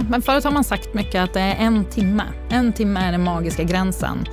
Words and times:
Ja, 0.00 0.06
men 0.08 0.22
förut 0.22 0.44
har 0.44 0.50
man 0.50 0.64
sagt 0.64 0.94
mycket 0.94 1.22
att 1.22 1.34
det 1.34 1.40
är 1.40 1.56
en 1.56 1.84
timme. 1.84 2.22
En 2.50 2.72
timme 2.72 3.00
är 3.00 3.12
den 3.12 3.24
magiska 3.24 3.62
gränsen. 3.62 4.24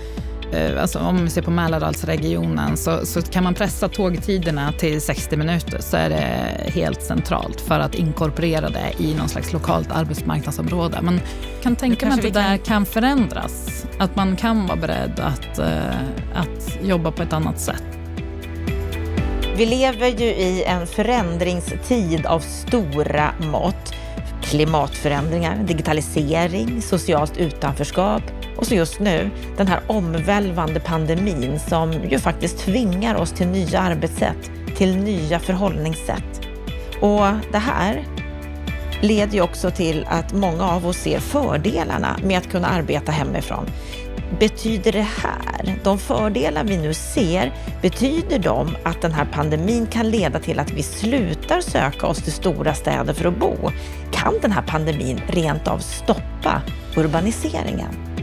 Eh, 0.52 0.82
alltså 0.82 1.00
om 1.00 1.23
vi 1.23 1.29
ser 1.29 1.41
på 1.41 1.52
Mälardalsregionen 1.52 2.78
så, 2.78 3.05
så 3.05 3.21
kan 3.21 3.43
man 3.43 3.54
pressa 3.54 3.89
tågtiderna 3.89 4.71
till 4.71 5.02
60 5.02 5.38
minuter 5.38 5.82
så 5.82 5.98
är 5.98 6.09
det 6.09 6.71
helt 6.71 7.02
centralt 7.02 7.61
för 7.61 7.80
att 7.80 7.95
inkorporera 7.95 8.70
det 8.70 9.04
i 9.04 9.14
någon 9.14 9.30
slags 9.30 9.54
lokalt 9.54 9.91
arbetsmarknadsområde. 9.91 11.02
Man 11.02 11.20
kan 11.64 11.75
tänka 11.75 12.05
mig 12.05 12.15
att 12.15 12.21
det 12.21 12.29
där 12.29 12.57
kan 12.57 12.86
förändras. 12.86 13.86
Att 13.99 14.15
man 14.15 14.36
kan 14.36 14.68
vara 14.68 14.77
beredd 14.77 15.20
att, 15.20 15.59
uh, 15.59 16.36
att 16.36 16.77
jobba 16.84 17.11
på 17.11 17.23
ett 17.23 17.34
annat 17.34 17.59
sätt. 17.59 17.84
Vi 19.57 19.65
lever 19.65 20.07
ju 20.07 20.25
i 20.25 20.63
en 20.63 20.88
förändringstid 20.88 22.25
av 22.25 22.39
stora 22.39 23.31
mått. 23.52 23.93
Klimatförändringar, 24.50 25.57
digitalisering, 25.57 26.82
socialt 26.82 27.37
utanförskap 27.37 28.21
och 28.57 28.68
så 28.68 28.75
just 28.75 29.00
nu 29.00 29.29
den 29.57 29.68
här 29.68 29.79
omvälvande 29.87 30.79
pandemin 30.79 31.60
som 31.60 31.93
ju 31.93 32.20
faktiskt 32.20 32.58
tvingar 32.58 33.16
oss 33.16 33.31
till 33.31 33.47
nya 33.47 33.80
arbetssätt, 33.80 34.52
till 34.78 34.97
nya 34.97 35.39
förhållningssätt. 35.39 36.42
Och 37.02 37.25
det 37.52 37.58
här 37.58 38.06
leder 39.02 39.33
ju 39.33 39.42
också 39.42 39.72
till 39.72 40.06
att 40.09 40.33
många 40.33 40.64
av 40.64 40.88
oss 40.88 40.98
ser 40.98 41.20
fördelarna 41.20 42.20
med 42.23 42.38
att 42.38 42.50
kunna 42.50 42.67
arbeta 42.67 43.11
hemifrån. 43.11 43.66
Betyder 44.39 44.91
det 44.91 45.08
här, 45.23 45.75
de 45.83 45.97
fördelar 45.97 46.63
vi 46.63 46.77
nu 46.77 46.94
ser, 46.94 47.53
betyder 47.81 48.39
de 48.39 48.75
att 48.83 49.02
den 49.02 49.11
här 49.11 49.25
pandemin 49.25 49.88
kan 49.88 50.09
leda 50.09 50.39
till 50.39 50.59
att 50.59 50.72
vi 50.72 50.83
slutar 50.83 51.61
söka 51.61 52.08
oss 52.08 52.17
till 52.17 52.33
stora 52.33 52.73
städer 52.73 53.13
för 53.13 53.25
att 53.25 53.39
bo? 53.39 53.55
Kan 54.11 54.33
den 54.41 54.52
här 54.52 54.63
pandemin 54.67 55.22
rent 55.27 55.67
av 55.67 55.77
stoppa 55.77 56.61
urbaniseringen? 56.95 58.17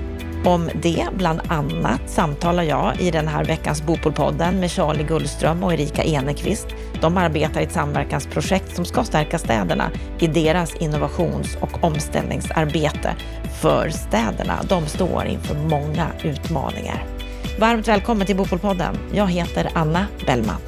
Om 0.44 0.70
det 0.74 1.06
bland 1.16 1.40
annat 1.48 2.10
samtalar 2.10 2.62
jag 2.62 3.00
i 3.00 3.10
den 3.10 3.28
här 3.28 3.44
veckans 3.44 3.82
Bopolpodden 3.82 4.60
med 4.60 4.70
Charlie 4.70 5.04
Gullström 5.04 5.64
och 5.64 5.72
Erika 5.72 6.04
Enekvist. 6.04 6.66
De 7.00 7.16
arbetar 7.16 7.60
i 7.60 7.64
ett 7.64 7.72
samverkansprojekt 7.72 8.76
som 8.76 8.84
ska 8.84 9.04
stärka 9.04 9.38
städerna 9.38 9.90
i 10.18 10.26
deras 10.26 10.74
innovations 10.74 11.56
och 11.60 11.84
omställningsarbete 11.84 13.14
för 13.60 13.88
städerna. 13.88 14.60
De 14.68 14.86
står 14.86 15.26
inför 15.26 15.54
många 15.54 16.06
utmaningar. 16.22 17.04
Varmt 17.60 17.88
välkommen 17.88 18.26
till 18.26 18.36
Bopolpodden. 18.36 18.96
Jag 19.12 19.30
heter 19.30 19.70
Anna 19.74 20.06
Bellman. 20.26 20.60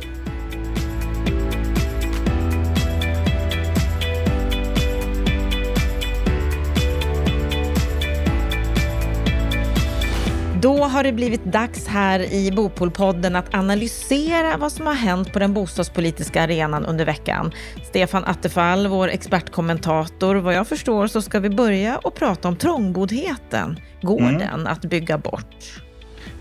Då 10.67 10.85
har 10.85 11.03
det 11.03 11.13
blivit 11.13 11.45
dags 11.45 11.87
här 11.87 12.33
i 12.33 12.53
Bopolpodden 12.53 13.37
att 13.37 13.55
analysera 13.55 14.57
vad 14.57 14.73
som 14.73 14.87
har 14.87 14.95
hänt 14.95 15.33
på 15.33 15.39
den 15.39 15.55
bostadspolitiska 15.55 16.43
arenan 16.43 16.87
under 16.87 17.05
veckan. 17.05 17.53
Stefan 17.89 18.25
Attefall, 18.25 18.87
vår 18.87 19.09
expertkommentator. 19.09 20.35
Vad 20.35 20.55
jag 20.55 20.69
förstår 20.69 21.07
så 21.07 21.23
ska 21.23 21.41
vi 21.41 21.51
börja 21.51 21.99
och 21.99 22.15
prata 22.15 22.49
om 22.49 22.57
trångboddheten. 22.57 23.81
Går 24.03 24.21
mm. 24.21 24.39
den 24.39 24.67
att 24.67 24.81
bygga 24.81 25.19
bort? 25.19 25.81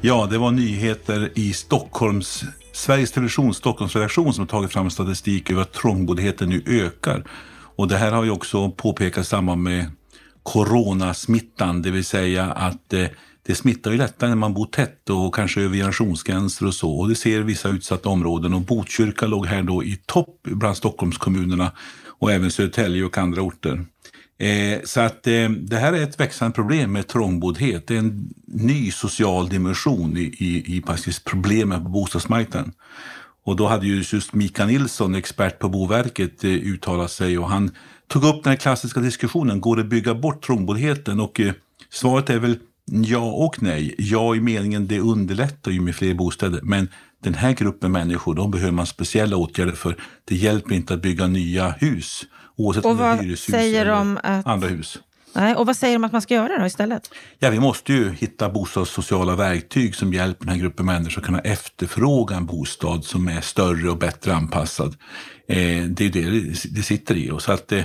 Ja, 0.01 0.27
det 0.31 0.37
var 0.37 0.51
nyheter 0.51 1.31
i 1.35 1.53
Stockholms, 1.53 2.43
Sveriges 2.73 3.11
Televisions 3.11 3.57
Stockholmsredaktion 3.57 4.33
som 4.33 4.41
har 4.41 4.47
tagit 4.47 4.71
fram 4.73 4.89
statistik 4.89 5.51
över 5.51 5.61
att 5.61 5.73
trångboddheten 5.73 6.49
nu 6.49 6.63
ökar. 6.67 7.23
Och 7.75 7.87
det 7.87 7.97
här 7.97 8.11
har 8.11 8.23
ju 8.23 8.31
också 8.31 8.71
påpekats 8.71 9.27
i 9.27 9.29
samband 9.29 9.63
med 9.63 9.85
coronasmittan, 10.43 11.81
det 11.81 11.91
vill 11.91 12.05
säga 12.05 12.45
att 12.45 12.93
eh, 12.93 13.05
det 13.47 13.55
smittar 13.55 13.91
ju 13.91 13.97
lättare 13.97 14.29
när 14.29 14.35
man 14.35 14.53
bor 14.53 14.65
tätt 14.65 15.09
och 15.09 15.35
kanske 15.35 15.61
över 15.61 15.75
generationsgränser 15.75 16.65
och 16.65 16.73
så. 16.73 16.91
Och 16.91 17.09
det 17.09 17.15
ser 17.15 17.41
vissa 17.41 17.69
utsatta 17.69 18.09
områden 18.09 18.53
och 18.53 18.61
Botkyrka 18.61 19.27
låg 19.27 19.45
här 19.45 19.63
då 19.63 19.83
i 19.83 19.99
topp 20.05 20.39
bland 20.43 20.77
Stockholmskommunerna 20.77 21.71
och 22.07 22.31
även 22.31 22.51
Södertälje 22.51 23.03
och 23.03 23.17
andra 23.17 23.41
orter. 23.41 23.85
Eh, 24.37 24.79
så 24.83 25.01
att 25.01 25.27
eh, 25.27 25.49
det 25.49 25.77
här 25.77 25.93
är 25.93 26.03
ett 26.03 26.19
växande 26.19 26.55
problem 26.55 26.91
med 26.91 27.07
trångboddhet. 27.07 27.87
Det 27.87 27.95
är 27.95 27.99
en 27.99 28.33
ny 28.47 28.91
social 28.91 29.49
dimension 29.49 30.17
i, 30.17 30.21
i, 30.21 30.77
i 30.77 30.83
faktiskt 30.87 31.23
problemen 31.23 31.83
på 31.83 31.89
bostadsmarknaden. 31.89 32.73
Och 33.45 33.55
då 33.55 33.67
hade 33.67 33.87
ju 33.87 34.03
just 34.11 34.33
Mika 34.33 34.65
Nilsson, 34.65 35.15
expert 35.15 35.59
på 35.59 35.69
Boverket, 35.69 36.43
eh, 36.43 36.49
uttalat 36.51 37.11
sig 37.11 37.37
och 37.37 37.49
han 37.49 37.71
tog 38.07 38.23
upp 38.23 38.43
den 38.43 38.51
här 38.51 38.57
klassiska 38.57 38.99
diskussionen, 38.99 39.61
går 39.61 39.75
det 39.75 39.81
att 39.81 39.89
bygga 39.89 40.15
bort 40.15 40.45
trångboddheten? 40.45 41.19
Och 41.19 41.39
eh, 41.39 41.53
svaret 41.89 42.29
är 42.29 42.39
väl 42.39 42.57
Ja 42.91 43.31
och 43.31 43.61
nej. 43.61 43.95
Ja 43.97 44.35
i 44.35 44.39
meningen 44.39 44.87
det 44.87 44.99
underlättar 44.99 45.71
ju 45.71 45.81
med 45.81 45.95
fler 45.95 46.13
bostäder. 46.13 46.59
Men 46.63 46.89
den 47.23 47.33
här 47.33 47.51
gruppen 47.51 47.91
människor, 47.91 48.35
de 48.35 48.51
behöver 48.51 48.71
man 48.71 48.85
speciella 48.85 49.37
åtgärder 49.37 49.71
för. 49.71 49.97
Det 50.25 50.35
hjälper 50.35 50.75
inte 50.75 50.93
att 50.93 51.01
bygga 51.01 51.27
nya 51.27 51.69
hus. 51.69 52.23
Oavsett 52.55 52.85
om 52.85 52.97
det 52.97 53.03
är 53.03 53.17
hyreshus 53.17 53.55
eller 53.55 53.85
att... 54.23 54.47
andra 54.47 54.67
hus. 54.67 54.99
Nej, 55.35 55.55
och 55.55 55.65
vad 55.65 55.77
säger 55.77 55.93
de 55.93 56.03
att 56.03 56.11
man 56.11 56.21
ska 56.21 56.33
göra 56.33 56.59
då 56.59 56.65
istället? 56.65 57.09
Ja, 57.39 57.49
vi 57.49 57.59
måste 57.59 57.93
ju 57.93 58.11
hitta 58.11 58.49
bostadssociala 58.49 59.35
verktyg 59.35 59.95
som 59.95 60.13
hjälper 60.13 60.45
den 60.45 60.53
här 60.55 60.61
gruppen 60.61 60.85
människor 60.85 61.21
att 61.21 61.25
kunna 61.25 61.39
efterfråga 61.39 62.35
en 62.35 62.45
bostad 62.45 63.05
som 63.05 63.27
är 63.27 63.41
större 63.41 63.89
och 63.89 63.97
bättre 63.97 64.35
anpassad. 64.35 64.95
Eh, 65.47 65.83
det 65.83 66.05
är 66.05 66.09
det 66.09 66.29
det 66.75 66.83
sitter 66.83 67.15
i. 67.15 67.31
Och 67.31 67.41
så 67.41 67.51
att, 67.51 67.71
eh, 67.71 67.83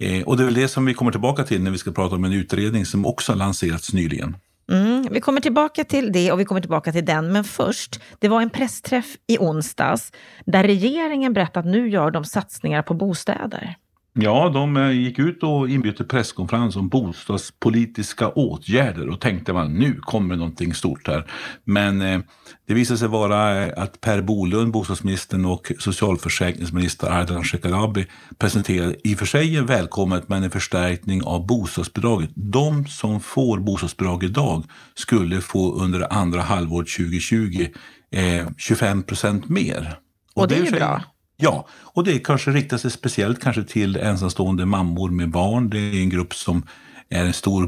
Eh, 0.00 0.22
och 0.22 0.36
det 0.36 0.42
är 0.42 0.44
väl 0.44 0.54
det 0.54 0.68
som 0.68 0.84
vi 0.84 0.94
kommer 0.94 1.10
tillbaka 1.10 1.44
till 1.44 1.62
när 1.62 1.70
vi 1.70 1.78
ska 1.78 1.92
prata 1.92 2.14
om 2.14 2.24
en 2.24 2.32
utredning 2.32 2.86
som 2.86 3.06
också 3.06 3.32
har 3.32 3.36
lanserats 3.36 3.92
nyligen. 3.92 4.36
Mm, 4.72 5.08
vi 5.10 5.20
kommer 5.20 5.40
tillbaka 5.40 5.84
till 5.84 6.12
det 6.12 6.32
och 6.32 6.40
vi 6.40 6.44
kommer 6.44 6.60
tillbaka 6.60 6.92
till 6.92 7.04
den. 7.04 7.32
Men 7.32 7.44
först, 7.44 8.00
det 8.18 8.28
var 8.28 8.42
en 8.42 8.50
pressträff 8.50 9.06
i 9.26 9.38
onsdags 9.38 10.12
där 10.44 10.64
regeringen 10.64 11.32
berättade 11.32 11.68
att 11.68 11.72
nu 11.72 11.88
gör 11.88 12.10
de 12.10 12.24
satsningar 12.24 12.82
på 12.82 12.94
bostäder. 12.94 13.76
Ja, 14.12 14.50
de 14.54 14.76
eh, 14.76 14.90
gick 14.90 15.18
ut 15.18 15.42
och 15.42 15.68
inbjöd 15.68 15.96
till 15.96 16.08
presskonferens 16.08 16.76
om 16.76 16.88
bostadspolitiska 16.88 18.28
åtgärder 18.28 19.08
och 19.08 19.20
tänkte 19.20 19.52
man 19.52 19.74
nu 19.74 19.94
kommer 20.00 20.36
någonting 20.36 20.74
stort 20.74 21.08
här. 21.08 21.30
Men 21.64 22.02
eh, 22.02 22.20
det 22.66 22.74
visade 22.74 22.98
sig 22.98 23.08
vara 23.08 23.64
eh, 23.64 23.82
att 23.82 24.00
Per 24.00 24.22
Bolund, 24.22 24.72
bostadsministern 24.72 25.44
och 25.44 25.72
socialförsäkringsminister 25.78 27.10
Ardalan 27.10 27.44
Shekarabi 27.44 28.06
presenterade 28.38 28.96
i 29.04 29.14
och 29.14 29.18
för 29.18 29.26
sig 29.26 29.60
välkommet 29.60 30.28
men 30.28 30.42
en 30.42 30.50
förstärkning 30.50 31.24
av 31.24 31.46
bostadsbidraget. 31.46 32.30
De 32.34 32.86
som 32.86 33.20
får 33.20 33.58
bostadsbidrag 33.58 34.24
idag 34.24 34.64
skulle 34.94 35.40
få 35.40 35.74
under 35.74 36.12
andra 36.12 36.40
halvåret 36.40 36.88
2020 36.88 37.66
eh, 38.10 38.46
25 38.58 39.02
procent 39.02 39.48
mer. 39.48 39.98
Och, 40.34 40.42
och 40.42 40.48
det 40.48 40.54
är 40.54 40.64
ju 40.64 40.70
bra. 40.70 41.02
Ja, 41.40 41.66
och 41.70 42.04
det 42.04 42.18
kanske 42.18 42.50
riktar 42.50 42.78
sig 42.78 42.90
speciellt 42.90 43.40
kanske 43.40 43.64
till 43.64 43.96
ensamstående 43.96 44.66
mammor 44.66 45.10
med 45.10 45.30
barn. 45.30 45.70
Det 45.70 45.78
är 45.78 45.94
en 45.94 46.08
grupp 46.08 46.34
som 46.34 46.66
är 47.08 47.24
en 47.24 47.32
stor 47.32 47.66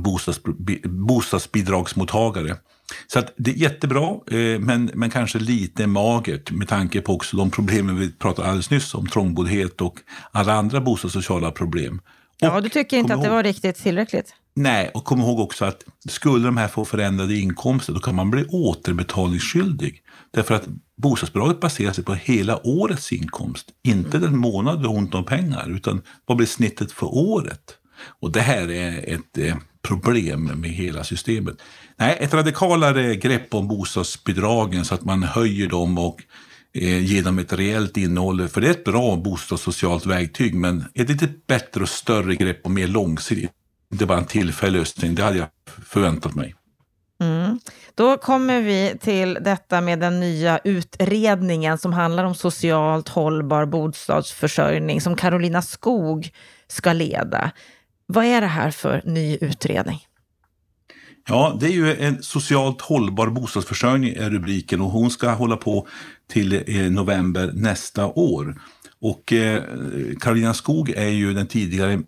bostadsbidragsmottagare. 0.88 2.56
Så 3.06 3.18
att 3.18 3.34
det 3.36 3.50
är 3.50 3.54
jättebra, 3.54 4.08
eh, 4.30 4.60
men, 4.60 4.90
men 4.94 5.10
kanske 5.10 5.38
lite 5.38 5.86
magert 5.86 6.50
med 6.50 6.68
tanke 6.68 7.00
på 7.00 7.14
också 7.14 7.36
de 7.36 7.50
problemen 7.50 7.98
vi 7.98 8.12
pratade 8.12 8.48
alldeles 8.48 8.70
nyss 8.70 8.94
om, 8.94 9.06
trångboddhet 9.06 9.80
och 9.80 9.98
alla 10.32 10.52
andra 10.52 10.80
bostadssociala 10.80 11.50
problem. 11.50 12.00
Ja, 12.38 12.60
du 12.60 12.68
tycker 12.68 12.96
inte 12.96 13.14
att 13.14 13.22
det 13.22 13.28
var 13.28 13.42
riktigt 13.42 13.76
tillräckligt? 13.76 14.34
Nej, 14.54 14.90
och 14.94 15.04
kom 15.04 15.20
ihåg 15.20 15.40
också 15.40 15.64
att 15.64 15.84
skulle 16.08 16.44
de 16.44 16.56
här 16.56 16.68
få 16.68 16.84
förändrade 16.84 17.34
inkomster, 17.34 17.92
då 17.92 18.00
kan 18.00 18.14
man 18.14 18.30
bli 18.30 18.44
återbetalningsskyldig. 18.44 20.02
Därför 20.32 20.54
att 20.54 20.68
bostadsbidraget 20.96 21.60
baserar 21.60 21.92
sig 21.92 22.04
på 22.04 22.14
hela 22.14 22.66
årets 22.66 23.12
inkomst, 23.12 23.68
inte 23.84 24.18
den 24.18 24.36
månad 24.36 24.82
du 24.82 24.88
har 24.88 24.96
ont 24.96 25.14
om 25.14 25.24
pengar, 25.24 25.70
utan 25.70 26.02
vad 26.26 26.36
blir 26.36 26.46
snittet 26.46 26.92
för 26.92 27.14
året? 27.14 27.78
Och 28.20 28.32
det 28.32 28.40
här 28.40 28.70
är 28.70 29.14
ett 29.14 29.38
eh, 29.38 29.56
problem 29.82 30.44
med 30.44 30.70
hela 30.70 31.04
systemet. 31.04 31.56
Nej, 31.96 32.16
ett 32.20 32.34
radikalare 32.34 33.16
grepp 33.16 33.54
om 33.54 33.68
bostadsbidragen 33.68 34.84
så 34.84 34.94
att 34.94 35.04
man 35.04 35.22
höjer 35.22 35.68
dem 35.68 35.98
och 35.98 36.22
eh, 36.74 37.04
ger 37.04 37.22
dem 37.22 37.38
ett 37.38 37.52
reellt 37.52 37.96
innehåll. 37.96 38.48
För 38.48 38.60
det 38.60 38.66
är 38.66 38.70
ett 38.70 38.84
bra 38.84 39.16
bostadssocialt 39.16 40.06
verktyg, 40.06 40.54
men 40.54 40.84
ett 40.94 41.08
lite 41.08 41.28
bättre 41.46 41.82
och 41.82 41.88
större 41.88 42.34
grepp 42.34 42.64
och 42.64 42.70
mer 42.70 42.88
långsiktigt. 42.88 43.50
Inte 43.92 44.06
bara 44.06 44.18
en 44.18 44.24
tillfällig 44.24 44.78
lösning, 44.78 45.14
det 45.14 45.22
hade 45.22 45.38
jag 45.38 45.48
förväntat 45.86 46.34
mig. 46.34 46.54
Mm. 47.22 47.58
Då 47.94 48.16
kommer 48.16 48.62
vi 48.62 48.94
till 49.00 49.38
detta 49.40 49.80
med 49.80 49.98
den 50.00 50.20
nya 50.20 50.58
utredningen 50.64 51.78
som 51.78 51.92
handlar 51.92 52.24
om 52.24 52.34
socialt 52.34 53.08
hållbar 53.08 53.66
bostadsförsörjning 53.66 55.00
som 55.00 55.16
Carolina 55.16 55.62
Skog 55.62 56.30
ska 56.68 56.92
leda. 56.92 57.50
Vad 58.06 58.24
är 58.24 58.40
det 58.40 58.46
här 58.46 58.70
för 58.70 59.02
ny 59.04 59.38
utredning? 59.40 59.98
Ja, 61.28 61.56
det 61.60 61.66
är 61.66 61.70
ju 61.70 61.96
en 61.96 62.22
socialt 62.22 62.80
hållbar 62.80 63.26
bostadsförsörjning 63.26 64.14
är 64.14 64.30
rubriken 64.30 64.80
och 64.80 64.90
hon 64.90 65.10
ska 65.10 65.30
hålla 65.30 65.56
på 65.56 65.88
till 66.30 66.52
eh, 66.52 66.90
november 66.90 67.50
nästa 67.54 68.06
år. 68.06 68.60
Och 69.00 69.32
eh, 69.32 70.52
Skog 70.52 70.90
är 70.90 71.08
ju 71.08 71.34
den 71.34 71.46
tidigare 71.46 72.00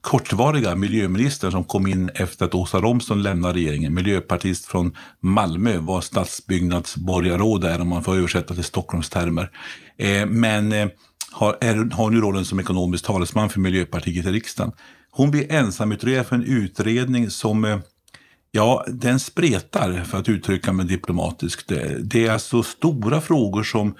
kortvariga 0.00 0.74
miljöministern 0.74 1.50
som 1.50 1.64
kom 1.64 1.86
in 1.86 2.10
efter 2.14 2.44
att 2.44 2.54
Åsa 2.54 2.80
Romson 2.80 3.22
lämnade 3.22 3.54
regeringen. 3.54 3.94
Miljöpartist 3.94 4.66
från 4.66 4.96
Malmö 5.20 5.78
var 5.78 6.00
stadsbyggnadsborgarråd 6.00 7.60
där 7.60 7.80
om 7.80 7.88
man 7.88 8.04
får 8.04 8.16
översätta 8.16 8.54
till 8.54 8.64
Stockholmstermer. 8.64 9.50
Eh, 9.98 10.26
men 10.26 10.72
eh, 10.72 10.88
har, 11.32 11.56
är, 11.60 11.94
har 11.94 12.10
nu 12.10 12.20
rollen 12.20 12.44
som 12.44 12.60
ekonomisk 12.60 13.04
talesman 13.04 13.50
för 13.50 13.60
Miljöpartiet 13.60 14.26
i 14.26 14.32
riksdagen. 14.32 14.72
Hon 15.10 15.30
blir 15.30 15.52
ensamutredare 15.52 16.24
för 16.24 16.36
en 16.36 16.44
utredning 16.44 17.30
som 17.30 17.64
eh, 17.64 17.78
Ja, 18.52 18.84
den 18.88 19.20
spretar 19.20 20.04
för 20.04 20.18
att 20.18 20.28
uttrycka 20.28 20.72
mig 20.72 20.86
diplomatiskt. 20.86 21.68
Det, 21.68 21.98
det 22.02 22.26
är 22.26 22.32
alltså 22.32 22.62
stora 22.62 23.20
frågor 23.20 23.62
som 23.62 23.94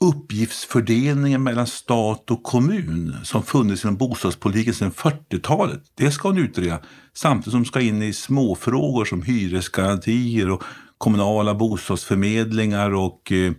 uppgiftsfördelningen 0.00 1.42
mellan 1.42 1.66
stat 1.66 2.30
och 2.30 2.42
kommun 2.42 3.16
som 3.24 3.42
funnits 3.42 3.84
inom 3.84 3.96
bostadspolitiken 3.96 4.74
sedan 4.74 4.92
40-talet. 4.92 5.82
Det 5.94 6.10
ska 6.10 6.28
hon 6.28 6.38
utreda. 6.38 6.80
Samtidigt 7.14 7.52
som 7.52 7.64
ska 7.64 7.80
in 7.80 8.02
i 8.02 8.12
småfrågor 8.12 9.04
som 9.04 9.22
hyresgarantier 9.22 10.50
och 10.50 10.62
kommunala 10.98 11.54
bostadsförmedlingar 11.54 12.94
och 12.94 13.32
eh, 13.32 13.52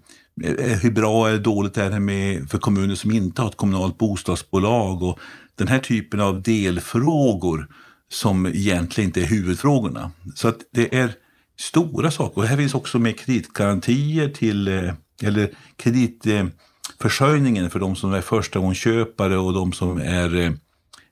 hur 0.82 0.92
bra 0.92 1.28
eller 1.28 1.40
dåligt 1.40 1.78
är 1.78 1.90
det 1.90 2.00
med 2.00 2.50
för 2.50 2.58
kommuner 2.58 2.96
som 2.96 3.12
inte 3.12 3.42
har 3.42 3.50
ett 3.50 3.58
kommunalt 3.58 3.98
bostadsbolag 3.98 5.04
och 5.04 5.20
den 5.56 5.68
här 5.68 5.80
typen 5.80 6.20
av 6.20 6.42
delfrågor 6.42 7.68
som 8.12 8.46
egentligen 8.46 9.10
inte 9.10 9.22
är 9.22 9.26
huvudfrågorna. 9.26 10.12
Så 10.36 10.48
att 10.48 10.58
det 10.74 10.96
är 10.96 11.14
stora 11.60 12.12
saker. 12.12 12.38
Och 12.38 12.48
här 12.48 12.58
finns 12.58 12.74
också 12.74 13.00
med 13.00 13.20
kreditgarantier 13.20 14.30
till 14.30 14.68
eh, 14.68 14.94
eller 15.24 15.52
kreditförsörjningen 15.76 17.70
för 17.70 17.80
de 17.80 17.96
som 17.96 18.14
är 18.14 18.22
förstagångsköpare 18.22 19.38
och 19.38 19.54
de 19.54 19.74
som 19.74 19.98
är, 19.98 20.36
eh, 20.36 20.52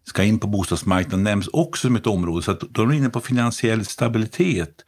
ska 0.03 0.23
in 0.23 0.39
på 0.39 0.47
bostadsmarknaden 0.47 1.23
nämns 1.23 1.47
också 1.47 1.87
som 1.87 1.95
ett 1.95 2.07
område. 2.07 2.43
Så 2.43 2.51
att 2.51 2.63
de 2.69 2.89
är 2.89 2.93
inne 2.93 3.09
på 3.09 3.19
finansiell 3.19 3.85
stabilitet. 3.85 4.83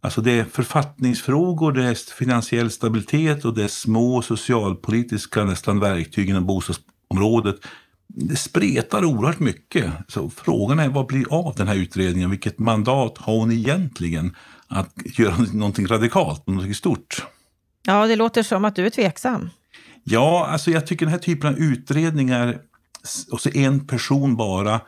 Alltså 0.00 0.20
det 0.20 0.32
är 0.32 0.44
författningsfrågor, 0.44 1.72
det 1.72 1.84
är 1.84 2.14
finansiell 2.14 2.70
stabilitet 2.70 3.44
och 3.44 3.54
det 3.54 3.64
är 3.64 3.68
små 3.68 4.22
socialpolitiska 4.22 5.44
nästan 5.44 5.80
verktyg 5.80 6.28
inom 6.28 6.46
bostadsområdet. 6.46 7.56
Det 8.08 8.36
spretar 8.36 9.04
oerhört 9.04 9.38
mycket. 9.40 9.92
Så 10.08 10.30
frågan 10.30 10.78
är 10.78 10.88
vad 10.88 11.06
blir 11.06 11.32
av 11.32 11.54
den 11.56 11.68
här 11.68 11.74
utredningen? 11.74 12.30
Vilket 12.30 12.58
mandat 12.58 13.18
har 13.18 13.38
hon 13.38 13.52
egentligen 13.52 14.36
att 14.68 14.92
göra 15.18 15.36
någonting 15.52 15.86
radikalt, 15.86 16.46
någonting 16.46 16.74
stort? 16.74 17.22
Ja, 17.86 18.06
det 18.06 18.16
låter 18.16 18.42
som 18.42 18.64
att 18.64 18.76
du 18.76 18.86
är 18.86 18.90
tveksam. 18.90 19.50
Ja, 20.04 20.46
alltså 20.46 20.70
jag 20.70 20.86
tycker 20.86 21.06
den 21.06 21.12
här 21.12 21.18
typen 21.18 21.54
av 21.54 21.58
utredningar, 21.58 22.58
och 23.30 23.40
så 23.40 23.50
en 23.54 23.86
person 23.86 24.36
bara, 24.36 24.80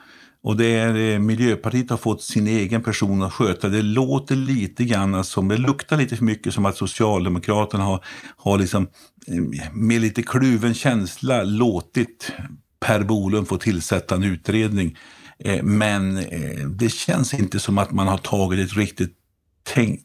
och 0.43 0.57
det 0.57 0.67
är 0.67 1.13
eh, 1.15 1.19
Miljöpartiet 1.19 1.91
har 1.91 1.97
fått 1.97 2.23
sin 2.23 2.47
egen 2.47 2.83
person 2.83 3.23
att 3.23 3.33
sköta. 3.33 3.69
Det 3.69 3.83
låter 3.83 4.37
lite 4.37 4.85
grann 4.85 5.25
som, 5.25 5.49
det 5.49 5.57
luktar 5.57 5.97
lite 5.97 6.17
för 6.17 6.25
mycket 6.25 6.55
som 6.55 6.67
att 6.67 6.77
Socialdemokraterna 6.77 7.85
har, 7.85 8.05
har 8.37 8.59
liksom, 8.59 8.89
eh, 9.27 9.73
med 9.73 10.01
lite 10.01 10.23
kluven 10.23 10.75
känsla 10.75 11.43
låtit 11.43 12.33
Per 12.81 13.03
Bolund 13.03 13.49
få 13.49 13.59
tillsätta 13.59 14.15
en 14.15 14.25
utredning. 14.25 14.97
Eh, 15.39 15.63
men 15.63 16.17
eh, 16.17 16.67
det 16.67 16.89
känns 16.89 17.35
inte 17.35 17.59
som 17.59 17.79
att 17.79 17.93
man 17.93 18.09
har 18.09 18.19
tagit 18.19 18.71
ett 18.71 18.77
riktigt 18.77 19.16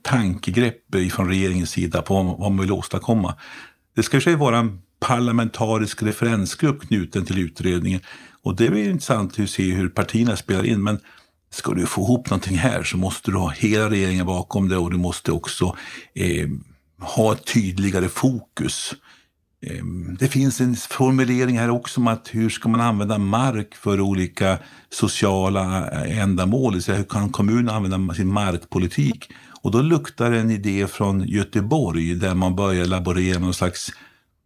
tankegrepp 0.01 0.77
från 1.11 1.27
regeringens 1.27 1.69
sida 1.69 2.01
på 2.01 2.23
vad 2.23 2.51
man 2.51 2.61
vill 2.61 2.71
åstadkomma. 2.71 3.35
Det 3.95 4.03
ska 4.03 4.19
ju 4.19 4.35
vara 4.35 4.57
en 4.57 4.81
parlamentarisk 4.99 6.03
referensgrupp 6.03 6.87
knuten 6.87 7.25
till 7.25 7.39
utredningen 7.39 7.99
och 8.43 8.55
det 8.55 8.69
blir 8.69 8.89
intressant 8.89 9.39
att 9.39 9.49
se 9.49 9.71
hur 9.71 9.89
partierna 9.89 10.35
spelar 10.35 10.65
in. 10.65 10.83
Men 10.83 10.99
ska 11.49 11.73
du 11.73 11.85
få 11.85 12.01
ihop 12.01 12.29
någonting 12.29 12.57
här 12.57 12.83
så 12.83 12.97
måste 12.97 13.31
du 13.31 13.37
ha 13.37 13.49
hela 13.49 13.89
regeringen 13.89 14.25
bakom 14.25 14.69
det 14.69 14.77
och 14.77 14.91
du 14.91 14.97
måste 14.97 15.31
också 15.31 15.75
eh, 16.13 16.47
ha 16.99 17.33
ett 17.33 17.45
tydligare 17.53 18.09
fokus. 18.09 18.93
Eh, 19.65 19.83
det 20.19 20.27
finns 20.27 20.61
en 20.61 20.75
formulering 20.75 21.59
här 21.59 21.69
också 21.69 22.01
om 22.01 22.07
att 22.07 22.29
hur 22.31 22.49
ska 22.49 22.69
man 22.69 22.81
använda 22.81 23.17
mark 23.17 23.75
för 23.75 24.01
olika 24.01 24.57
sociala 24.89 25.91
eh, 25.91 26.19
ändamål? 26.19 26.73
hur 26.73 27.03
kan 27.03 27.29
kommunen 27.29 27.69
använda 27.69 28.13
sin 28.13 28.33
markpolitik? 28.33 29.29
Och 29.61 29.71
då 29.71 29.81
luktar 29.81 30.31
en 30.31 30.51
idé 30.51 30.87
från 30.87 31.27
Göteborg 31.27 32.15
där 32.15 32.35
man 32.35 32.55
börjar 32.55 32.85
laborera 32.85 33.33
med 33.33 33.41
någon 33.41 33.53
slags 33.53 33.91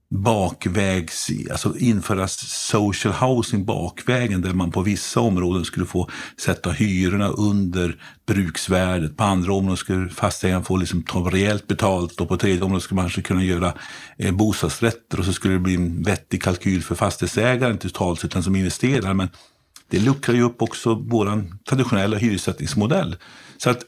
bakvägs, 0.09 1.27
alltså 1.51 1.77
införa 1.77 2.27
social 2.27 3.13
housing 3.13 3.65
bakvägen 3.65 4.41
där 4.41 4.53
man 4.53 4.71
på 4.71 4.81
vissa 4.81 5.19
områden 5.19 5.65
skulle 5.65 5.85
få 5.85 6.09
sätta 6.37 6.71
hyrorna 6.71 7.27
under 7.27 8.01
bruksvärdet. 8.27 9.17
På 9.17 9.23
andra 9.23 9.53
områden 9.53 9.77
skulle 9.77 10.09
fastighetsägaren 10.09 10.63
få 10.63 10.77
liksom 10.77 11.03
ta 11.03 11.19
rejält 11.19 11.67
betalt 11.67 12.21
och 12.21 12.29
på 12.29 12.37
tredje 12.37 12.61
området 12.61 12.83
skulle 12.83 12.95
man 12.95 13.05
kanske 13.05 13.21
kunna 13.21 13.43
göra 13.43 13.73
eh, 14.17 14.31
bostadsrätter 14.35 15.19
och 15.19 15.25
så 15.25 15.33
skulle 15.33 15.53
det 15.53 15.59
bli 15.59 15.75
en 15.75 16.03
vettig 16.03 16.43
kalkyl 16.43 16.83
för 16.83 16.95
fastighetsägaren 16.95 17.77
totalt 17.77 18.19
sett, 18.19 18.31
den 18.31 18.43
som 18.43 18.55
investerar. 18.55 19.13
Men 19.13 19.29
det 19.89 19.99
luckrar 19.99 20.35
ju 20.35 20.41
upp 20.41 20.61
också 20.61 20.95
vår 20.95 21.45
traditionella 21.69 22.17
hyressättningsmodell. 22.17 23.15
Så 23.57 23.69
att 23.69 23.83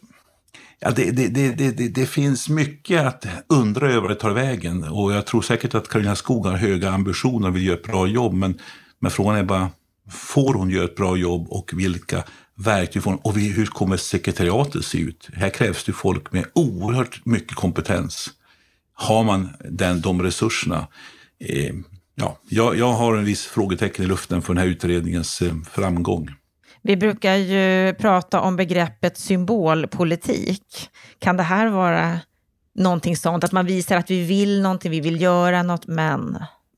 Ja, 0.79 0.91
det, 0.91 1.11
det, 1.11 1.27
det, 1.27 1.87
det, 1.87 2.05
finns 2.05 2.49
mycket 2.49 3.05
att 3.05 3.27
undra 3.47 3.91
över 3.91 4.09
det 4.09 4.15
tar 4.15 4.31
vägen 4.31 4.83
och 4.83 5.13
jag 5.13 5.25
tror 5.25 5.41
säkert 5.41 5.75
att 5.75 5.87
Karolina 5.87 6.15
Skog 6.15 6.45
har 6.45 6.57
höga 6.57 6.89
ambitioner 6.91 7.47
och 7.47 7.55
vill 7.55 7.65
göra 7.65 7.77
ett 7.77 7.83
bra 7.83 8.07
jobb 8.07 8.33
men, 8.33 8.59
men 8.99 9.11
frågan 9.11 9.35
är 9.35 9.43
bara, 9.43 9.69
får 10.11 10.53
hon 10.53 10.69
göra 10.69 10.85
ett 10.85 10.95
bra 10.95 11.17
jobb 11.17 11.47
och 11.49 11.71
vilka 11.73 12.23
verktyg 12.55 13.03
får 13.03 13.11
hon 13.11 13.19
och 13.23 13.33
hur 13.33 13.65
kommer 13.65 13.97
sekretariatet 13.97 14.85
se 14.85 14.97
ut? 14.97 15.29
Här 15.33 15.49
krävs 15.49 15.83
det 15.83 15.93
folk 15.93 16.31
med 16.31 16.45
oerhört 16.53 17.25
mycket 17.25 17.55
kompetens. 17.55 18.29
Har 18.93 19.23
man 19.23 19.49
den, 19.69 20.01
de 20.01 20.21
resurserna? 20.21 20.87
Eh, 21.39 21.75
ja, 22.15 22.37
jag, 22.49 22.77
jag 22.77 22.93
har 22.93 23.17
en 23.17 23.25
viss 23.25 23.45
frågetecken 23.45 24.05
i 24.05 24.07
luften 24.07 24.41
för 24.41 24.53
den 24.53 24.63
här 24.63 24.69
utredningens 24.69 25.41
eh, 25.41 25.53
framgång. 25.71 26.29
Vi 26.87 26.97
brukar 26.97 27.35
ju 27.35 27.93
prata 27.93 28.41
om 28.41 28.55
begreppet 28.55 29.17
symbolpolitik. 29.17 30.89
Kan 31.19 31.37
det 31.37 31.43
här 31.43 31.69
vara 31.69 32.19
någonting 32.75 33.17
sånt, 33.17 33.43
att 33.43 33.51
man 33.51 33.65
visar 33.65 33.97
att 33.97 34.11
vi 34.11 34.25
vill 34.25 34.61
någonting, 34.61 34.91
vi 34.91 34.99
vill 34.99 35.21
göra 35.21 35.63
något, 35.63 35.87
men... 35.87 36.37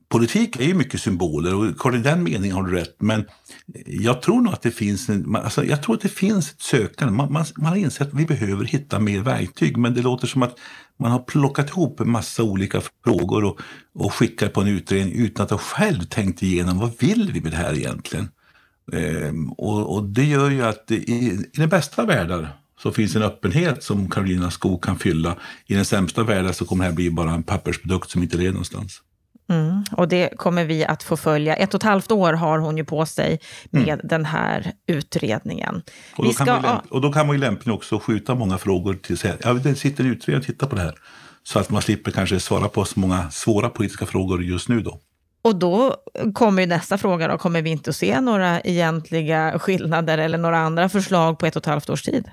Politik 0.10 0.60
är 0.60 0.64
ju 0.64 0.74
mycket 0.74 1.02
symboler 1.02 1.56
och 1.56 1.96
i 1.96 1.98
den 1.98 2.24
meningen 2.24 2.56
har 2.56 2.64
du 2.64 2.76
rätt. 2.76 2.96
Men 3.00 3.26
jag 3.86 4.22
tror 4.22 4.42
nog 4.42 4.54
att 4.54 4.62
det 4.62 4.72
finns, 4.72 5.10
en, 5.10 5.36
alltså 5.36 5.66
jag 5.66 5.84
tror 5.84 5.96
att 5.96 6.02
det 6.02 6.10
finns 6.10 6.52
ett 6.52 6.62
sökande. 6.62 7.14
Man, 7.14 7.34
man, 7.34 7.46
man 7.58 7.66
har 7.66 7.76
insett 7.76 8.08
att 8.08 8.14
vi 8.14 8.26
behöver 8.26 8.66
hitta 8.66 9.00
mer 9.00 9.20
verktyg. 9.20 9.78
Men 9.78 9.94
det 9.94 10.02
låter 10.02 10.28
som 10.28 10.44
att 10.44 10.60
man 11.00 11.12
har 11.12 11.20
plockat 11.20 11.70
ihop 11.70 12.00
en 12.00 12.10
massa 12.10 12.44
olika 12.44 12.82
frågor 13.04 13.44
och, 13.44 13.60
och 13.94 14.14
skickat 14.14 14.54
på 14.54 14.62
en 14.62 14.68
utredning 14.68 15.14
utan 15.16 15.44
att 15.44 15.52
ha 15.52 15.58
själv 15.58 16.02
tänkt 16.04 16.44
igenom 16.44 16.80
vad 16.80 16.92
vill 17.00 17.32
vi 17.34 17.42
med 17.42 17.52
det 17.52 17.58
här 17.58 17.78
egentligen. 17.78 18.30
Ehm, 18.94 19.52
och, 19.52 19.96
och, 19.96 20.04
det 20.04 20.24
gör 20.24 20.50
ju 20.50 20.66
att 20.66 20.92
i, 20.92 20.96
i 20.96 21.46
den 21.54 21.70
bästa 21.70 22.06
världar 22.06 22.50
så 22.80 22.92
finns 22.92 23.16
en 23.16 23.24
öppenhet 23.24 23.84
som 23.84 24.10
Karolina 24.10 24.52
Skog 24.52 24.84
kan 24.84 25.00
fylla. 25.00 25.36
I 25.66 25.76
den 25.76 25.86
sämsta 25.86 26.24
världen 26.24 26.54
så 26.54 26.66
kommer 26.66 26.84
det 26.84 26.90
här 26.90 26.96
bli 26.96 27.12
bara 27.12 27.32
en 27.32 27.44
pappersprodukt 27.44 28.10
som 28.10 28.24
inte 28.24 28.38
leder 28.38 28.52
någonstans. 28.52 29.02
Mm, 29.50 29.84
och 29.92 30.08
det 30.08 30.38
kommer 30.38 30.66
vi 30.66 30.86
att 30.86 31.04
få 31.04 31.18
följa. 31.18 31.56
Ett 31.56 31.74
och 31.74 31.80
ett 31.80 31.84
halvt 31.84 32.12
år 32.12 32.34
har 32.34 32.60
hon 32.60 32.78
ju 32.78 32.86
på 32.86 33.06
sig 33.06 33.40
med 33.70 33.90
mm. 33.90 34.00
den 34.04 34.26
här 34.26 34.72
utredningen. 34.88 35.82
Och 36.16 36.26
då, 36.26 36.32
ska, 36.32 36.46
kan 36.46 36.62
man, 36.62 36.80
och 36.90 37.02
då 37.02 37.14
kan 37.14 37.28
man 37.28 37.36
ju 37.36 37.40
lämpligen 37.40 37.76
också 37.76 38.00
skjuta 38.00 38.36
många 38.36 38.58
frågor 38.58 38.94
till 38.94 39.18
sig. 39.18 39.38
Ja, 39.44 39.54
det 39.54 39.76
sitter 39.76 40.04
en 40.04 40.10
utredare 40.12 40.40
och 40.40 40.46
tittar 40.46 40.68
på 40.68 40.76
det 40.76 40.82
här. 40.82 40.96
Så 41.44 41.60
att 41.60 41.70
man 41.70 41.82
slipper 41.82 42.12
kanske 42.12 42.40
svara 42.40 42.68
på 42.68 42.86
så 42.86 43.00
många 43.00 43.32
svåra 43.32 43.70
politiska 43.70 44.06
frågor 44.06 44.44
just 44.44 44.70
nu 44.70 44.82
då. 44.82 45.00
Och 45.42 45.56
då 45.56 45.96
kommer 46.34 46.68
nästa 46.68 46.98
fråga, 46.98 47.28
då, 47.28 47.38
kommer 47.38 47.62
vi 47.62 47.70
inte 47.70 47.90
att 47.90 47.96
se 47.96 48.22
några 48.22 48.62
egentliga 48.62 49.60
skillnader 49.60 50.18
eller 50.18 50.38
några 50.38 50.58
andra 50.58 50.90
förslag 50.90 51.40
på 51.40 51.46
ett 51.46 51.56
och 51.56 51.62
ett 51.62 51.66
halvt 51.66 51.90
års 51.90 52.02
tid? 52.02 52.32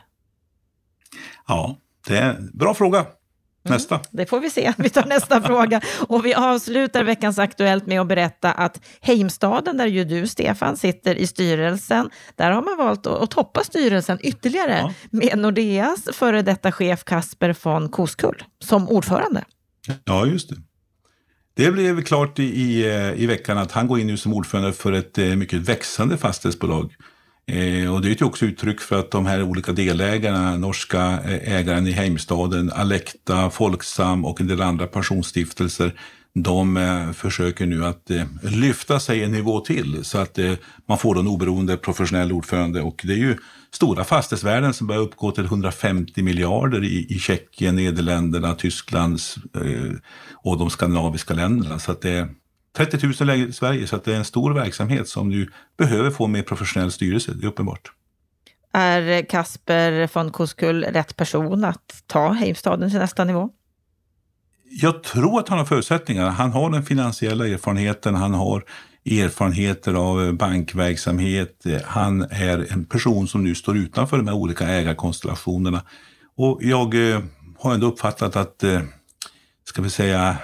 Ja, 1.47 1.77
det 2.09 2.17
är 2.17 2.35
en 2.35 2.51
bra 2.55 2.75
fråga. 2.75 2.99
Mm, 2.99 3.77
nästa. 3.77 3.95
Mm, 3.95 4.07
det 4.11 4.27
får 4.27 4.41
vi 4.41 4.51
se. 4.51 4.73
Vi 4.79 4.91
tar 4.91 5.05
nästa 5.05 5.43
fråga. 5.43 5.81
Och 6.09 6.27
vi 6.27 6.35
avslutar 6.35 7.05
veckans 7.05 7.39
Aktuellt 7.39 7.87
med 7.87 8.01
att 8.01 8.07
berätta 8.07 8.53
att 8.53 8.81
Heimstaden, 9.01 9.77
där 9.77 9.87
ju 9.87 10.05
du, 10.05 10.27
Stefan, 10.27 10.77
sitter 10.77 11.15
i 11.15 11.27
styrelsen, 11.27 12.11
där 12.35 12.51
har 12.51 12.63
man 12.63 12.77
valt 12.77 13.07
att, 13.07 13.23
att 13.23 13.31
toppa 13.31 13.65
styrelsen 13.65 14.19
ytterligare 14.23 14.79
ja. 14.79 14.93
med 15.11 15.39
Nordeas 15.39 16.05
före 16.13 16.43
detta 16.43 16.73
chef 16.73 17.05
Kasper 17.05 17.57
von 17.63 17.89
Koskull 17.89 18.43
som 18.65 18.89
ordförande. 18.89 19.45
Ja, 20.05 20.27
just 20.27 20.49
det. 20.49 20.57
Det 21.57 21.71
blev 21.71 22.03
klart 22.03 22.39
i, 22.39 22.45
i, 22.45 22.91
eh, 22.91 23.23
i 23.23 23.27
veckan 23.27 23.59
att 23.59 23.73
han 23.73 23.87
går 23.87 24.01
in 24.01 24.07
nu 24.07 24.17
som 24.17 24.35
ordförande 24.35 24.73
för 24.73 24.93
ett 24.93 25.19
eh, 25.19 25.37
mycket 25.37 25.59
växande 25.59 26.17
fastighetsbolag. 26.17 26.95
Eh, 27.47 27.95
och 27.95 28.01
det 28.01 28.09
är 28.09 28.17
ju 28.21 28.25
också 28.25 28.45
uttryck 28.45 28.81
för 28.81 28.99
att 28.99 29.11
de 29.11 29.27
här 29.27 29.43
olika 29.43 29.73
delägarna, 29.73 30.57
norska 30.57 31.19
eh, 31.25 31.55
ägaren 31.55 31.87
i 31.87 31.93
Heimstaden, 31.93 32.73
Alekta, 32.73 33.51
Folksam 33.51 34.25
och 34.25 34.41
en 34.41 34.47
del 34.47 34.63
andra 34.63 34.87
pensionsstiftelser 34.87 35.93
de 36.43 36.77
eh, 36.77 37.13
försöker 37.13 37.67
nu 37.67 37.85
att 37.85 38.11
eh, 38.11 38.25
lyfta 38.43 39.01
sig 39.01 39.25
en 39.25 39.33
nivå 39.33 39.61
till 39.61 40.05
så 40.05 40.19
att 40.19 40.39
eh, 40.39 40.53
man 40.87 40.99
får 40.99 41.19
en 41.19 41.27
oberoende 41.27 41.77
professionell 41.77 42.33
ordförande. 42.33 42.83
Och 42.83 43.01
det 43.05 43.13
är 43.13 43.17
ju 43.17 43.37
stora 43.71 44.05
fastighetsvärden 44.05 44.75
som 44.75 44.87
börjar 44.87 45.03
uppgå 45.03 45.31
till 45.31 45.45
150 45.45 46.23
miljarder 46.23 46.85
i, 46.85 47.07
i 47.09 47.19
Tjeckien, 47.19 47.77
Nederländerna, 47.77 48.55
Tyskland 48.55 49.21
eh, 49.55 49.93
och 50.47 50.59
de 50.59 50.71
skandinaviska 50.71 51.35
länderna. 51.35 51.79
Så 51.79 51.93
att 51.93 52.01
det 52.01 52.11
är 52.11 52.29
30 52.77 53.07
000 53.07 53.15
lägenheter 53.21 53.51
i 53.51 53.53
Sverige, 53.53 53.87
så 53.87 53.97
att 53.97 54.05
det 54.05 54.13
är 54.13 54.17
en 54.17 54.25
stor 54.25 54.55
verksamhet 54.55 55.09
som 55.09 55.29
nu 55.29 55.51
behöver 55.79 56.11
få 56.11 56.27
mer 56.27 56.43
professionell 56.43 56.93
styrelse, 56.93 57.33
det 57.35 57.47
är 57.47 57.49
uppenbart. 57.49 57.93
Är 58.73 59.23
Kasper 59.23 60.09
von 60.15 60.33
Koskull 60.33 60.85
rätt 60.85 61.17
person 61.17 61.65
att 61.65 62.03
ta 62.07 62.33
Heimstaden 62.33 62.91
till 62.91 62.99
nästa 62.99 63.25
nivå? 63.25 63.51
Jag 64.71 65.03
tror 65.03 65.41
att 65.41 65.49
han 65.49 65.59
har 65.59 65.65
förutsättningar. 65.65 66.31
Han 66.31 66.53
har 66.53 66.71
den 66.71 66.83
finansiella 66.83 67.49
erfarenheten, 67.49 68.15
han 68.15 68.35
har 68.35 68.65
erfarenheter 69.05 69.95
av 69.95 70.33
bankverksamhet. 70.33 71.65
Han 71.85 72.23
är 72.23 72.73
en 72.73 72.85
person 72.85 73.29
som 73.29 73.45
nu 73.45 73.55
står 73.55 73.77
utanför 73.77 74.17
de 74.17 74.29
här 74.29 74.35
olika 74.35 74.69
ägarkonstellationerna. 74.69 75.83
Och 76.37 76.59
jag 76.63 77.11
eh, 77.11 77.21
har 77.59 77.75
ändå 77.75 77.87
uppfattat 77.87 78.37
att, 78.37 78.63
eh, 78.63 78.81
ska 79.69 79.83
vi 79.83 79.91
säga, 79.91 80.37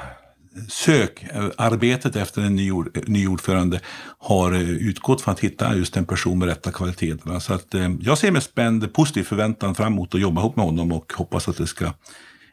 sökarbetet 0.68 2.16
efter 2.16 2.42
en 2.42 2.56
ny, 2.56 2.72
ny 3.06 3.26
ordförande 3.26 3.80
har 4.18 4.52
eh, 4.52 4.60
utgått 4.60 5.20
från 5.20 5.32
att 5.32 5.40
hitta 5.40 5.76
just 5.76 5.96
en 5.96 6.04
person 6.04 6.38
med 6.38 6.48
rätta 6.48 6.72
kvaliteterna. 6.72 7.40
Så 7.40 7.54
att, 7.54 7.74
eh, 7.74 7.90
jag 8.00 8.18
ser 8.18 8.30
med 8.30 8.42
spänd 8.42 8.94
positiv 8.94 9.22
förväntan 9.22 9.74
fram 9.74 9.92
emot 9.92 10.14
att 10.14 10.20
jobba 10.20 10.40
ihop 10.40 10.56
med 10.56 10.64
honom 10.64 10.92
och 10.92 11.12
hoppas 11.12 11.48
att 11.48 11.56
det 11.56 11.66
ska 11.66 11.92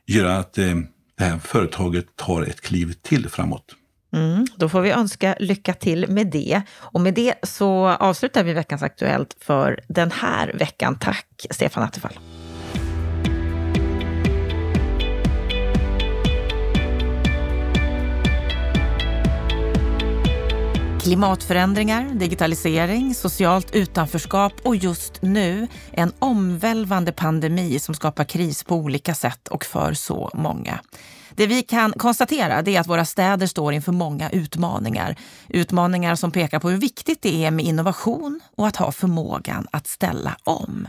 göra 0.08 0.38
att 0.38 0.58
eh, 0.58 0.76
det 1.18 1.24
här 1.24 1.40
företaget 1.40 2.16
tar 2.16 2.42
ett 2.42 2.62
kliv 2.62 2.94
till 2.94 3.30
framåt. 3.30 3.76
Mm, 4.14 4.46
då 4.56 4.70
får 4.70 4.82
vi 4.82 4.92
önska 4.92 5.36
lycka 5.40 5.74
till 5.74 6.06
med 6.10 6.28
det. 6.28 6.62
Och 6.72 7.02
med 7.02 7.14
det 7.14 7.36
så 7.44 7.88
avslutar 7.88 8.44
vi 8.44 8.54
veckans 8.54 8.84
Aktuellt 8.84 9.38
för 9.40 9.80
den 9.88 10.12
här 10.12 10.54
veckan. 10.54 10.98
Tack 11.00 11.46
Stefan 11.52 11.84
Attefall. 11.84 12.20
Klimatförändringar, 21.10 22.10
digitalisering, 22.14 23.16
socialt 23.16 23.76
utanförskap 23.76 24.54
och 24.64 24.76
just 24.76 25.22
nu 25.22 25.68
en 25.92 26.12
omvälvande 26.20 27.12
pandemi 27.12 27.80
som 27.80 27.96
skapar 27.96 28.24
kris 28.24 28.64
på 28.64 28.76
olika 28.76 29.16
sätt 29.16 29.48
och 29.48 29.66
för 29.66 29.94
så 29.94 30.32
många. 30.34 30.80
Det 31.32 31.48
vi 31.48 31.64
kan 31.64 31.94
konstatera 31.94 32.54
är 32.54 32.80
att 32.80 32.88
våra 32.88 33.06
städer 33.06 33.48
står 33.48 33.74
inför 33.74 33.92
många 33.92 34.30
utmaningar. 34.30 35.16
Utmaningar 35.48 36.16
som 36.16 36.32
pekar 36.32 36.60
på 36.60 36.70
hur 36.70 36.78
viktigt 36.78 37.22
det 37.22 37.46
är 37.46 37.52
med 37.52 37.66
innovation 37.66 38.40
och 38.56 38.68
att 38.68 38.76
ha 38.76 38.92
förmågan 38.92 39.68
att 39.72 39.88
ställa 39.88 40.38
om. 40.44 40.88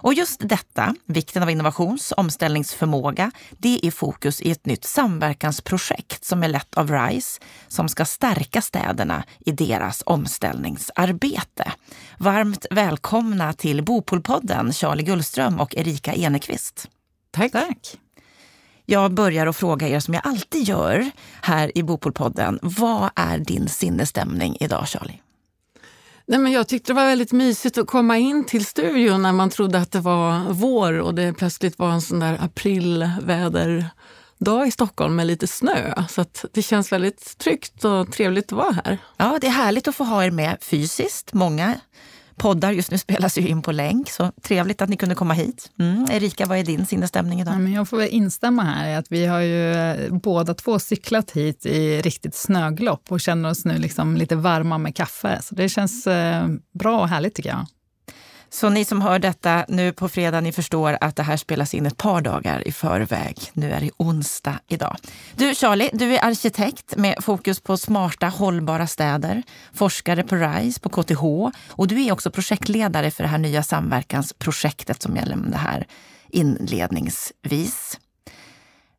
Och 0.00 0.14
just 0.14 0.48
detta, 0.48 0.94
vikten 1.06 1.42
av 1.42 1.50
innovations 1.50 2.12
omställningsförmåga, 2.16 3.30
det 3.50 3.86
är 3.86 3.90
fokus 3.90 4.40
i 4.40 4.50
ett 4.50 4.66
nytt 4.66 4.84
samverkansprojekt 4.84 6.24
som 6.24 6.42
är 6.42 6.48
lett 6.48 6.74
av 6.74 6.90
RISE 6.90 7.40
som 7.68 7.88
ska 7.88 8.04
stärka 8.04 8.62
städerna 8.62 9.24
i 9.38 9.52
deras 9.52 10.02
omställningsarbete. 10.06 11.72
Varmt 12.18 12.66
välkomna 12.70 13.52
till 13.52 13.84
Bopolpodden 13.84 14.72
Charlie 14.72 15.02
Gullström 15.02 15.60
och 15.60 15.76
Erika 15.76 16.14
Enekvist. 16.14 16.88
Tack. 17.30 17.52
Tack. 17.52 17.98
Jag 18.90 19.14
börjar 19.14 19.46
att 19.46 19.56
fråga 19.56 19.88
er 19.88 20.00
som 20.00 20.14
jag 20.14 20.26
alltid 20.26 20.62
gör 20.68 21.10
här 21.42 21.78
i 21.78 21.82
Bopolpodden. 21.82 22.58
Vad 22.62 23.10
är 23.16 23.38
din 23.38 23.68
sinnesstämning 23.68 24.56
idag 24.60 24.88
Charlie? 24.88 25.20
Nej, 26.30 26.38
men 26.38 26.52
jag 26.52 26.68
tyckte 26.68 26.92
det 26.92 26.96
var 26.96 27.06
väldigt 27.06 27.32
mysigt 27.32 27.78
att 27.78 27.86
komma 27.86 28.18
in 28.18 28.44
till 28.44 28.66
studion 28.66 29.22
när 29.22 29.32
man 29.32 29.50
trodde 29.50 29.78
att 29.78 29.92
det 29.92 30.00
var 30.00 30.52
vår 30.52 31.00
och 31.00 31.14
det 31.14 31.32
plötsligt 31.32 31.78
var 31.78 31.90
en 31.90 32.00
sån 32.00 32.20
där 32.20 32.44
aprilväderdag 32.44 34.66
i 34.66 34.70
Stockholm 34.70 35.16
med 35.16 35.26
lite 35.26 35.46
snö. 35.46 36.04
Så 36.08 36.24
det 36.52 36.62
känns 36.62 36.92
väldigt 36.92 37.38
tryggt 37.38 37.84
och 37.84 38.12
trevligt 38.12 38.52
att 38.52 38.58
vara 38.58 38.76
här. 38.84 38.98
Ja, 39.16 39.38
det 39.40 39.46
är 39.46 39.50
härligt 39.50 39.88
att 39.88 39.96
få 39.96 40.04
ha 40.04 40.24
er 40.24 40.30
med 40.30 40.58
fysiskt. 40.60 41.32
Många 41.32 41.74
poddar 42.38 42.72
just 42.72 42.90
nu 42.90 42.98
spelas 42.98 43.38
ju 43.38 43.48
in 43.48 43.62
på 43.62 43.72
länk, 43.72 44.10
så 44.10 44.32
trevligt 44.42 44.82
att 44.82 44.88
ni 44.88 44.96
kunde 44.96 45.14
komma 45.14 45.34
hit. 45.34 45.70
Mm. 45.78 46.06
Erika, 46.10 46.46
vad 46.46 46.58
är 46.58 46.64
din 46.64 46.86
sinnesstämning 46.86 47.40
idag? 47.40 47.54
Ja, 47.54 47.58
men 47.58 47.72
jag 47.72 47.88
får 47.88 47.96
väl 47.96 48.08
instämma 48.08 48.62
här 48.62 48.98
att 48.98 49.06
vi 49.12 49.26
har 49.26 49.40
ju 49.40 49.72
eh, 49.72 50.14
båda 50.14 50.54
två 50.54 50.78
cyklat 50.78 51.30
hit 51.30 51.66
i 51.66 52.00
riktigt 52.00 52.34
snöglopp 52.34 53.12
och 53.12 53.20
känner 53.20 53.50
oss 53.50 53.64
nu 53.64 53.78
liksom 53.78 54.16
lite 54.16 54.36
varma 54.36 54.78
med 54.78 54.96
kaffe. 54.96 55.38
Så 55.42 55.54
det 55.54 55.68
känns 55.68 56.06
eh, 56.06 56.46
bra 56.78 57.00
och 57.00 57.08
härligt 57.08 57.34
tycker 57.34 57.50
jag. 57.50 57.66
Så 58.50 58.68
ni 58.68 58.84
som 58.84 59.00
hör 59.00 59.18
detta 59.18 59.64
nu 59.68 59.92
på 59.92 60.08
fredag, 60.08 60.40
ni 60.40 60.52
förstår 60.52 60.98
att 61.00 61.16
det 61.16 61.22
här 61.22 61.36
spelas 61.36 61.74
in 61.74 61.86
ett 61.86 61.96
par 61.96 62.20
dagar 62.20 62.68
i 62.68 62.72
förväg. 62.72 63.50
Nu 63.52 63.70
är 63.72 63.80
det 63.80 63.90
onsdag 63.96 64.58
idag. 64.68 64.96
Du 65.36 65.54
Charlie, 65.54 65.90
du 65.92 66.14
är 66.14 66.24
arkitekt 66.24 66.96
med 66.96 67.14
fokus 67.20 67.60
på 67.60 67.76
smarta, 67.76 68.26
hållbara 68.26 68.86
städer, 68.86 69.42
forskare 69.72 70.22
på 70.22 70.36
RISE, 70.36 70.80
på 70.80 70.88
KTH 70.88 71.24
och 71.68 71.88
du 71.88 72.04
är 72.04 72.12
också 72.12 72.30
projektledare 72.30 73.10
för 73.10 73.22
det 73.22 73.28
här 73.28 73.38
nya 73.38 73.62
samverkansprojektet 73.62 75.02
som 75.02 75.16
jag 75.16 75.28
nämnde 75.28 75.56
här 75.56 75.86
inledningsvis. 76.28 77.98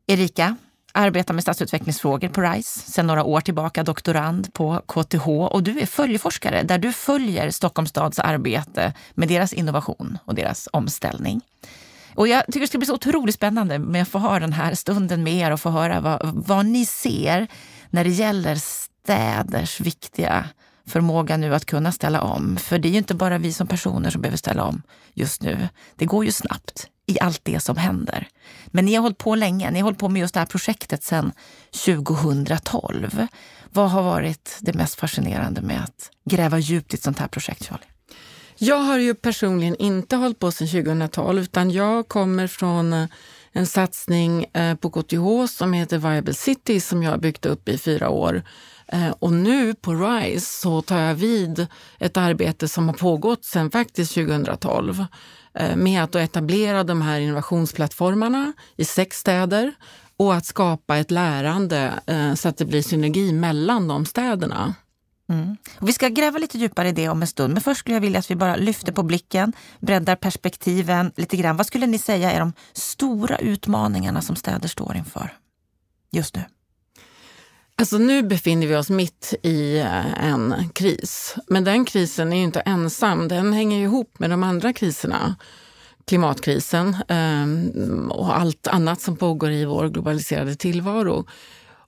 Erika, 0.06 0.56
arbetar 0.92 1.34
med 1.34 1.42
stadsutvecklingsfrågor 1.42 2.28
på 2.28 2.40
RISE 2.40 2.80
sedan 2.80 3.06
några 3.06 3.24
år 3.24 3.40
tillbaka, 3.40 3.82
doktorand 3.82 4.54
på 4.54 4.82
KTH 4.86 5.28
och 5.28 5.62
du 5.62 5.80
är 5.80 5.86
följeforskare 5.86 6.62
där 6.62 6.78
du 6.78 6.92
följer 6.92 7.50
Stockholms 7.50 7.90
stads 7.90 8.18
arbete 8.18 8.92
med 9.14 9.28
deras 9.28 9.52
innovation 9.52 10.18
och 10.24 10.34
deras 10.34 10.68
omställning. 10.72 11.40
Och 12.14 12.28
jag 12.28 12.46
tycker 12.46 12.60
det 12.60 12.66
ska 12.66 12.78
bli 12.78 12.86
så 12.86 12.94
otroligt 12.94 13.34
spännande 13.34 13.78
med 13.78 14.02
att 14.02 14.08
få 14.08 14.18
ha 14.18 14.38
den 14.38 14.52
här 14.52 14.74
stunden 14.74 15.22
med 15.22 15.34
er 15.34 15.50
och 15.50 15.60
få 15.60 15.70
höra 15.70 16.00
vad, 16.00 16.20
vad 16.22 16.66
ni 16.66 16.86
ser 16.86 17.46
när 17.90 18.04
det 18.04 18.10
gäller 18.10 18.56
städers 18.56 19.80
viktiga 19.80 20.44
förmåga 20.86 21.36
nu 21.36 21.54
att 21.54 21.66
kunna 21.66 21.92
ställa 21.92 22.20
om. 22.20 22.56
För 22.56 22.78
det 22.78 22.88
är 22.88 22.90
ju 22.90 22.98
inte 22.98 23.14
bara 23.14 23.38
vi 23.38 23.52
som 23.52 23.66
personer 23.66 24.10
som 24.10 24.22
behöver 24.22 24.38
ställa 24.38 24.64
om 24.64 24.82
just 25.14 25.42
nu. 25.42 25.68
Det 25.96 26.04
går 26.04 26.24
ju 26.24 26.32
snabbt 26.32 26.88
i 27.10 27.18
allt 27.20 27.40
det 27.44 27.60
som 27.60 27.76
händer. 27.76 28.28
Men 28.66 28.84
ni 28.84 28.94
har 28.94 29.02
hållit 29.02 29.18
på 29.18 29.34
länge. 29.34 29.70
Ni 29.70 29.78
har 29.78 29.84
hållit 29.84 29.98
på 29.98 30.08
med 30.08 30.20
just 30.20 30.34
det 30.34 30.40
här 30.40 30.46
projektet 30.46 31.02
sedan 31.04 31.32
2012. 31.84 33.26
Vad 33.70 33.90
har 33.90 34.02
varit 34.02 34.58
det 34.60 34.74
mest 34.74 34.94
fascinerande 34.94 35.60
med 35.60 35.84
att 35.84 36.10
gräva 36.30 36.58
djupt 36.58 36.94
i 36.94 36.96
ett 36.96 37.02
sånt 37.02 37.18
här 37.18 37.28
projekt, 37.28 37.64
Charlie? 37.64 37.84
Jag 38.58 38.76
har 38.76 38.98
ju 38.98 39.14
personligen 39.14 39.76
inte 39.76 40.16
hållit 40.16 40.38
på 40.38 40.50
sedan 40.52 40.68
2012 40.68 41.42
utan 41.42 41.70
jag 41.70 42.08
kommer 42.08 42.46
från 42.46 42.92
eh, 42.92 43.06
en 43.52 43.66
satsning 43.66 44.44
eh, 44.44 44.74
på 44.74 44.90
KTH 44.90 45.46
som 45.56 45.72
heter 45.72 45.98
Viable 45.98 46.34
City 46.34 46.80
som 46.80 47.02
jag 47.02 47.10
har 47.10 47.18
byggt 47.18 47.46
upp 47.46 47.68
i 47.68 47.78
fyra 47.78 48.08
år. 48.08 48.42
Eh, 48.92 49.10
och 49.18 49.32
nu 49.32 49.74
på 49.74 49.94
RISE 49.94 50.46
så 50.46 50.82
tar 50.82 50.98
jag 50.98 51.14
vid 51.14 51.66
ett 51.98 52.16
arbete 52.16 52.68
som 52.68 52.88
har 52.88 52.94
pågått 52.94 53.44
sedan 53.44 53.70
faktiskt 53.70 54.14
2012 54.14 55.04
Eh, 55.54 55.76
med 55.76 56.02
att 56.02 56.14
etablera 56.14 56.84
de 56.84 57.02
här 57.02 57.20
innovationsplattformarna 57.20 58.52
i 58.76 58.84
sex 58.84 59.18
städer 59.18 59.72
och 60.16 60.34
att 60.34 60.46
skapa 60.46 60.96
ett 60.96 61.10
lärande 61.10 61.92
eh, 62.06 62.34
så 62.34 62.48
att 62.48 62.56
det 62.56 62.64
blir 62.64 62.82
synergi 62.82 63.32
mellan 63.32 63.88
de 63.88 64.06
städerna. 64.06 64.74
Mm. 65.28 65.56
vi 65.80 65.92
ska 65.92 66.08
gräva 66.08 66.38
lite 66.38 66.58
djupare 66.58 66.88
i 66.88 66.92
det 66.92 67.08
om 67.08 67.22
en 67.22 67.28
stund, 67.28 67.52
men 67.52 67.62
först 67.62 67.80
skulle 67.80 67.96
jag 67.96 68.00
vilja 68.00 68.18
att 68.18 68.30
vi 68.30 68.34
bara 68.34 68.56
lyfter 68.56 68.92
på 68.92 69.02
blicken, 69.02 69.52
breddar 69.80 70.16
perspektiven 70.16 71.12
lite 71.16 71.36
grann. 71.36 71.56
Vad 71.56 71.66
skulle 71.66 71.86
ni 71.86 71.98
säga 71.98 72.32
är 72.32 72.40
de 72.40 72.52
stora 72.72 73.38
utmaningarna 73.38 74.22
som 74.22 74.36
städer 74.36 74.68
står 74.68 74.96
inför 74.96 75.32
just 76.12 76.36
nu? 76.36 76.44
Alltså 77.80 77.98
nu 77.98 78.22
befinner 78.22 78.66
vi 78.66 78.76
oss 78.76 78.90
mitt 78.90 79.34
i 79.42 79.78
eh, 79.78 80.24
en 80.24 80.68
kris. 80.74 81.34
Men 81.46 81.64
den 81.64 81.84
krisen 81.84 82.32
är 82.32 82.36
ju 82.36 82.42
inte 82.42 82.60
ensam. 82.60 83.28
Den 83.28 83.52
hänger 83.52 83.82
ihop 83.82 84.18
med 84.18 84.30
de 84.30 84.42
andra 84.42 84.72
kriserna. 84.72 85.36
Klimatkrisen 86.06 86.96
eh, 87.08 87.46
och 88.10 88.38
allt 88.38 88.66
annat 88.66 89.00
som 89.00 89.16
pågår 89.16 89.50
i 89.50 89.64
vår 89.64 89.88
globaliserade 89.88 90.54
tillvaro. 90.54 91.26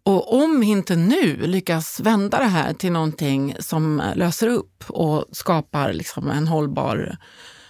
Och 0.03 0.43
om 0.43 0.61
vi 0.61 0.67
inte 0.67 0.97
nu 0.97 1.37
lyckas 1.37 2.01
vända 2.01 2.39
det 2.39 2.45
här 2.45 2.75
till 2.75 2.93
någonting 2.93 3.57
som 3.59 4.03
löser 4.15 4.49
upp 4.49 4.85
och 4.89 5.25
skapar 5.33 5.93
liksom 5.93 6.31
en 6.31 6.49
hållbar 6.49 7.17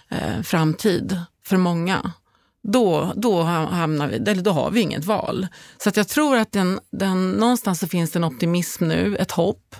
eh, 0.09 0.41
framtid 0.41 1.19
för 1.45 1.57
många, 1.57 2.11
då, 2.63 3.13
då, 3.15 3.41
hamnar 3.41 4.07
vi, 4.07 4.15
eller 4.15 4.41
då 4.41 4.51
har 4.51 4.71
vi 4.71 4.81
inget 4.81 5.05
val. 5.05 5.47
Så 5.83 5.89
att 5.89 5.97
jag 5.97 6.07
tror 6.07 6.37
att 6.37 6.51
den, 6.51 6.79
den, 6.91 7.31
någonstans 7.31 7.79
så 7.79 7.87
finns 7.87 8.11
det 8.11 8.19
en 8.19 8.23
optimism 8.23 8.87
nu, 8.87 9.15
ett 9.15 9.31
hopp 9.31 9.75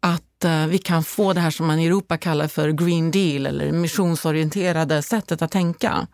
att 0.00 0.44
uh, 0.44 0.66
vi 0.66 0.78
kan 0.78 1.04
få 1.04 1.32
det 1.32 1.40
här 1.40 1.50
som 1.50 1.66
man 1.66 1.78
i 1.78 1.86
Europa 1.86 2.16
kallar 2.16 2.48
för 2.48 2.70
green 2.70 3.10
deal 3.10 3.46
eller 3.46 3.72
missionsorienterade 3.72 5.02
sättet 5.02 5.42
att 5.42 5.50
tänka. 5.50 6.06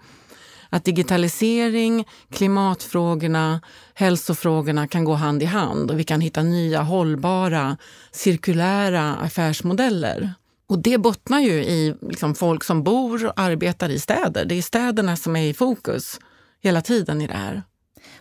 att 0.68 0.84
digitalisering, 0.84 2.06
klimatfrågorna, 2.30 3.60
hälsofrågorna 3.94 4.86
kan 4.86 5.04
gå 5.04 5.14
hand 5.14 5.42
i 5.42 5.46
hand 5.46 5.90
och 5.90 5.98
vi 5.98 6.04
kan 6.04 6.20
hitta 6.20 6.42
nya 6.42 6.82
hållbara, 6.82 7.76
cirkulära 8.12 9.14
affärsmodeller. 9.14 10.34
Och 10.72 10.78
det 10.78 10.98
bottnar 10.98 11.40
ju 11.40 11.52
i 11.52 11.94
liksom 12.02 12.34
folk 12.34 12.64
som 12.64 12.82
bor 12.82 13.26
och 13.26 13.32
arbetar 13.36 13.88
i 13.88 13.98
städer. 13.98 14.44
Det 14.44 14.54
är 14.54 14.62
städerna 14.62 15.16
som 15.16 15.36
är 15.36 15.42
i 15.42 15.54
fokus 15.54 16.20
hela 16.62 16.80
tiden 16.80 17.20
i 17.20 17.26
det 17.26 17.34
här. 17.34 17.62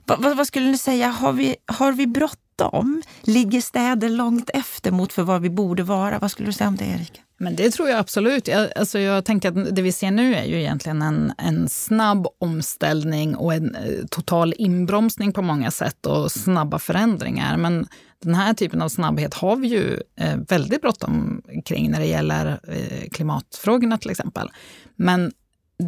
Vad, 0.05 0.21
vad, 0.21 0.37
vad 0.37 0.47
skulle 0.47 0.65
ni 0.65 0.77
säga, 0.77 1.07
har 1.07 1.33
vi, 1.33 1.55
har 1.65 1.91
vi 1.91 2.07
bråttom? 2.07 3.01
Ligger 3.21 3.61
städer 3.61 4.09
långt 4.09 4.49
efter 4.53 4.91
mot 4.91 5.13
för 5.13 5.23
vad 5.23 5.41
vi 5.41 5.49
borde 5.49 5.83
vara? 5.83 6.19
Vad 6.19 6.31
skulle 6.31 6.49
du 6.49 6.53
säga 6.53 6.67
om 6.67 6.75
det, 6.75 6.85
Erika? 6.85 7.21
Men 7.37 7.55
det 7.55 7.71
tror 7.71 7.89
jag 7.89 7.99
absolut. 7.99 8.47
Jag, 8.47 8.69
alltså 8.75 8.99
jag 8.99 9.25
tänker 9.25 9.49
att 9.49 9.75
det 9.75 9.81
vi 9.81 9.91
ser 9.91 10.11
nu 10.11 10.35
är 10.35 10.45
ju 10.45 10.59
egentligen 10.59 11.01
en, 11.01 11.33
en 11.37 11.69
snabb 11.69 12.27
omställning 12.39 13.35
och 13.35 13.53
en 13.53 13.75
eh, 13.75 14.05
total 14.09 14.53
inbromsning 14.57 15.33
på 15.33 15.41
många 15.41 15.71
sätt 15.71 16.05
och 16.05 16.31
snabba 16.31 16.79
förändringar. 16.79 17.57
Men 17.57 17.87
den 18.21 18.35
här 18.35 18.53
typen 18.53 18.81
av 18.81 18.89
snabbhet 18.89 19.33
har 19.33 19.55
vi 19.55 19.67
ju 19.67 19.99
eh, 20.15 20.37
väldigt 20.47 20.81
bråttom 20.81 21.41
kring 21.65 21.91
när 21.91 21.99
det 21.99 22.05
gäller 22.05 22.59
eh, 22.67 23.09
klimatfrågorna 23.09 23.97
till 23.97 24.11
exempel. 24.11 24.49
Men 24.95 25.31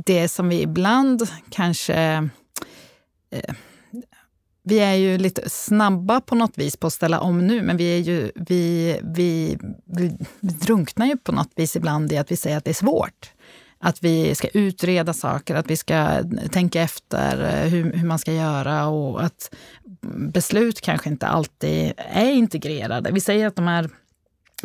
det 0.05 0.27
som 0.27 0.49
vi 0.49 0.61
ibland 0.61 1.27
kanske 1.49 2.29
eh, 3.29 3.53
vi 4.63 4.79
är 4.79 4.93
ju 4.93 5.17
lite 5.17 5.49
snabba 5.49 6.21
på 6.21 6.35
något 6.35 6.57
vis 6.57 6.77
på 6.77 6.87
att 6.87 6.93
ställa 6.93 7.19
om 7.19 7.47
nu, 7.47 7.61
men 7.61 7.77
vi, 7.77 7.97
är 7.97 8.01
ju, 8.01 8.31
vi, 8.35 8.99
vi, 9.03 9.57
vi, 9.85 10.17
vi 10.39 10.53
drunknar 10.53 11.05
ju 11.05 11.17
på 11.17 11.31
något 11.31 11.51
vis 11.55 11.75
ibland 11.75 12.11
i 12.11 12.17
att 12.17 12.31
vi 12.31 12.37
säger 12.37 12.57
att 12.57 12.65
det 12.65 12.71
är 12.71 12.73
svårt. 12.73 13.31
Att 13.79 14.03
vi 14.03 14.35
ska 14.35 14.47
utreda 14.47 15.13
saker, 15.13 15.55
att 15.55 15.69
vi 15.69 15.77
ska 15.77 16.23
tänka 16.51 16.81
efter 16.81 17.43
eh, 17.43 17.69
hur, 17.69 17.93
hur 17.93 18.07
man 18.07 18.19
ska 18.19 18.33
göra 18.33 18.87
och 18.87 19.23
att 19.23 19.55
beslut 20.03 20.81
kanske 20.81 21.09
inte 21.09 21.27
alltid 21.27 21.93
är 21.97 22.31
integrerade. 22.31 23.11
Vi 23.11 23.19
säger 23.19 23.47
att 23.47 23.55
de 23.55 23.67
här 23.67 23.89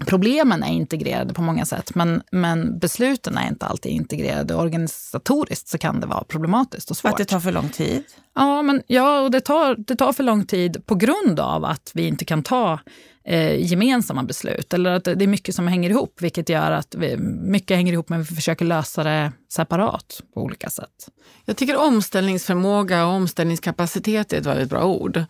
problemen 0.06 0.62
är 0.62 0.72
integrerade 0.72 1.34
på 1.34 1.42
många 1.42 1.66
sätt, 1.66 1.94
men, 1.94 2.22
men 2.32 2.78
besluten 2.78 3.38
är 3.38 3.48
inte 3.48 3.66
alltid 3.66 3.92
integrerade. 3.92 4.54
Organisatoriskt 4.54 5.68
så 5.68 5.78
kan 5.78 6.00
det 6.00 6.06
vara 6.06 6.24
problematiskt 6.24 6.90
och 6.90 6.96
svårt. 6.96 7.12
Att 7.12 7.18
det 7.18 7.24
tar 7.24 7.40
för 7.40 7.52
lång 7.52 7.68
tid? 7.68 8.04
Ja, 8.34 8.62
men, 8.62 8.82
ja 8.86 9.20
och 9.20 9.30
det 9.30 9.40
tar, 9.40 9.74
det 9.78 9.96
tar 9.96 10.12
för 10.12 10.22
lång 10.22 10.46
tid 10.46 10.86
på 10.86 10.94
grund 10.94 11.40
av 11.40 11.64
att 11.64 11.90
vi 11.94 12.06
inte 12.06 12.24
kan 12.24 12.42
ta 12.42 12.78
eh, 13.24 13.70
gemensamma 13.70 14.22
beslut. 14.22 14.74
Eller 14.74 14.92
att 14.92 15.04
det 15.04 15.22
är 15.22 15.26
mycket 15.26 15.54
som 15.54 15.66
hänger 15.66 15.90
ihop, 15.90 16.22
vilket 16.22 16.48
gör 16.48 16.70
att 16.70 16.94
vi, 16.94 17.16
mycket 17.42 17.76
hänger 17.76 17.92
ihop 17.92 18.08
men 18.08 18.22
vi 18.22 18.34
försöker 18.34 18.64
lösa 18.64 19.04
det 19.04 19.32
separat 19.48 20.22
på 20.34 20.42
olika 20.42 20.70
sätt. 20.70 21.08
Jag 21.44 21.56
tycker 21.56 21.76
omställningsförmåga 21.76 23.06
och 23.06 23.12
omställningskapacitet 23.12 24.32
är 24.32 24.38
ett 24.38 24.46
väldigt 24.46 24.70
bra 24.70 24.84
ord. 24.84 25.24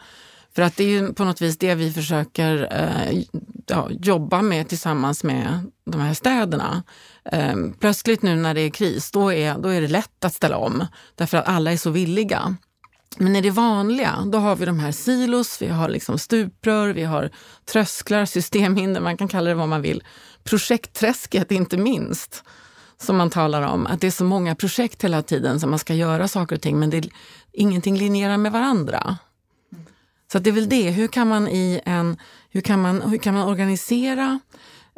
För 0.54 0.62
att 0.62 0.76
det 0.76 0.84
är 0.84 0.88
ju 0.88 1.12
på 1.12 1.24
något 1.24 1.40
vis 1.40 1.58
det 1.58 1.74
vi 1.74 1.92
försöker 1.92 2.68
eh, 2.70 3.22
ja, 3.66 3.88
jobba 3.90 4.42
med 4.42 4.68
tillsammans 4.68 5.24
med 5.24 5.70
de 5.84 6.00
här 6.00 6.14
städerna. 6.14 6.82
Eh, 7.24 7.56
plötsligt 7.80 8.22
nu 8.22 8.36
när 8.36 8.54
det 8.54 8.60
är 8.60 8.70
kris, 8.70 9.10
då 9.10 9.32
är, 9.32 9.58
då 9.58 9.68
är 9.68 9.80
det 9.80 9.88
lätt 9.88 10.24
att 10.24 10.34
ställa 10.34 10.56
om 10.56 10.86
därför 11.14 11.38
att 11.38 11.48
alla 11.48 11.72
är 11.72 11.76
så 11.76 11.90
villiga. 11.90 12.56
Men 13.16 13.36
i 13.36 13.40
det 13.40 13.50
vanliga, 13.50 14.24
då 14.26 14.38
har 14.38 14.56
vi 14.56 14.66
de 14.66 14.78
här 14.78 14.92
silos, 14.92 15.62
vi 15.62 15.68
har 15.68 15.88
liksom 15.88 16.18
stuprör, 16.18 16.88
vi 16.88 17.04
har 17.04 17.30
trösklar, 17.72 18.24
systemhinder, 18.24 19.00
man 19.00 19.16
kan 19.16 19.28
kalla 19.28 19.48
det 19.48 19.54
vad 19.54 19.68
man 19.68 19.82
vill. 19.82 20.02
Projektträsket 20.44 21.50
inte 21.50 21.76
minst, 21.76 22.44
som 23.00 23.16
man 23.16 23.30
talar 23.30 23.62
om. 23.62 23.86
Att 23.86 24.00
det 24.00 24.06
är 24.06 24.10
så 24.10 24.24
många 24.24 24.54
projekt 24.54 25.04
hela 25.04 25.22
tiden 25.22 25.60
som 25.60 25.70
man 25.70 25.78
ska 25.78 25.94
göra 25.94 26.28
saker 26.28 26.56
och 26.56 26.62
ting 26.62 26.78
men 26.78 26.90
det, 26.90 27.08
ingenting 27.52 27.98
linjerar 27.98 28.36
med 28.36 28.52
varandra. 28.52 29.18
Så 30.32 30.38
det 30.38 30.50
är 30.50 30.54
väl 30.54 30.68
det, 30.68 30.90
hur 30.90 31.08
kan 31.08 31.28
man, 31.28 31.48
i 31.48 31.80
en, 31.84 32.16
hur 32.50 32.60
kan 32.60 32.82
man, 32.82 33.02
hur 33.02 33.18
kan 33.18 33.34
man 33.34 33.48
organisera 33.48 34.40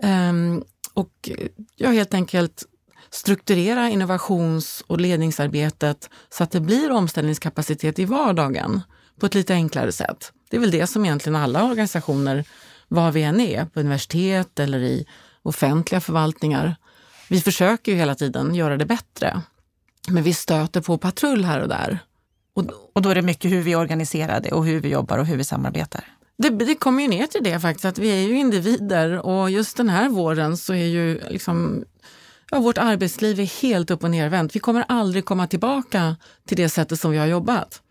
um, 0.02 0.64
och 0.94 1.30
ja, 1.76 1.90
helt 1.90 2.14
enkelt 2.14 2.64
strukturera 3.10 3.88
innovations 3.88 4.84
och 4.86 5.00
ledningsarbetet 5.00 6.10
så 6.30 6.44
att 6.44 6.50
det 6.50 6.60
blir 6.60 6.90
omställningskapacitet 6.90 7.98
i 7.98 8.04
vardagen 8.04 8.80
på 9.20 9.26
ett 9.26 9.34
lite 9.34 9.54
enklare 9.54 9.92
sätt. 9.92 10.32
Det 10.50 10.56
är 10.56 10.60
väl 10.60 10.70
det 10.70 10.86
som 10.86 11.04
egentligen 11.04 11.36
alla 11.36 11.64
organisationer, 11.64 12.44
var 12.88 13.12
vi 13.12 13.22
än 13.22 13.40
är, 13.40 13.64
på 13.64 13.80
universitet 13.80 14.58
eller 14.58 14.78
i 14.78 15.06
offentliga 15.42 16.00
förvaltningar, 16.00 16.76
vi 17.28 17.40
försöker 17.40 17.92
ju 17.92 17.98
hela 17.98 18.14
tiden 18.14 18.54
göra 18.54 18.76
det 18.76 18.86
bättre. 18.86 19.42
Men 20.08 20.22
vi 20.22 20.34
stöter 20.34 20.80
på 20.80 20.98
patrull 20.98 21.44
här 21.44 21.60
och 21.60 21.68
där. 21.68 21.98
Och, 22.54 22.64
och 22.92 23.02
då 23.02 23.08
är 23.08 23.14
det 23.14 23.22
mycket 23.22 23.50
hur 23.50 23.62
vi 23.62 23.76
organiserar 23.76 24.40
det 24.40 24.52
och 24.52 24.66
hur 24.66 24.80
vi 24.80 24.88
jobbar 24.88 25.18
och 25.18 25.26
hur 25.26 25.36
vi 25.36 25.44
samarbetar? 25.44 26.04
Det, 26.38 26.50
det 26.50 26.74
kommer 26.74 27.02
ju 27.02 27.08
ner 27.08 27.26
till 27.26 27.44
det 27.44 27.60
faktiskt, 27.60 27.84
att 27.84 27.98
vi 27.98 28.08
är 28.08 28.28
ju 28.28 28.38
individer 28.38 29.26
och 29.26 29.50
just 29.50 29.76
den 29.76 29.88
här 29.88 30.08
våren 30.08 30.56
så 30.56 30.72
är 30.72 30.86
ju 30.86 31.20
liksom 31.30 31.84
Ja, 32.52 32.58
vårt 32.58 32.78
arbetsliv 32.78 33.40
är 33.40 33.62
helt 33.62 33.90
upp 33.90 34.04
och 34.04 34.10
nervänt. 34.10 34.56
Vi 34.56 34.60
kommer 34.60 34.84
aldrig 34.88 35.24
komma 35.24 35.46
tillbaka 35.46 36.16
till 36.46 36.56
det 36.56 36.68
sättet 36.68 37.00
som 37.00 37.10
vi 37.10 37.18
har 37.18 37.26
jobbat. 37.26 37.82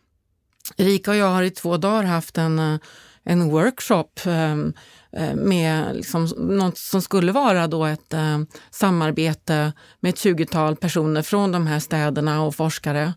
Erika 0.78 1.12
och 1.12 1.18
jag 1.18 1.30
har 1.30 1.44
i 1.44 1.50
två 1.50 1.78
dagar 1.78 2.04
haft 2.04 2.38
en, 2.38 2.60
eh, 2.60 2.80
en 3.24 3.50
workshop 3.50 4.10
ehm, 4.26 4.74
eh, 5.12 5.36
med 5.36 5.96
liksom 5.96 6.26
något 6.38 6.78
som 6.78 7.02
skulle 7.02 7.32
vara 7.32 7.68
då 7.68 7.86
ett 7.86 8.14
eh, 8.14 8.40
samarbete 8.72 9.74
med 10.00 10.10
ett 10.10 10.18
tjugotal 10.18 10.76
personer 10.76 11.22
från 11.22 11.52
de 11.52 11.68
här 11.68 11.80
städerna 11.80 12.42
och 12.42 12.56
forskare. 12.56 13.14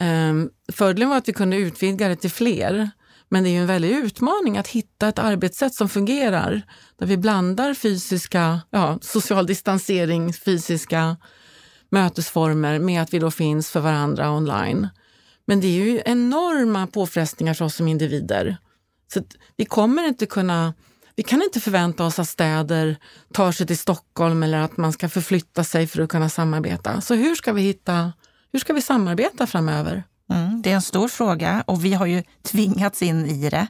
Um, 0.00 0.50
fördelen 0.72 1.08
var 1.08 1.16
att 1.16 1.28
vi 1.28 1.32
kunde 1.32 1.56
utvidga 1.56 2.08
det 2.08 2.16
till 2.16 2.30
fler. 2.30 2.90
Men 3.28 3.44
det 3.44 3.50
är 3.50 3.52
ju 3.52 3.60
en 3.60 3.66
väldig 3.66 3.90
utmaning 3.90 4.58
att 4.58 4.68
hitta 4.68 5.08
ett 5.08 5.18
arbetssätt 5.18 5.74
som 5.74 5.88
fungerar 5.88 6.62
där 6.98 7.06
vi 7.06 7.16
blandar 7.16 7.74
fysiska, 7.74 8.60
ja, 8.70 8.98
social 9.02 9.46
distansering, 9.46 10.32
fysiska 10.32 11.16
mötesformer 11.90 12.78
med 12.78 13.02
att 13.02 13.14
vi 13.14 13.18
då 13.18 13.30
finns 13.30 13.70
för 13.70 13.80
varandra 13.80 14.30
online. 14.30 14.88
Men 15.46 15.60
det 15.60 15.66
är 15.66 15.84
ju 15.84 16.02
enorma 16.04 16.86
påfrestningar 16.86 17.54
för 17.54 17.64
oss 17.64 17.74
som 17.74 17.88
individer. 17.88 18.56
Så 19.14 19.22
vi 19.56 19.64
kommer 19.64 20.08
inte 20.08 20.26
kunna 20.26 20.74
vi 21.16 21.22
kan 21.22 21.42
inte 21.42 21.60
förvänta 21.60 22.04
oss 22.04 22.18
att 22.18 22.28
städer 22.28 22.96
tar 23.32 23.52
sig 23.52 23.66
till 23.66 23.78
Stockholm 23.78 24.42
eller 24.42 24.58
att 24.58 24.76
man 24.76 24.92
ska 24.92 25.08
förflytta 25.08 25.64
sig 25.64 25.86
för 25.86 26.02
att 26.02 26.08
kunna 26.08 26.28
samarbeta. 26.28 27.00
Så 27.00 27.14
hur 27.14 27.34
ska 27.34 27.52
vi 27.52 27.62
hitta, 27.62 28.12
hur 28.52 28.58
ska 28.58 28.72
vi 28.72 28.82
samarbeta 28.82 29.46
framöver? 29.46 30.04
Mm, 30.30 30.62
det 30.62 30.70
är 30.70 30.74
en 30.74 30.82
stor 30.82 31.08
fråga 31.08 31.64
och 31.66 31.84
vi 31.84 31.94
har 31.94 32.06
ju 32.06 32.22
tvingats 32.42 33.02
in 33.02 33.26
i 33.26 33.50
det. 33.50 33.66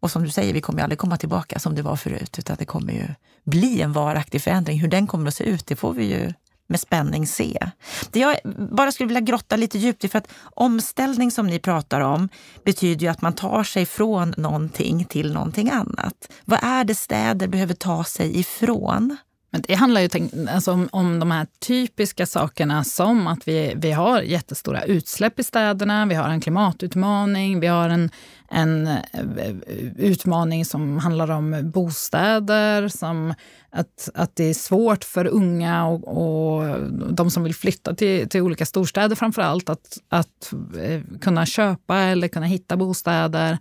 Och 0.00 0.10
som 0.10 0.24
du 0.24 0.30
säger, 0.30 0.52
vi 0.54 0.60
kommer 0.60 0.82
aldrig 0.82 0.98
komma 0.98 1.16
tillbaka 1.16 1.58
som 1.58 1.74
det 1.74 1.82
var 1.82 1.96
förut, 1.96 2.38
utan 2.38 2.56
det 2.58 2.64
kommer 2.64 2.92
ju 2.92 3.08
bli 3.44 3.82
en 3.82 3.92
varaktig 3.92 4.42
förändring. 4.42 4.80
Hur 4.80 4.88
den 4.88 5.06
kommer 5.06 5.28
att 5.28 5.34
se 5.34 5.44
ut, 5.44 5.66
det 5.66 5.76
får 5.76 5.92
vi 5.92 6.04
ju 6.04 6.32
med 6.68 6.80
spänning 6.80 7.26
se. 7.26 7.70
Det 8.10 8.20
jag 8.20 8.36
bara 8.70 8.92
skulle 8.92 9.06
vilja 9.06 9.20
grotta 9.20 9.56
lite 9.56 9.78
djupt 9.78 10.04
i, 10.04 10.08
för 10.08 10.18
att 10.18 10.28
omställning 10.42 11.30
som 11.30 11.46
ni 11.46 11.58
pratar 11.58 12.00
om 12.00 12.28
betyder 12.64 13.02
ju 13.02 13.08
att 13.08 13.22
man 13.22 13.32
tar 13.32 13.64
sig 13.64 13.86
från 13.86 14.34
någonting 14.36 15.04
till 15.04 15.32
någonting 15.32 15.70
annat. 15.70 16.32
Vad 16.44 16.58
är 16.62 16.84
det 16.84 16.94
städer 16.94 17.48
behöver 17.48 17.74
ta 17.74 18.04
sig 18.04 18.38
ifrån? 18.38 19.16
Men 19.50 19.62
det 19.68 19.74
handlar 19.74 20.00
ju 20.00 20.08
alltså 20.50 20.72
om, 20.72 20.88
om 20.92 21.18
de 21.18 21.30
här 21.30 21.46
typiska 21.58 22.26
sakerna 22.26 22.84
som 22.84 23.26
att 23.26 23.48
vi, 23.48 23.72
vi 23.76 23.92
har 23.92 24.20
jättestora 24.22 24.82
utsläpp 24.82 25.38
i 25.38 25.44
städerna, 25.44 26.06
vi 26.06 26.14
har 26.14 26.28
en 26.28 26.40
klimatutmaning, 26.40 27.60
vi 27.60 27.66
har 27.66 27.88
en, 27.88 28.10
en 28.50 28.86
eh, 28.86 28.96
utmaning 29.96 30.64
som 30.64 30.98
handlar 30.98 31.30
om 31.30 31.70
bostäder, 31.74 32.88
som 32.88 33.34
att, 33.70 34.08
att 34.14 34.36
det 34.36 34.44
är 34.44 34.54
svårt 34.54 35.04
för 35.04 35.26
unga 35.26 35.86
och, 35.86 36.08
och 36.08 36.80
de 37.12 37.30
som 37.30 37.42
vill 37.42 37.54
flytta 37.54 37.94
till, 37.94 38.28
till 38.28 38.40
olika 38.40 38.66
storstäder 38.66 39.16
framför 39.16 39.42
allt 39.42 39.68
att, 39.68 39.98
att 40.08 40.52
eh, 40.82 41.00
kunna 41.20 41.46
köpa 41.46 41.96
eller 41.96 42.28
kunna 42.28 42.46
hitta 42.46 42.76
bostäder. 42.76 43.58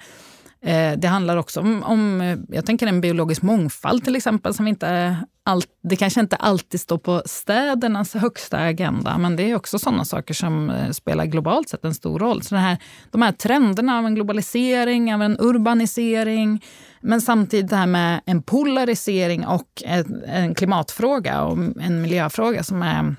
Eh, 0.62 0.98
det 0.98 1.08
handlar 1.08 1.38
också 1.38 1.60
om, 1.60 1.84
om, 1.84 2.22
eh, 2.22 2.38
jag 2.50 2.66
tänker 2.66 2.88
en 2.88 3.02
biologisk 3.02 3.42
mångfald 3.42 4.04
till 4.04 4.16
exempel, 4.16 4.54
som 4.54 4.68
inte 4.68 5.18
all, 5.44 5.62
det 5.84 5.96
kanske 5.96 6.20
inte 6.20 6.36
alltid 6.36 6.80
står 6.80 6.98
på 6.98 7.22
städernas 7.26 8.14
högsta 8.14 8.58
agenda, 8.58 9.18
men 9.18 9.36
det 9.36 9.52
är 9.52 9.56
också 9.56 9.80
sådana 9.80 10.06
saker 10.06 10.34
som 10.34 10.70
eh, 10.70 10.92
spelar 10.92 11.26
globalt 11.26 11.70
sett 11.70 11.86
en 11.86 11.94
stor 11.94 12.20
roll. 12.20 12.42
Så 12.44 12.56
här, 12.56 12.78
de 13.12 13.22
här 13.22 13.32
trenderna 13.32 13.98
av 13.98 14.06
en 14.06 14.16
globalisering, 14.16 15.14
av 15.14 15.22
en 15.22 15.38
urbanisering, 15.40 16.64
men 17.02 17.22
samtidigt 17.22 17.70
det 17.70 17.76
här 17.76 17.88
med 17.88 18.22
en 18.26 18.42
polarisering 18.44 19.46
och 19.46 19.84
en, 19.86 20.24
en 20.24 20.56
klimatfråga 20.56 21.44
och 21.44 21.58
en 21.82 22.02
miljöfråga 22.02 22.64
som 22.64 22.82
är 22.82 23.16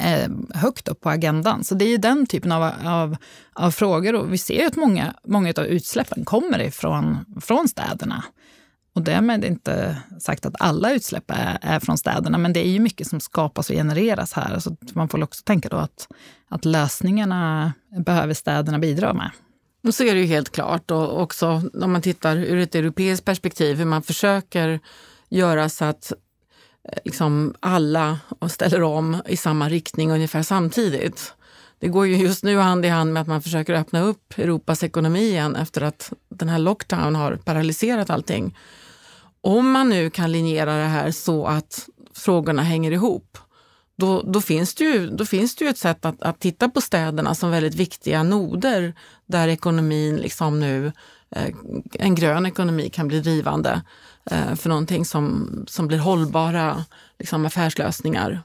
Eh, 0.00 0.30
högt 0.54 0.88
upp 0.88 1.00
på 1.00 1.10
agendan. 1.10 1.64
Så 1.64 1.74
det 1.74 1.84
är 1.84 1.98
den 1.98 2.26
typen 2.26 2.52
av, 2.52 2.72
av, 2.84 3.16
av 3.52 3.70
frågor. 3.70 4.14
Och 4.14 4.32
vi 4.32 4.38
ser 4.38 4.60
ju 4.60 4.66
att 4.66 4.76
många, 4.76 5.14
många 5.24 5.52
av 5.56 5.64
utsläppen 5.64 6.24
kommer 6.24 6.62
ifrån 6.62 7.18
från 7.40 7.68
städerna. 7.68 8.24
och 8.94 9.02
därmed 9.02 9.44
inte 9.44 9.96
sagt 10.20 10.46
att 10.46 10.54
alla 10.58 10.92
utsläpp 10.92 11.30
är, 11.30 11.58
är, 11.62 11.80
från 11.80 11.98
städerna, 11.98 12.38
men 12.38 12.52
det 12.52 12.66
är 12.66 12.70
ju 12.70 12.80
mycket 12.80 13.06
som 13.06 13.20
skapas 13.20 13.70
och 13.70 13.76
genereras 13.76 14.32
här. 14.32 14.58
Så 14.58 14.76
man 14.92 15.08
får 15.08 15.22
också 15.22 15.42
tänka 15.44 15.68
då 15.68 15.76
att, 15.76 16.08
att 16.48 16.64
lösningarna 16.64 17.72
behöver 18.04 18.34
städerna 18.34 18.78
bidra 18.78 19.12
med. 19.12 19.30
Och 19.86 19.94
så 19.94 20.04
är 20.04 20.14
det 20.14 20.20
ju 20.20 20.26
helt 20.26 20.52
klart 20.52 20.90
och 20.90 21.22
också 21.22 21.62
om 21.82 21.92
man 21.92 22.02
tittar 22.02 22.36
ur 22.36 22.58
ett 22.58 22.74
europeiskt 22.74 23.24
perspektiv 23.24 23.76
hur 23.76 23.84
man 23.84 24.02
försöker 24.02 24.80
göra 25.28 25.68
så 25.68 25.84
att 25.84 26.12
Eh, 26.88 26.98
liksom 27.04 27.54
alla 27.60 28.18
och 28.38 28.50
ställer 28.50 28.82
om 28.82 29.22
i 29.26 29.36
samma 29.36 29.68
riktning 29.68 30.12
ungefär 30.12 30.42
samtidigt. 30.42 31.34
Det 31.78 31.88
går 31.88 32.06
ju 32.06 32.16
just 32.16 32.44
nu 32.44 32.58
hand 32.58 32.86
i 32.86 32.88
hand 32.88 33.12
med 33.12 33.20
att 33.20 33.28
man 33.28 33.42
försöker 33.42 33.74
öppna 33.74 34.00
upp 34.02 34.38
Europas 34.38 34.82
ekonomi 34.82 35.20
igen 35.20 35.56
efter 35.56 35.82
att 35.82 36.12
den 36.28 36.48
här 36.48 36.58
lockdown 36.58 37.14
har 37.14 37.36
paralyserat 37.36 38.10
allting. 38.10 38.56
Om 39.40 39.70
man 39.70 39.88
nu 39.88 40.10
kan 40.10 40.32
linjera 40.32 40.76
det 40.76 40.88
här 40.88 41.10
så 41.10 41.46
att 41.46 41.88
frågorna 42.14 42.62
hänger 42.62 42.92
ihop, 42.92 43.38
då, 43.96 44.22
då, 44.22 44.40
finns, 44.40 44.74
det 44.74 44.84
ju, 44.84 45.10
då 45.10 45.24
finns 45.24 45.56
det 45.56 45.64
ju 45.64 45.70
ett 45.70 45.78
sätt 45.78 46.04
att, 46.04 46.22
att 46.22 46.40
titta 46.40 46.68
på 46.68 46.80
städerna 46.80 47.34
som 47.34 47.50
väldigt 47.50 47.74
viktiga 47.74 48.22
noder 48.22 48.94
där 49.26 49.48
ekonomin 49.48 50.16
liksom 50.16 50.60
nu, 50.60 50.92
eh, 51.30 51.54
en 51.92 52.14
grön 52.14 52.46
ekonomi 52.46 52.90
kan 52.90 53.08
bli 53.08 53.20
drivande 53.20 53.82
Eh, 54.30 54.54
för 54.54 54.68
någonting 54.68 55.04
som, 55.04 55.50
som 55.68 55.86
blir 55.86 55.98
hållbara 55.98 56.84
liksom 57.18 57.46
affärslösningar. 57.46 58.42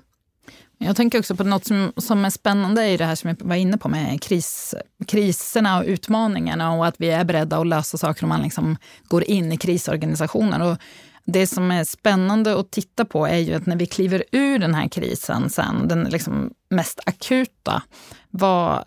Jag 0.77 0.95
tänker 0.95 1.19
också 1.19 1.35
på 1.35 1.43
något 1.43 1.65
som, 1.65 1.93
som 1.97 2.25
är 2.25 2.29
spännande 2.29 2.87
i 2.87 2.97
det 2.97 3.05
här 3.05 3.15
som 3.15 3.29
jag 3.29 3.47
var 3.47 3.55
inne 3.55 3.77
på 3.77 3.89
med 3.89 4.21
kris, 4.21 4.75
kriserna 5.07 5.77
och 5.79 5.85
utmaningarna 5.85 6.73
och 6.73 6.87
att 6.87 6.95
vi 6.97 7.09
är 7.09 7.23
beredda 7.23 7.57
att 7.57 7.67
lösa 7.67 7.97
saker 7.97 8.23
om 8.23 8.29
man 8.29 8.41
liksom 8.41 8.77
går 9.03 9.23
in 9.23 9.51
i 9.51 9.57
krisorganisationer. 9.57 10.71
Och 10.71 10.77
det 11.25 11.47
som 11.47 11.71
är 11.71 11.83
spännande 11.83 12.59
att 12.59 12.71
titta 12.71 13.05
på 13.05 13.27
är 13.27 13.37
ju 13.37 13.53
att 13.53 13.65
när 13.65 13.75
vi 13.75 13.85
kliver 13.85 14.23
ur 14.31 14.59
den 14.59 14.75
här 14.75 14.87
krisen 14.87 15.49
sen, 15.49 15.87
den 15.87 16.03
liksom 16.03 16.53
mest 16.69 16.99
akuta, 17.05 17.81
vad, 18.29 18.83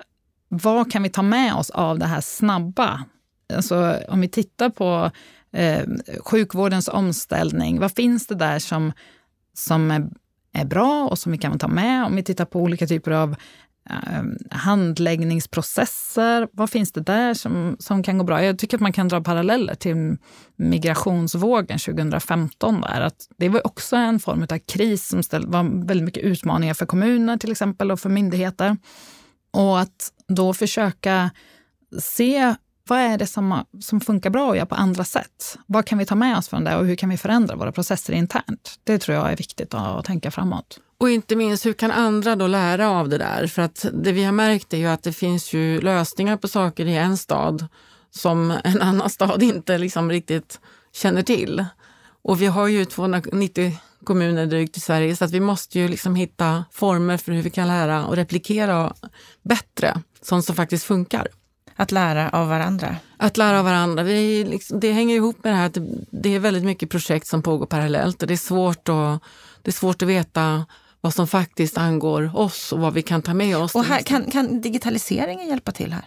vad 0.48 0.92
kan 0.92 1.02
vi 1.02 1.08
ta 1.08 1.22
med 1.22 1.54
oss 1.54 1.70
av 1.70 1.98
det 1.98 2.06
här 2.06 2.20
snabba? 2.20 3.04
Alltså, 3.54 3.96
om 4.08 4.20
vi 4.20 4.28
tittar 4.28 4.68
på 4.68 5.10
eh, 5.52 5.84
sjukvårdens 6.24 6.88
omställning, 6.88 7.80
vad 7.80 7.92
finns 7.92 8.26
det 8.26 8.34
där 8.34 8.58
som, 8.58 8.92
som 9.54 9.90
är 9.90 10.10
är 10.52 10.64
bra 10.64 11.08
och 11.08 11.18
som 11.18 11.32
vi 11.32 11.38
kan 11.38 11.58
ta 11.58 11.68
med 11.68 12.04
om 12.04 12.16
vi 12.16 12.22
tittar 12.22 12.44
på 12.44 12.60
olika 12.60 12.86
typer 12.86 13.10
av 13.10 13.36
eh, 13.90 14.22
handläggningsprocesser. 14.50 16.48
Vad 16.52 16.70
finns 16.70 16.92
det 16.92 17.00
där 17.00 17.34
som, 17.34 17.76
som 17.78 18.02
kan 18.02 18.18
gå 18.18 18.24
bra? 18.24 18.44
Jag 18.44 18.58
tycker 18.58 18.76
att 18.76 18.80
man 18.80 18.92
kan 18.92 19.08
dra 19.08 19.20
paralleller 19.20 19.74
till 19.74 20.16
migrationsvågen 20.56 21.78
2015. 21.78 22.80
Där. 22.80 23.00
Att 23.00 23.28
det 23.36 23.48
var 23.48 23.66
också 23.66 23.96
en 23.96 24.20
form 24.20 24.46
av 24.50 24.58
kris 24.58 25.08
som 25.08 25.22
ställ, 25.22 25.46
var 25.46 25.86
väldigt 25.86 26.04
mycket 26.04 26.24
utmaningar 26.24 26.74
för 26.74 26.86
kommuner 26.86 27.36
till 27.36 27.50
exempel 27.50 27.90
och 27.90 28.00
för 28.00 28.08
myndigheter. 28.08 28.76
Och 29.52 29.80
att 29.80 30.12
då 30.28 30.54
försöka 30.54 31.30
se 31.98 32.54
vad 32.90 32.98
är 32.98 33.18
det 33.18 33.26
som, 33.26 33.64
som 33.80 34.00
funkar 34.00 34.30
bra 34.30 34.50
att 34.50 34.56
göra 34.56 34.66
på 34.66 34.74
andra 34.74 35.04
sätt? 35.04 35.58
Vad 35.66 35.86
kan 35.86 35.98
vi 35.98 36.06
ta 36.06 36.14
med 36.14 36.38
oss 36.38 36.48
från 36.48 36.64
det 36.64 36.76
och 36.76 36.86
hur 36.86 36.96
kan 36.96 37.08
vi 37.08 37.16
förändra 37.16 37.56
våra 37.56 37.72
processer 37.72 38.12
internt? 38.12 38.74
Det 38.84 38.98
tror 38.98 39.16
jag 39.16 39.32
är 39.32 39.36
viktigt 39.36 39.74
att 39.74 40.04
tänka 40.04 40.30
framåt. 40.30 40.80
Och 40.98 41.10
inte 41.10 41.36
minst, 41.36 41.66
hur 41.66 41.72
kan 41.72 41.90
andra 41.90 42.36
då 42.36 42.46
lära 42.46 42.90
av 42.90 43.08
det 43.08 43.18
där? 43.18 43.46
För 43.46 43.62
att 43.62 43.86
det 43.92 44.12
vi 44.12 44.24
har 44.24 44.32
märkt 44.32 44.74
är 44.74 44.78
ju 44.78 44.86
att 44.86 45.02
det 45.02 45.12
finns 45.12 45.52
ju 45.52 45.80
lösningar 45.80 46.36
på 46.36 46.48
saker 46.48 46.86
i 46.86 46.96
en 46.96 47.16
stad 47.16 47.66
som 48.10 48.50
en 48.64 48.82
annan 48.82 49.10
stad 49.10 49.42
inte 49.42 49.78
liksom 49.78 50.10
riktigt 50.10 50.60
känner 50.92 51.22
till. 51.22 51.64
Och 52.22 52.42
vi 52.42 52.46
har 52.46 52.66
ju 52.66 52.84
290 52.84 53.78
kommuner 54.04 54.46
drygt 54.46 54.76
i 54.76 54.80
Sverige 54.80 55.16
så 55.16 55.24
att 55.24 55.30
vi 55.30 55.40
måste 55.40 55.78
ju 55.78 55.88
liksom 55.88 56.14
hitta 56.14 56.64
former 56.72 57.16
för 57.16 57.32
hur 57.32 57.42
vi 57.42 57.50
kan 57.50 57.68
lära 57.68 58.06
och 58.06 58.16
replikera 58.16 58.94
bättre, 59.42 60.02
sånt 60.22 60.44
som 60.44 60.56
faktiskt 60.56 60.84
funkar. 60.84 61.28
Att 61.80 61.92
lära 61.92 62.30
av 62.30 62.48
varandra? 62.48 62.96
Att 63.16 63.36
lära 63.36 63.58
av 63.58 63.64
varandra. 63.64 64.02
Vi 64.02 64.44
liksom, 64.44 64.80
det 64.80 64.92
hänger 64.92 65.16
ihop 65.16 65.44
med 65.44 65.52
det 65.52 65.56
här 65.56 65.66
att 65.66 65.78
det, 66.10 66.34
är 66.34 66.38
väldigt 66.38 66.64
mycket 66.64 66.90
projekt 66.90 67.26
som 67.26 67.42
pågår 67.42 67.66
parallellt 67.66 68.22
och 68.22 68.28
det 68.28 68.34
är, 68.34 68.36
svårt 68.36 68.88
att, 68.88 69.22
det 69.62 69.70
är 69.70 69.72
svårt 69.72 70.02
att 70.02 70.08
veta 70.08 70.66
vad 71.00 71.14
som 71.14 71.26
faktiskt 71.26 71.78
angår 71.78 72.36
oss 72.36 72.72
och 72.72 72.78
vad 72.78 72.94
vi 72.94 73.02
kan 73.02 73.22
ta 73.22 73.34
med 73.34 73.56
oss. 73.56 73.74
Och 73.74 73.84
här, 73.84 74.02
kan, 74.02 74.30
kan 74.30 74.60
digitaliseringen 74.60 75.48
hjälpa 75.48 75.72
till 75.72 75.92
här? 75.92 76.04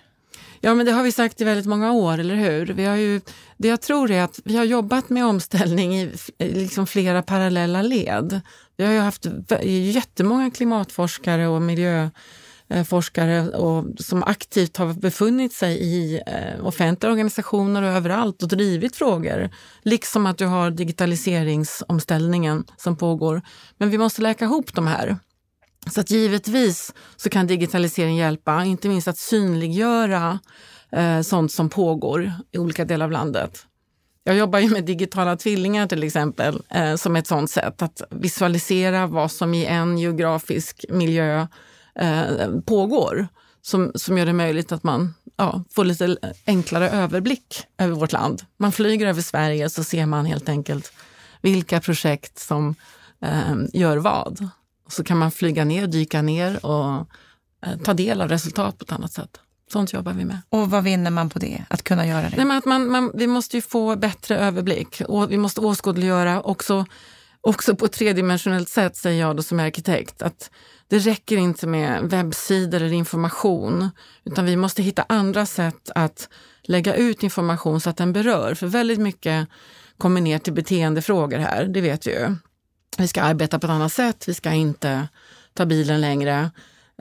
Ja, 0.62 0.76
men 0.76 0.86
det 0.86 0.92
har 0.92 1.04
vi 1.04 1.12
sagt 1.12 1.42
i 1.42 1.44
väldigt 1.44 1.66
många 1.66 1.92
år, 1.92 2.18
eller 2.18 2.36
hur? 2.36 2.66
Vi 2.66 2.86
har 2.86 2.96
ju, 2.96 3.22
det 3.58 3.68
jag 3.68 3.82
tror 3.82 4.12
är 4.12 4.24
att 4.24 4.40
vi 4.44 4.58
har 4.58 4.64
jobbat 4.64 5.10
med 5.10 5.26
omställning 5.26 5.96
i 5.96 6.12
liksom 6.38 6.88
flera 6.88 7.22
parallella 7.22 7.82
led. 7.82 8.42
Vi 8.78 8.86
har 8.86 8.94
ju 8.94 9.00
haft 9.00 9.26
jättemånga 9.64 10.52
klimatforskare 10.52 11.48
och 11.48 11.62
miljö 11.62 12.10
Eh, 12.70 12.84
forskare 12.84 13.50
och, 13.50 13.86
som 14.00 14.24
aktivt 14.24 14.78
har 14.78 14.94
befunnit 14.94 15.54
sig 15.54 15.78
i 15.78 16.22
eh, 16.28 16.66
offentliga 16.66 17.12
organisationer 17.12 17.82
och 17.82 17.90
överallt 17.90 18.44
och 18.44 18.48
drivit 18.48 18.96
frågor. 18.96 19.50
Liksom 19.84 20.26
att 20.26 20.38
du 20.38 20.46
har 20.46 20.72
digitaliseringsomställningen 20.72 22.64
som 22.78 22.98
pågår. 22.98 23.42
Men 23.78 23.90
vi 23.90 23.98
måste 23.98 24.22
läka 24.22 24.46
ihop 24.46 24.74
de 24.74 24.88
här. 24.88 25.18
Så 25.92 26.02
att 26.02 26.12
givetvis 26.12 26.94
så 27.16 27.30
kan 27.30 27.48
digitalisering 27.48 28.16
hjälpa, 28.18 28.64
inte 28.64 28.90
minst 28.90 29.08
att 29.08 29.18
synliggöra 29.18 30.40
eh, 30.92 31.22
sånt 31.22 31.52
som 31.52 31.70
pågår 31.70 32.32
i 32.52 32.58
olika 32.58 32.86
delar 32.86 33.06
av 33.06 33.12
landet. 33.12 33.66
Jag 34.24 34.36
jobbar 34.36 34.60
ju 34.60 34.70
med 34.70 34.84
digitala 34.84 35.38
tvillingar 35.38 35.88
till 35.88 36.04
exempel, 36.04 36.62
eh, 36.70 36.96
som 36.96 37.16
ett 37.16 37.28
sånt 37.28 37.52
sätt 37.52 37.82
att 37.82 38.02
visualisera 38.10 39.08
vad 39.08 39.32
som 39.32 39.54
i 39.54 39.66
en 39.66 39.98
geografisk 39.98 40.86
miljö 40.90 41.48
eh, 42.00 42.60
pågår 42.66 43.28
som, 43.62 43.92
som 43.96 44.18
gör 44.18 44.26
det 44.26 44.34
möjligt 44.34 44.72
att 44.72 44.84
man 44.84 45.14
ja, 45.38 45.64
får 45.72 45.86
lite 45.86 46.18
enklare 46.46 46.90
överblick 46.90 47.64
över 47.78 47.96
vårt 47.96 48.12
land. 48.12 48.42
Man 48.58 48.72
flyger 48.72 49.08
över 49.08 49.22
Sverige 49.22 49.70
så 49.70 49.84
ser 49.84 50.06
man 50.06 50.26
helt 50.26 50.50
enkelt 50.50 50.94
vilka 51.42 51.82
projekt 51.82 52.40
som 52.40 52.76
eh, 53.22 53.56
gör 53.74 53.98
vad. 53.98 54.50
Så 54.88 55.04
kan 55.04 55.18
man 55.18 55.32
flyga 55.32 55.66
ner, 55.66 55.88
dyka 55.88 56.22
ner 56.22 56.66
och 56.66 57.08
eh, 57.66 57.78
ta 57.84 57.94
del 57.94 58.22
av 58.22 58.30
resultat 58.30 58.78
på 58.78 58.84
ett 58.84 58.92
annat 58.92 59.14
sätt. 59.14 59.40
Sånt 59.72 59.94
jobbar 59.94 60.14
vi 60.14 60.26
med. 60.26 60.40
Och 60.50 60.70
vad 60.70 60.84
vinner 60.84 61.12
man 61.12 61.30
på 61.30 61.40
det? 61.40 61.64
Att 61.70 61.84
kunna 61.84 62.08
göra 62.08 62.30
det? 62.30 62.36
Nej, 62.36 62.46
men 62.46 62.58
att 62.58 62.66
man, 62.66 62.88
man, 62.88 63.12
vi 63.14 63.28
måste 63.28 63.58
ju 63.58 63.62
få 63.62 63.96
bättre 63.96 64.38
överblick 64.38 65.02
och 65.08 65.32
vi 65.32 65.38
måste 65.38 65.62
åskådliggöra 65.62 66.42
också, 66.42 66.86
också 67.44 67.76
på 67.76 67.86
ett 67.86 67.92
tredimensionellt 67.92 68.70
sätt, 68.70 68.96
säger 68.96 69.22
jag 69.22 69.36
då 69.36 69.44
som 69.44 69.60
arkitekt. 69.60 70.22
Att 70.22 70.50
det 70.88 71.00
räcker 71.00 71.38
inte 71.38 71.68
med 71.68 72.04
webbsidor 72.04 72.82
eller 72.82 72.94
information, 72.94 73.90
utan 74.26 74.46
vi 74.46 74.56
måste 74.56 74.84
hitta 74.84 75.06
andra 75.10 75.46
sätt 75.46 75.90
att 75.96 76.30
lägga 76.64 76.96
ut 76.96 77.24
information 77.24 77.82
så 77.82 77.90
att 77.90 77.98
den 77.98 78.14
berör. 78.14 78.54
För 78.54 78.68
väldigt 78.68 79.00
mycket 79.00 79.48
kommer 79.98 80.22
ner 80.22 80.40
till 80.40 80.54
beteendefrågor 80.54 81.38
här, 81.38 81.66
det 81.66 81.82
vet 81.82 82.08
vi 82.08 82.12
ju. 82.12 82.36
Vi 82.98 83.08
ska 83.08 83.22
arbeta 83.22 83.60
på 83.60 83.68
ett 83.68 83.72
annat 83.72 83.94
sätt, 83.94 84.28
vi 84.28 84.34
ska 84.34 84.52
inte 84.52 85.08
ta 85.54 85.66
bilen 85.66 86.02
längre. 86.02 86.52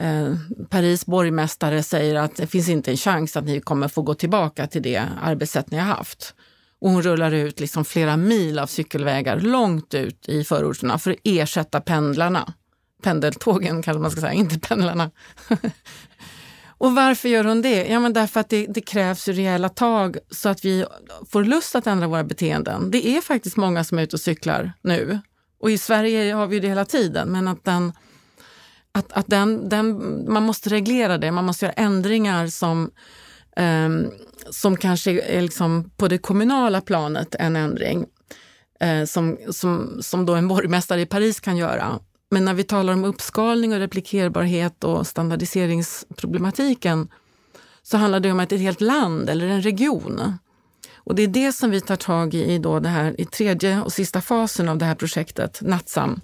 Eh, 0.00 0.34
Paris 0.70 1.06
borgmästare 1.06 1.82
säger 1.82 2.14
att 2.14 2.36
det 2.36 2.46
finns 2.46 2.68
inte 2.68 2.90
en 2.90 2.96
chans 2.96 3.36
att 3.36 3.44
ni 3.44 3.60
kommer 3.60 3.88
få 3.88 4.02
gå 4.02 4.14
tillbaka 4.14 4.66
till 4.66 4.82
det 4.82 5.08
arbetssätt 5.22 5.70
ni 5.70 5.78
har 5.78 5.86
haft. 5.86 6.34
Och 6.82 6.90
hon 6.90 7.02
rullar 7.02 7.32
ut 7.32 7.60
liksom 7.60 7.84
flera 7.84 8.16
mil 8.16 8.58
av 8.58 8.66
cykelvägar 8.66 9.40
långt 9.40 9.94
ut 9.94 10.28
i 10.28 10.44
förorterna 10.44 10.98
för 10.98 11.10
att 11.10 11.16
ersätta 11.24 11.80
pendlarna 11.80 12.54
pendeltågen 13.02 13.82
kanske 13.82 14.00
man 14.00 14.10
ska 14.10 14.20
säga, 14.20 14.32
inte 14.32 14.58
pendlarna. 14.58 15.10
och 16.78 16.94
varför 16.94 17.28
gör 17.28 17.44
hon 17.44 17.62
det? 17.62 17.86
Ja, 17.86 18.00
men 18.00 18.12
därför 18.12 18.40
att 18.40 18.48
det, 18.48 18.66
det 18.66 18.80
krävs 18.80 19.28
rejäla 19.28 19.68
tag 19.68 20.16
så 20.30 20.48
att 20.48 20.64
vi 20.64 20.84
får 21.30 21.44
lust 21.44 21.74
att 21.74 21.86
ändra 21.86 22.06
våra 22.06 22.24
beteenden. 22.24 22.90
Det 22.90 23.06
är 23.06 23.20
faktiskt 23.20 23.56
många 23.56 23.84
som 23.84 23.98
är 23.98 24.02
ute 24.02 24.16
och 24.16 24.20
cyklar 24.20 24.72
nu. 24.82 25.20
Och 25.60 25.70
i 25.70 25.78
Sverige 25.78 26.34
har 26.34 26.46
vi 26.46 26.60
det 26.60 26.68
hela 26.68 26.84
tiden, 26.84 27.28
men 27.28 27.48
att 27.48 27.64
den 27.64 27.92
att, 28.92 29.12
att 29.12 29.26
den, 29.26 29.68
den, 29.68 29.96
man 30.32 30.42
måste 30.42 30.70
reglera 30.70 31.18
det, 31.18 31.30
man 31.30 31.44
måste 31.44 31.64
göra 31.64 31.72
ändringar 31.72 32.46
som, 32.46 32.90
um, 33.56 34.10
som 34.50 34.76
kanske 34.76 35.20
är 35.20 35.42
liksom 35.42 35.90
på 35.96 36.08
det 36.08 36.18
kommunala 36.18 36.80
planet 36.80 37.34
en 37.38 37.56
ändring. 37.56 38.06
eh, 38.80 39.04
som, 39.04 39.38
som, 39.50 39.98
som 40.02 40.26
då 40.26 40.34
en 40.34 40.48
borgmästare 40.48 41.00
i 41.00 41.06
Paris 41.06 41.40
kan 41.40 41.56
göra. 41.56 41.98
Men 42.30 42.44
när 42.44 42.54
vi 42.54 42.64
talar 42.64 42.92
om 42.92 43.04
uppskalning 43.04 43.72
och 43.72 43.78
replikerbarhet 43.78 44.84
och 44.84 45.06
standardiseringsproblematiken 45.06 47.08
så 47.82 47.96
handlar 47.96 48.20
det 48.20 48.32
om 48.32 48.40
att 48.40 48.52
ett 48.52 48.60
helt 48.60 48.80
land 48.80 49.30
eller 49.30 49.46
en 49.46 49.62
region. 49.62 50.38
Och 50.94 51.14
det 51.14 51.22
är 51.22 51.28
det 51.28 51.52
som 51.52 51.70
vi 51.70 51.80
tar 51.80 51.96
tag 51.96 52.34
i 52.34 52.58
då 52.58 52.80
det 52.80 52.88
här, 52.88 53.20
i 53.20 53.24
tredje 53.24 53.82
och 53.82 53.92
sista 53.92 54.20
fasen 54.20 54.68
av 54.68 54.78
det 54.78 54.84
här 54.84 54.94
projektet, 54.94 55.58
Natsam, 55.62 56.20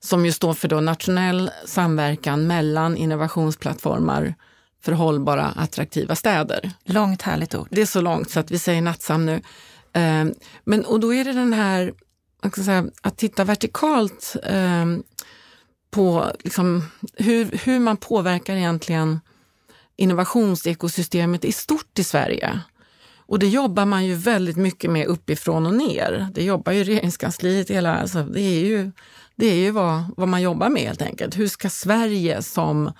som 0.00 0.26
ju 0.26 0.32
står 0.32 0.54
för 0.54 0.68
då 0.68 0.80
nationell 0.80 1.50
samverkan 1.66 2.46
mellan 2.46 2.96
innovationsplattformar 2.96 4.34
för 4.82 4.92
hållbara, 4.92 5.44
attraktiva 5.46 6.16
städer. 6.16 6.70
Långt 6.84 7.22
härligt 7.22 7.54
ord. 7.54 7.68
Det 7.70 7.82
är 7.82 7.86
så 7.86 8.00
långt 8.00 8.30
så 8.30 8.40
att 8.40 8.50
vi 8.50 8.58
säger 8.58 8.82
Natsam 8.82 9.26
nu. 9.26 9.34
Eh, 9.92 10.24
men, 10.64 10.84
och 10.84 11.00
då 11.00 11.14
är 11.14 11.24
det 11.24 11.32
den 11.32 11.52
här, 11.52 11.92
säga, 12.54 12.86
att 13.02 13.16
titta 13.16 13.44
vertikalt 13.44 14.36
eh, 14.42 14.86
på 15.90 16.32
liksom, 16.44 16.84
hur, 17.16 17.60
hur 17.64 17.78
man 17.78 17.96
påverkar 17.96 18.56
egentligen 18.56 19.20
innovationsekosystemet 19.96 21.44
i 21.44 21.52
stort 21.52 21.98
i 21.98 22.04
Sverige. 22.04 22.60
Och 23.26 23.38
det 23.38 23.48
jobbar 23.48 23.84
man 23.84 24.06
ju 24.06 24.14
väldigt 24.14 24.56
mycket 24.56 24.90
med 24.90 25.06
uppifrån 25.06 25.66
och 25.66 25.74
ner. 25.74 26.28
Det 26.34 26.44
jobbar 26.44 26.72
ju 26.72 26.84
regeringskansliet 26.84 27.70
hela, 27.70 27.94
alltså 27.96 28.22
det 28.22 28.40
är 28.40 28.64
ju, 28.64 28.92
det 29.36 29.46
är 29.46 29.54
ju 29.54 29.70
vad, 29.70 30.04
vad 30.16 30.28
man 30.28 30.42
jobbar 30.42 30.68
med 30.68 30.82
helt 30.82 31.02
enkelt. 31.02 31.38
Hur 31.38 31.48
ska 31.48 31.70
Sverige 31.70 32.42
som 32.42 32.92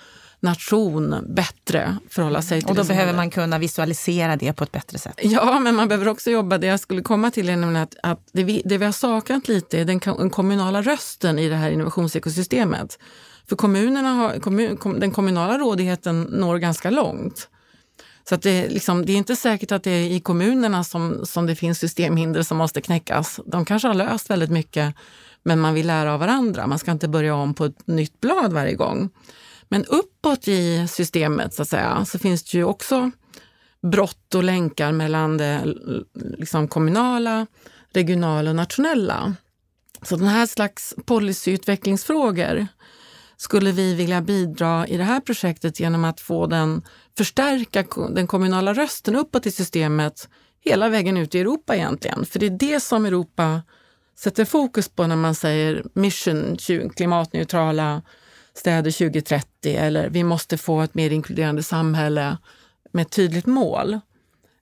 nation 0.42 1.16
bättre 1.28 1.96
förhålla 2.10 2.42
sig 2.42 2.60
till 2.60 2.70
Och 2.70 2.76
då 2.76 2.84
behöver 2.84 3.12
man 3.12 3.30
kunna 3.30 3.58
visualisera 3.58 4.36
det 4.36 4.52
på 4.52 4.64
ett 4.64 4.72
bättre 4.72 4.98
sätt. 4.98 5.20
Ja, 5.22 5.60
men 5.60 5.74
man 5.74 5.88
behöver 5.88 6.08
också 6.08 6.30
jobba, 6.30 6.58
det 6.58 6.66
jag 6.66 6.80
skulle 6.80 7.02
komma 7.02 7.30
till 7.30 7.48
är 7.48 7.76
att, 7.76 7.96
att 8.02 8.28
det, 8.32 8.44
vi, 8.44 8.62
det 8.64 8.78
vi 8.78 8.84
har 8.84 8.92
saknat 8.92 9.48
lite 9.48 9.80
är 9.80 9.84
den, 9.84 10.00
den 10.18 10.30
kommunala 10.30 10.82
rösten 10.82 11.38
i 11.38 11.48
det 11.48 11.56
här 11.56 11.70
innovationsekosystemet. 11.70 12.98
För 13.48 13.56
kommunerna 13.56 14.08
har, 14.08 14.38
kommun, 14.38 14.76
kom, 14.76 15.00
den 15.00 15.10
kommunala 15.10 15.58
rådigheten 15.58 16.22
når 16.22 16.58
ganska 16.58 16.90
långt. 16.90 17.48
Så 18.28 18.34
att 18.34 18.42
det, 18.42 18.68
liksom, 18.68 19.06
det 19.06 19.12
är 19.12 19.16
inte 19.16 19.36
säkert 19.36 19.72
att 19.72 19.82
det 19.82 19.90
är 19.90 20.10
i 20.10 20.20
kommunerna 20.20 20.84
som, 20.84 21.26
som 21.26 21.46
det 21.46 21.56
finns 21.56 21.78
systemhinder 21.78 22.42
som 22.42 22.56
måste 22.56 22.80
knäckas. 22.80 23.40
De 23.46 23.64
kanske 23.64 23.88
har 23.88 23.94
löst 23.94 24.30
väldigt 24.30 24.50
mycket, 24.50 24.94
men 25.42 25.60
man 25.60 25.74
vill 25.74 25.86
lära 25.86 26.14
av 26.14 26.20
varandra. 26.20 26.66
Man 26.66 26.78
ska 26.78 26.90
inte 26.90 27.08
börja 27.08 27.34
om 27.34 27.54
på 27.54 27.64
ett 27.64 27.86
nytt 27.86 28.20
blad 28.20 28.52
varje 28.52 28.74
gång. 28.74 29.10
Men 29.72 29.84
uppåt 29.84 30.48
i 30.48 30.88
systemet 30.88 31.54
så, 31.54 31.62
att 31.62 31.68
säga, 31.68 32.04
så 32.04 32.18
finns 32.18 32.42
det 32.42 32.58
ju 32.58 32.64
också 32.64 33.10
brott 33.82 34.34
och 34.34 34.44
länkar 34.44 34.92
mellan 34.92 35.36
det 35.36 35.74
liksom 36.14 36.68
kommunala, 36.68 37.46
regionala 37.92 38.50
och 38.50 38.56
nationella. 38.56 39.34
Så 40.02 40.16
den 40.16 40.26
här 40.26 40.46
slags 40.46 40.94
policyutvecklingsfrågor 41.04 42.66
skulle 43.36 43.72
vi 43.72 43.94
vilja 43.94 44.20
bidra 44.20 44.86
i 44.86 44.96
det 44.96 45.04
här 45.04 45.20
projektet 45.20 45.80
genom 45.80 46.04
att 46.04 46.20
få 46.20 46.46
den 46.46 46.82
förstärka 47.16 47.84
den 48.14 48.26
kommunala 48.26 48.74
rösten 48.74 49.16
uppåt 49.16 49.46
i 49.46 49.50
systemet 49.50 50.28
hela 50.60 50.88
vägen 50.88 51.16
ut 51.16 51.34
i 51.34 51.40
Europa 51.40 51.76
egentligen. 51.76 52.26
För 52.26 52.38
det 52.38 52.46
är 52.46 52.58
det 52.58 52.80
som 52.80 53.06
Europa 53.06 53.62
sätter 54.18 54.44
fokus 54.44 54.88
på 54.88 55.06
när 55.06 55.16
man 55.16 55.34
säger 55.34 55.84
mission 55.94 56.56
klimatneutrala 56.96 58.02
städer 58.54 58.90
2030 58.90 59.76
eller 59.76 60.08
vi 60.08 60.24
måste 60.24 60.58
få 60.58 60.80
ett 60.80 60.94
mer 60.94 61.10
inkluderande 61.10 61.62
samhälle 61.62 62.38
med 62.92 63.02
ett 63.02 63.12
tydligt 63.12 63.46
mål. 63.46 64.00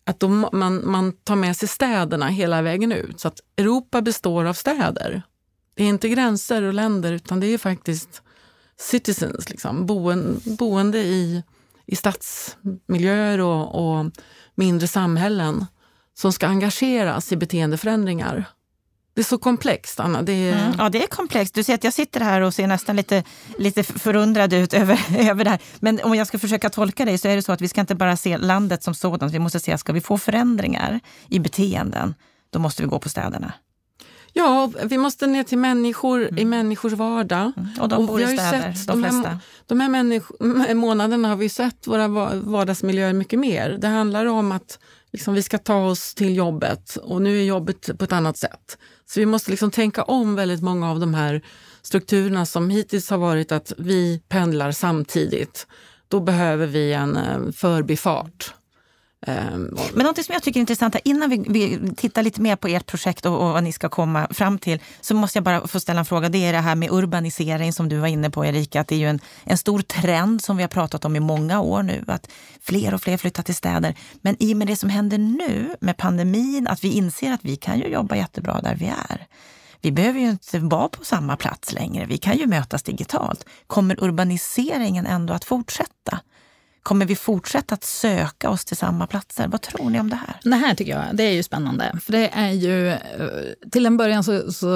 Att 0.04 0.20
de, 0.20 0.48
man, 0.52 0.90
man 0.90 1.12
tar 1.12 1.36
med 1.36 1.56
sig 1.56 1.68
städerna 1.68 2.28
hela 2.28 2.62
vägen 2.62 2.92
ut. 2.92 3.20
Så 3.20 3.28
att 3.28 3.40
Europa 3.56 4.02
består 4.02 4.44
av 4.44 4.54
städer. 4.54 5.22
Det 5.74 5.84
är 5.84 5.88
inte 5.88 6.08
gränser 6.08 6.62
och 6.62 6.74
länder 6.74 7.12
utan 7.12 7.40
det 7.40 7.46
är 7.46 7.58
faktiskt 7.58 8.22
citizens, 8.76 9.50
liksom, 9.50 9.86
boende, 9.86 10.40
boende 10.44 10.98
i, 10.98 11.42
i 11.86 11.96
stadsmiljöer 11.96 13.40
och, 13.40 13.74
och 13.74 14.06
mindre 14.54 14.88
samhällen 14.88 15.66
som 16.14 16.32
ska 16.32 16.46
engageras 16.46 17.32
i 17.32 17.36
beteendeförändringar. 17.36 18.44
Det 19.20 19.24
är 19.24 19.28
så 19.28 19.38
komplext, 19.38 20.00
Anna. 20.00 20.22
Det 20.22 20.32
är... 20.32 20.52
Mm, 20.52 20.74
ja, 20.78 20.88
det 20.88 21.02
är 21.02 21.06
komplext. 21.06 21.54
Du 21.54 21.64
ser 21.64 21.74
att 21.74 21.84
jag 21.84 21.92
sitter 21.92 22.20
här 22.20 22.40
och 22.40 22.54
ser 22.54 22.66
nästan 22.66 22.96
lite, 22.96 23.24
lite 23.58 23.82
förundrad 23.82 24.52
ut 24.52 24.74
över, 24.82 25.00
över 25.18 25.44
det 25.44 25.50
här. 25.50 25.58
Men 25.80 26.00
om 26.02 26.14
jag 26.14 26.26
ska 26.26 26.38
försöka 26.38 26.70
tolka 26.70 27.04
dig 27.04 27.18
så 27.18 27.28
är 27.28 27.36
det 27.36 27.42
så 27.42 27.52
att 27.52 27.60
vi 27.60 27.68
ska 27.68 27.80
inte 27.80 27.94
bara 27.94 28.16
se 28.16 28.38
landet 28.38 28.82
som 28.82 28.94
sådant. 28.94 29.34
Vi 29.34 29.38
måste 29.38 29.60
se, 29.60 29.78
ska 29.78 29.92
vi 29.92 30.00
få 30.00 30.18
förändringar 30.18 31.00
i 31.28 31.38
beteenden, 31.38 32.14
då 32.50 32.58
måste 32.58 32.82
vi 32.82 32.88
gå 32.88 32.98
på 32.98 33.08
städerna. 33.08 33.52
Ja, 34.32 34.72
vi 34.84 34.98
måste 34.98 35.26
ner 35.26 35.42
till 35.42 35.58
människor 35.58 36.22
mm. 36.22 36.38
i 36.38 36.44
människors 36.44 36.92
vardag. 36.92 37.52
Mm. 37.56 37.68
Och 37.80 37.88
de 37.88 38.06
bor 38.06 38.20
i 38.20 38.26
städer, 38.26 38.72
sett, 38.72 38.86
de 38.86 39.02
flesta. 39.02 39.38
De 39.66 39.80
här, 39.80 40.22
de 40.38 40.60
här 40.60 40.74
månaderna 40.74 41.28
har 41.28 41.36
vi 41.36 41.48
sett 41.48 41.86
våra 41.86 42.08
vardagsmiljöer 42.34 43.12
mycket 43.12 43.38
mer. 43.38 43.76
Det 43.80 43.88
handlar 43.88 44.26
om 44.26 44.52
att 44.52 44.78
liksom, 45.12 45.34
vi 45.34 45.42
ska 45.42 45.58
ta 45.58 45.86
oss 45.86 46.14
till 46.14 46.36
jobbet 46.36 46.96
och 46.96 47.22
nu 47.22 47.38
är 47.38 47.44
jobbet 47.44 47.98
på 47.98 48.04
ett 48.04 48.12
annat 48.12 48.36
sätt. 48.36 48.78
Så 49.06 49.20
vi 49.20 49.26
måste 49.26 49.50
liksom 49.50 49.70
tänka 49.70 50.02
om 50.02 50.34
väldigt 50.34 50.62
många 50.62 50.90
av 50.90 51.00
de 51.00 51.14
här 51.14 51.42
strukturerna 51.82 52.46
som 52.46 52.70
hittills 52.70 53.10
har 53.10 53.18
varit 53.18 53.52
att 53.52 53.72
vi 53.78 54.22
pendlar 54.28 54.72
samtidigt. 54.72 55.66
Då 56.08 56.20
behöver 56.20 56.66
vi 56.66 56.92
en 56.92 57.16
eh, 57.16 57.52
förbifart 57.52 58.54
Ehm, 59.26 59.76
Men 59.94 60.06
något 60.06 60.24
som 60.24 60.32
jag 60.32 60.42
tycker 60.42 60.58
är 60.58 60.60
intressant, 60.60 60.94
här, 60.94 61.00
innan 61.04 61.30
vi, 61.30 61.44
vi, 61.48 61.94
tittar 61.96 62.22
lite 62.22 62.40
mer 62.40 62.56
på 62.56 62.68
ert 62.68 62.86
projekt 62.86 63.26
och, 63.26 63.32
och, 63.32 63.52
vad 63.52 63.64
ni 63.64 63.72
ska 63.72 63.88
komma 63.88 64.28
fram 64.30 64.58
till, 64.58 64.82
så 65.00 65.14
måste 65.14 65.36
jag 65.36 65.44
bara 65.44 65.66
få 65.66 65.80
ställa 65.80 65.98
en 65.98 66.04
fråga. 66.04 66.28
Det 66.28 66.38
är 66.38 66.52
det 66.52 66.58
här 66.58 66.74
med 66.74 66.90
urbanisering 66.90 67.72
som 67.72 67.88
du 67.88 67.96
var 67.98 68.08
inne 68.08 68.30
på 68.30 68.46
Erika, 68.46 68.80
att 68.80 68.88
det 68.88 68.94
är 68.94 68.98
ju 68.98 69.08
en, 69.08 69.20
en 69.44 69.58
stor 69.58 69.82
trend 69.82 70.42
som 70.42 70.56
vi 70.56 70.62
har 70.62 70.68
pratat 70.68 71.04
om 71.04 71.16
i 71.16 71.20
många 71.20 71.60
år 71.60 71.82
nu, 71.82 72.04
att 72.06 72.30
fler 72.60 72.94
och 72.94 73.02
fler 73.02 73.16
flyttar 73.16 73.42
till 73.42 73.54
städer. 73.54 73.94
Men 74.20 74.36
i 74.38 74.54
och 74.54 74.56
med 74.56 74.66
det 74.66 74.76
som 74.76 74.90
händer 74.90 75.18
nu 75.18 75.76
med 75.80 75.96
pandemin, 75.96 76.66
att 76.66 76.84
vi 76.84 76.92
inser 76.92 77.32
att 77.32 77.44
vi 77.44 77.56
kan 77.56 77.78
ju 77.78 77.86
jobba 77.86 78.16
jättebra 78.16 78.60
där 78.60 78.74
vi 78.74 78.86
är. 78.86 79.26
Vi 79.82 79.92
behöver 79.92 80.20
ju 80.20 80.30
inte 80.30 80.58
vara 80.58 80.88
på 80.88 81.04
samma 81.04 81.36
plats 81.36 81.72
längre, 81.72 82.06
vi 82.06 82.18
kan 82.18 82.36
ju 82.36 82.46
mötas 82.46 82.82
digitalt. 82.82 83.46
Kommer 83.66 84.04
urbaniseringen 84.04 85.06
ändå 85.06 85.34
att 85.34 85.44
fortsätta? 85.44 86.20
Kommer 86.82 87.06
vi 87.06 87.16
fortsätta 87.16 87.74
att 87.74 87.84
söka 87.84 88.50
oss 88.50 88.64
till 88.64 88.76
samma 88.76 89.06
platser? 89.06 89.48
Vad 89.48 89.62
tror 89.62 89.90
ni 89.90 90.00
om 90.00 90.10
det 90.10 90.16
här? 90.16 90.40
Det 90.42 90.56
här 90.56 90.74
tycker 90.74 90.92
jag 90.92 91.16
det 91.16 91.22
är 91.22 91.32
ju 91.32 91.42
spännande. 91.42 91.98
För 92.02 92.12
det 92.12 92.28
är 92.28 92.50
ju, 92.50 92.88
eh, 92.88 92.98
till 93.70 93.86
en 93.86 93.96
början 93.96 94.24
så, 94.24 94.52
så 94.52 94.68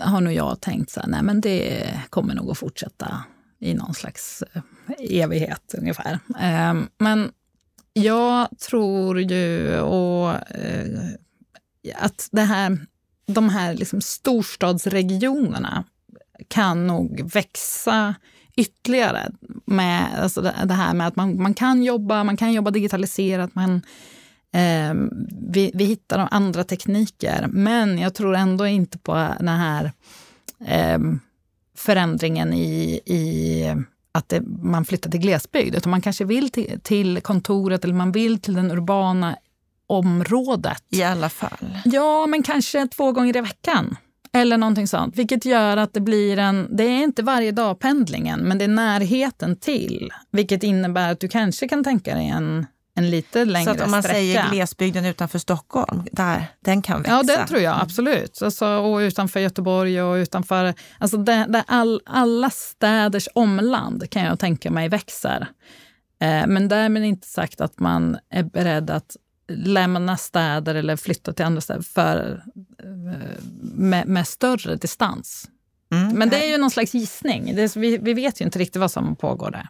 har 0.00 0.20
nog 0.20 0.32
jag 0.32 0.60
tänkt 0.60 0.90
så 0.90 1.00
här, 1.00 1.08
nej 1.08 1.22
men 1.22 1.40
det 1.40 1.90
kommer 2.10 2.34
nog 2.34 2.50
att 2.50 2.58
fortsätta 2.58 3.24
i 3.60 3.74
någon 3.74 3.94
slags 3.94 4.42
eh, 4.54 4.62
evighet 4.98 5.74
ungefär. 5.78 6.18
Ehm, 6.40 6.88
men 6.98 7.32
jag 7.92 8.48
tror 8.58 9.20
ju 9.20 9.78
och, 9.80 10.30
eh, 10.50 11.00
att 11.94 12.28
det 12.32 12.42
här, 12.42 12.78
de 13.26 13.48
här 13.48 13.74
liksom 13.74 14.00
storstadsregionerna 14.00 15.84
kan 16.48 16.86
nog 16.86 17.30
växa 17.32 18.14
ytterligare 18.58 19.30
med 19.64 20.22
alltså 20.22 20.40
det, 20.64 20.74
här 20.74 20.94
med 20.94 21.06
att 21.06 21.16
man, 21.16 21.42
man 21.42 21.54
kan 21.54 21.82
jobba, 21.82 22.24
man 22.24 22.36
kan 22.36 22.52
jobba 22.52 22.70
digitaliserat, 22.70 23.54
man, 23.54 23.82
eh, 24.52 24.94
vi, 25.50 25.70
vi 25.74 25.84
hittar 25.84 26.28
andra 26.30 26.64
tekniker. 26.64 27.46
Men 27.50 27.98
jag 27.98 28.14
tror 28.14 28.36
ändå 28.36 28.66
inte 28.66 28.98
på 28.98 29.12
den 29.38 29.48
här 29.48 29.92
eh, 30.66 30.98
förändringen 31.76 32.54
i, 32.54 33.00
i 33.04 33.64
att 34.12 34.28
det, 34.28 34.40
man 34.62 34.84
flyttar 34.84 35.10
till 35.10 35.20
glesbygd, 35.20 35.74
utan 35.74 35.90
man 35.90 36.00
kanske 36.00 36.24
vill 36.24 36.50
till, 36.50 36.80
till 36.82 37.20
kontoret 37.20 37.84
eller 37.84 37.94
man 37.94 38.12
vill 38.12 38.38
till 38.38 38.54
den 38.54 38.70
urbana 38.70 39.36
området. 39.86 40.84
I 40.90 41.02
alla 41.02 41.28
fall. 41.28 41.78
Ja, 41.84 42.26
men 42.26 42.42
kanske 42.42 42.86
två 42.86 43.12
gånger 43.12 43.36
i 43.36 43.40
veckan. 43.40 43.96
Eller 44.32 44.56
någonting 44.56 44.88
sånt. 44.88 45.16
Vilket 45.16 45.44
gör 45.44 45.76
att 45.76 45.94
det 45.94 46.00
blir 46.00 46.38
en, 46.38 46.76
det 46.76 46.84
är 46.84 47.02
inte 47.02 47.22
varje 47.22 47.52
dag 47.52 47.78
pendlingen, 47.78 48.40
men 48.40 48.58
det 48.58 48.64
är 48.64 48.68
närheten 48.68 49.56
till. 49.56 50.10
Vilket 50.30 50.62
innebär 50.62 51.12
att 51.12 51.20
du 51.20 51.28
kanske 51.28 51.68
kan 51.68 51.84
tänka 51.84 52.14
dig 52.14 52.28
en, 52.28 52.66
en 52.94 53.10
lite 53.10 53.44
längre 53.44 53.64
sträcka. 53.64 53.78
Så 53.78 53.84
om 53.84 53.90
man 53.90 54.02
sträcka. 54.02 54.16
säger 54.16 54.50
glesbygden 54.50 55.04
utanför 55.04 55.38
Stockholm, 55.38 56.02
där, 56.12 56.44
den 56.60 56.82
kan 56.82 57.02
växa? 57.02 57.16
Ja, 57.16 57.22
den 57.22 57.46
tror 57.46 57.60
jag 57.60 57.78
absolut. 57.80 58.42
Alltså, 58.42 58.66
och 58.66 58.96
utanför 58.98 59.40
Göteborg 59.40 60.02
och 60.02 60.14
utanför... 60.14 60.74
Alltså 60.98 61.16
det, 61.16 61.46
det 61.48 61.64
all, 61.66 62.00
alla 62.06 62.50
städers 62.50 63.28
omland 63.34 64.10
kan 64.10 64.24
jag 64.24 64.38
tänka 64.38 64.70
mig 64.70 64.88
växer. 64.88 65.48
Eh, 66.20 66.46
men 66.46 66.68
därmed 66.68 67.04
inte 67.04 67.28
sagt 67.28 67.60
att 67.60 67.80
man 67.80 68.18
är 68.30 68.42
beredd 68.42 68.90
att 68.90 69.16
lämna 69.48 70.16
städer 70.16 70.74
eller 70.74 70.96
flytta 70.96 71.32
till 71.32 71.44
andra 71.44 71.60
städer 71.60 71.82
för, 71.82 72.42
eh, 72.82 72.88
med, 73.62 74.08
med 74.08 74.28
större 74.28 74.76
distans. 74.76 75.48
Mm. 75.92 76.18
Men 76.18 76.28
det 76.28 76.44
är 76.44 76.48
ju 76.50 76.58
någon 76.58 76.70
slags 76.70 76.94
gissning. 76.94 77.56
Det 77.56 77.76
vi, 77.76 77.98
vi 77.98 78.14
vet 78.14 78.40
ju 78.40 78.44
inte 78.44 78.58
riktigt 78.58 78.80
vad 78.80 78.90
som 78.90 79.16
pågår 79.16 79.50
där. 79.50 79.68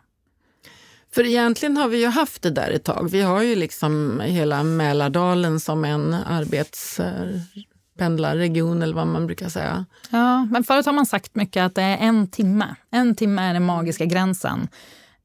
För 1.15 1.27
egentligen 1.27 1.77
har 1.77 1.89
vi 1.89 2.01
ju 2.01 2.07
haft 2.07 2.43
det 2.43 2.51
där 2.51 2.71
ett 2.71 2.85
tag. 2.85 3.11
Vi 3.11 3.23
har 3.23 3.43
ju 3.43 3.55
liksom 3.55 4.21
hela 4.21 4.63
Mälardalen 4.63 5.61
som 5.61 5.85
en 5.85 6.15
arbetspendlarregion 6.15 8.83
eller 8.83 8.95
vad 8.95 9.07
man 9.07 9.27
brukar 9.27 9.49
säga. 9.49 9.85
Ja, 10.11 10.45
men 10.45 10.65
förut 10.65 10.87
har 10.87 10.93
man 10.93 11.07
sagt 11.07 11.35
mycket 11.35 11.63
att 11.63 11.75
det 11.75 11.83
är 11.83 11.97
en 11.97 12.31
timme. 12.31 12.75
En 12.91 13.15
timme 13.15 13.43
är 13.43 13.55
den 13.55 13.65
magiska 13.65 14.05
gränsen 14.05 14.69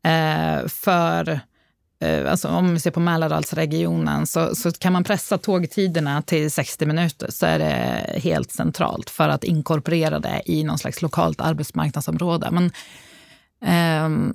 eh, 0.03 0.67
för 0.67 1.39
alltså 2.29 2.47
om 2.47 2.73
vi 2.73 2.79
ser 2.79 2.91
på 2.91 2.99
Mälardalsregionen, 2.99 4.27
så, 4.27 4.55
så 4.55 4.71
kan 4.71 4.93
man 4.93 5.03
pressa 5.03 5.37
tågtiderna 5.37 6.21
till 6.21 6.51
60 6.51 6.85
minuter 6.85 7.27
så 7.31 7.45
är 7.45 7.59
det 7.59 8.19
helt 8.19 8.51
centralt 8.51 9.09
för 9.09 9.29
att 9.29 9.43
inkorporera 9.43 10.19
det 10.19 10.41
i 10.45 10.63
någon 10.63 10.77
slags 10.77 11.01
lokalt 11.01 11.41
arbetsmarknadsområde. 11.41 12.51
Men, 12.51 12.65
eh, 13.65 14.33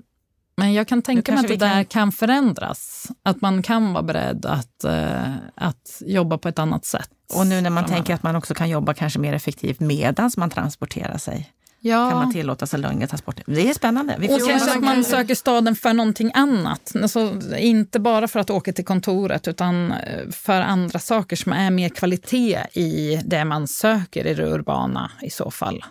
Men 0.57 0.73
jag 0.75 0.89
kan 0.89 1.03
tänka 1.03 1.33
mig 1.33 1.41
att 1.41 1.49
det 1.49 1.59
kan- 1.59 1.69
där 1.77 1.85
kan 1.85 2.13
förändras. 2.13 3.07
Att 3.23 3.41
man 3.41 3.63
kan 3.63 3.93
vara 3.93 4.03
beredd 4.03 4.47
att, 4.47 4.85
eh, 4.85 5.35
att 5.55 6.03
jobba 6.07 6.39
på 6.39 6.49
ett 6.49 6.59
annat 6.59 6.85
sätt. 6.85 7.11
Och 7.35 7.47
nu 7.47 7.61
när 7.61 7.71
man 7.71 7.85
framöver. 7.85 7.95
tänker 7.97 8.15
att 8.15 8.23
man 8.23 8.37
också 8.37 8.55
kan 8.55 8.69
jobba 8.69 8.95
kanske 8.95 9.19
mer 9.19 9.33
effektivt 9.33 9.81
medan 9.81 10.31
man 10.37 10.51
transporterar 10.51 11.19
sig. 11.19 11.53
Ja. 11.81 12.11
Kan 12.11 12.19
man 12.19 12.33
tillåta 12.33 12.67
sig 12.67 12.81
längre 12.81 13.07
transporter? 13.07 13.45
Det 13.47 13.69
är 13.69 13.75
spännande. 13.75 14.17
Vi 14.19 14.29
Och 14.29 14.49
kanske 14.49 14.71
att 14.71 14.83
man 14.83 15.05
söker 15.05 15.35
staden 15.35 15.77
för 15.77 15.93
någonting 15.93 16.31
annat. 16.35 16.93
Alltså, 17.03 17.41
inte 17.59 18.01
bara 18.01 18.29
för 18.29 18.41
att 18.41 18.51
åka 18.51 18.73
till 18.73 18.85
kontoret 18.85 19.49
utan 19.49 19.93
eh, 19.93 20.31
för 20.31 20.61
andra 20.61 20.99
saker 20.99 21.37
som 21.37 21.53
är 21.53 21.71
mer 21.71 21.89
kvalitet 21.89 22.59
i 22.73 23.21
det 23.25 23.45
man 23.45 23.69
söker 23.69 24.27
i 24.27 24.35
det 24.35 24.47
urbana 24.47 25.11
i 25.23 25.31
så 25.31 25.51
fall. 25.51 25.85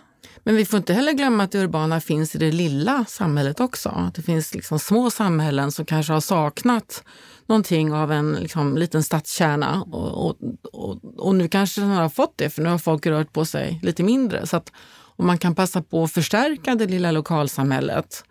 Men 0.44 0.56
vi 0.56 0.64
får 0.64 0.76
inte 0.76 0.94
heller 0.94 1.12
glömma 1.12 1.44
att 1.44 1.52
det 1.52 1.58
urbana 1.58 2.00
finns 2.00 2.34
i 2.34 2.38
det 2.38 2.52
lilla 2.52 3.04
samhället 3.08 3.60
också. 3.60 3.88
Att 3.88 4.14
Det 4.14 4.22
finns 4.22 4.54
liksom 4.54 4.78
små 4.78 5.10
samhällen 5.10 5.72
som 5.72 5.84
kanske 5.84 6.12
har 6.12 6.20
saknat 6.20 7.04
någonting 7.46 7.92
av 7.92 8.12
en 8.12 8.32
liksom, 8.32 8.76
liten 8.76 9.02
stadskärna. 9.02 9.82
Och, 9.82 10.26
och, 10.26 10.36
och, 10.72 10.98
och 11.18 11.34
nu 11.34 11.48
kanske 11.48 11.80
den 11.80 11.90
har 11.90 12.08
fått 12.08 12.38
det, 12.38 12.50
för 12.50 12.62
nu 12.62 12.68
har 12.68 12.78
folk 12.78 13.06
rört 13.06 13.32
på 13.32 13.44
sig 13.44 13.80
lite 13.82 14.02
mindre. 14.02 14.46
Så 14.46 14.56
att 14.56 14.72
om 15.18 15.26
man 15.26 15.38
kan 15.38 15.54
passa 15.54 15.82
på 15.82 16.04
att 16.04 16.12
förstärka 16.12 16.74
det 16.74 16.86
lilla 16.86 17.10
lokalsamhället, 17.12 18.24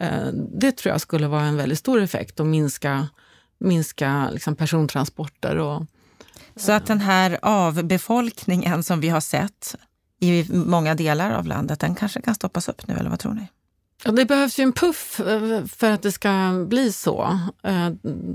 eh, 0.00 0.26
det 0.60 0.72
tror 0.72 0.92
jag 0.92 1.00
skulle 1.00 1.28
vara 1.28 1.44
en 1.44 1.56
väldigt 1.56 1.78
stor 1.78 2.00
effekt 2.02 2.40
och 2.40 2.46
minska, 2.46 3.08
minska 3.60 4.30
liksom, 4.32 4.56
persontransporter. 4.56 5.56
Och, 5.56 5.82
Så 6.56 6.72
att 6.72 6.86
den 6.86 7.00
här 7.00 7.38
avbefolkningen 7.42 8.82
som 8.82 9.00
vi 9.00 9.08
har 9.08 9.20
sett 9.20 9.74
i 10.20 10.46
många 10.52 10.94
delar 10.94 11.30
av 11.30 11.46
landet, 11.46 11.80
den 11.80 11.94
kanske 11.94 12.20
kan 12.20 12.34
stoppas 12.34 12.68
upp 12.68 12.86
nu, 12.88 12.94
eller 12.94 13.10
vad 13.10 13.18
tror 13.18 13.34
ni? 13.34 13.46
Ja, 14.04 14.12
det 14.12 14.24
behövs 14.24 14.58
ju 14.58 14.62
en 14.62 14.72
puff 14.72 15.20
eh, 15.20 15.64
för 15.64 15.90
att 15.90 16.02
det 16.02 16.12
ska 16.12 16.64
bli 16.68 16.92
så. 16.92 17.38
Eh, 17.62 17.90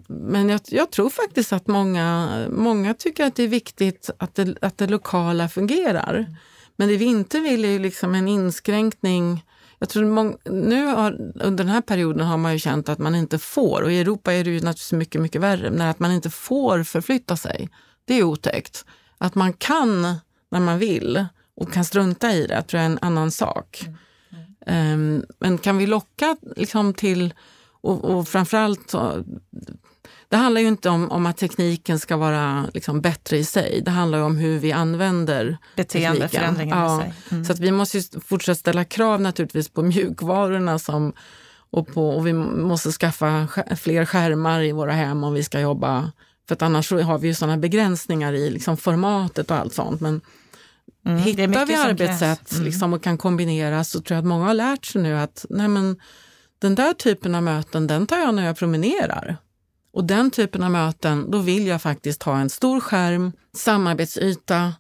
Men 0.08 0.50
jag, 0.50 0.62
jag 0.66 0.92
tror 0.92 1.10
faktiskt 1.10 1.54
att 1.54 1.68
många, 1.68 2.30
många 2.50 2.94
tycker 2.94 3.26
att 3.26 3.36
det 3.36 3.44
är 3.44 3.48
viktigt 3.48 4.10
att 4.18 4.36
det, 4.36 4.56
att 4.62 4.78
det 4.78 4.88
lokala 4.88 5.50
fungerar. 5.50 6.28
Men 6.76 6.88
det 6.88 6.98
vi 6.98 7.06
inte 7.06 7.40
vill 7.40 7.66
är 7.66 7.70
ju 7.70 7.80
liksom 7.80 8.16
en 8.16 8.28
inskränkning. 8.28 9.46
Jag 9.80 9.90
tror 9.90 10.38
nu 10.52 10.86
har, 10.86 11.12
under 11.36 11.64
den 11.64 11.74
här 11.74 11.82
perioden 11.82 12.28
har 12.28 12.38
man 12.38 12.54
ju 12.54 12.60
känt 12.60 12.90
att 12.90 13.00
man 13.00 13.16
inte 13.16 13.40
får, 13.40 13.82
och 13.82 13.92
i 13.92 14.00
Europa 14.00 14.34
är 14.34 14.44
det 14.44 14.50
ju 14.50 14.56
naturligtvis 14.56 14.92
mycket, 14.92 15.22
mycket 15.22 15.42
värre, 15.42 15.72
men 15.72 15.88
att 15.88 16.00
man 16.00 16.12
inte 16.12 16.30
får 16.30 16.84
förflytta 16.84 17.38
sig. 17.38 17.70
Det 18.06 18.14
är 18.14 18.24
otäckt. 18.24 18.86
Att 19.18 19.36
man 19.36 19.54
kan 19.54 20.02
när 20.52 20.60
man 20.60 20.80
vill 20.80 21.26
och 21.56 21.74
kan 21.74 21.86
strunta 21.86 22.32
i 22.32 22.48
det, 22.48 22.62
tror 22.62 22.82
jag 22.82 22.88
är 22.88 22.92
en 22.92 23.00
annan 23.02 23.32
sak. 23.32 23.86
Ehm, 24.66 25.26
men 25.40 25.58
kan 25.58 25.78
vi 25.78 25.88
locka 25.88 26.38
liksom 26.56 26.94
till, 26.94 27.34
och, 27.82 28.04
och 28.04 28.28
framförallt, 28.28 28.90
så, 28.90 29.24
det 30.34 30.38
handlar 30.38 30.62
ju 30.62 30.68
inte 30.68 30.90
om, 30.90 31.12
om 31.12 31.26
att 31.26 31.38
tekniken 31.38 32.00
ska 32.00 32.18
vara 32.18 32.66
liksom 32.74 33.02
bättre 33.02 33.38
i 33.38 33.44
sig. 33.44 33.82
Det 33.86 33.92
handlar 33.92 34.18
ju 34.18 34.24
om 34.24 34.38
hur 34.38 34.60
vi 34.60 34.72
använder. 34.72 35.58
Beteendeförändringen 35.76 36.78
Ja, 36.78 37.00
i 37.00 37.02
sig. 37.04 37.14
Mm. 37.32 37.46
Så 37.46 37.52
att 37.54 37.60
vi 37.60 37.72
måste 37.72 37.98
ju 37.98 38.04
fortsätta 38.26 38.56
ställa 38.56 38.84
krav 38.86 39.22
naturligtvis 39.22 39.70
på 39.70 39.82
mjukvarorna 39.82 40.80
som, 40.80 41.14
och, 41.72 41.88
på, 41.94 42.10
och 42.10 42.28
vi 42.28 42.34
måste 42.34 42.92
skaffa 42.92 43.26
sk- 43.28 43.76
fler 43.76 44.06
skärmar 44.06 44.62
i 44.62 44.72
våra 44.72 44.92
hem 44.94 45.24
om 45.24 45.34
vi 45.34 45.44
ska 45.44 45.60
jobba. 45.60 46.12
För 46.48 46.56
att 46.56 46.62
annars 46.62 46.92
har 46.92 47.18
vi 47.18 47.28
ju 47.28 47.34
sådana 47.34 47.58
begränsningar 47.58 48.34
i 48.34 48.50
liksom 48.50 48.78
formatet 48.78 49.52
och 49.52 49.58
allt 49.58 49.74
sånt. 49.74 50.02
Men 50.02 50.22
Mm, 51.06 51.18
Hittar 51.18 51.66
vi 51.66 51.76
arbetssätt. 51.76 52.52
Mm. 52.52 52.64
liksom, 52.66 52.94
och 52.94 53.04
kan 53.04 53.18
kombinera 53.18 53.84
så 53.84 54.02
tror 54.02 54.16
jag 54.16 54.20
att 54.22 54.28
många 54.28 54.46
har 54.46 54.54
lärt 54.54 54.86
sig 54.86 55.02
nu 55.02 55.18
att 55.18 55.46
nej 55.50 55.68
men, 55.68 56.00
den 56.60 56.76
där 56.76 56.94
typen 56.94 57.36
av 57.36 57.44
möten 57.44 57.88
den 57.88 58.08
tar 58.08 58.18
jag 58.18 58.34
när 58.36 58.46
jag 58.46 58.58
promenerar. 58.58 59.38
Och 59.94 60.04
den 60.04 60.32
typen 60.32 60.64
av 60.64 60.72
möten, 60.72 61.32
då 61.32 61.38
vill 61.38 61.68
jag 61.68 61.82
faktiskt 61.82 62.24
ha 62.24 62.40
en 62.40 62.50
stor 62.50 62.80
skärm, 62.80 63.32
samarbetsyta, 63.58 64.74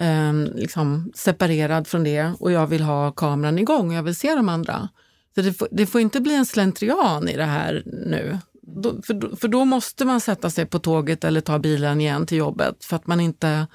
eh, 0.00 0.32
liksom 0.54 1.12
separerad 1.14 1.86
från 1.86 2.04
det 2.04 2.32
och 2.40 2.52
jag 2.52 2.66
vill 2.66 2.82
ha 2.82 3.12
kameran 3.12 3.58
igång 3.58 3.88
och 3.88 3.94
jag 3.94 4.02
vill 4.02 4.16
se 4.16 4.34
de 4.34 4.48
andra. 4.48 4.88
Så 5.34 5.42
det, 5.42 5.52
får, 5.52 5.68
det 5.70 5.86
får 5.86 6.00
inte 6.00 6.20
bli 6.20 6.34
en 6.34 6.46
slentrian 6.46 7.28
i 7.28 7.36
det 7.36 7.44
här 7.44 7.82
nu. 7.86 8.38
Då, 8.62 9.02
för, 9.02 9.36
för 9.36 9.48
då 9.48 9.64
måste 9.64 10.04
man 10.04 10.20
sätta 10.20 10.50
sig 10.50 10.66
på 10.66 10.78
tåget 10.78 11.24
eller 11.24 11.40
ta 11.40 11.58
bilen 11.58 12.00
igen 12.00 12.26
till 12.26 12.38
jobbet 12.38 12.84
för 12.84 12.96
att 12.96 13.06
man 13.06 13.20
inte 13.20 13.66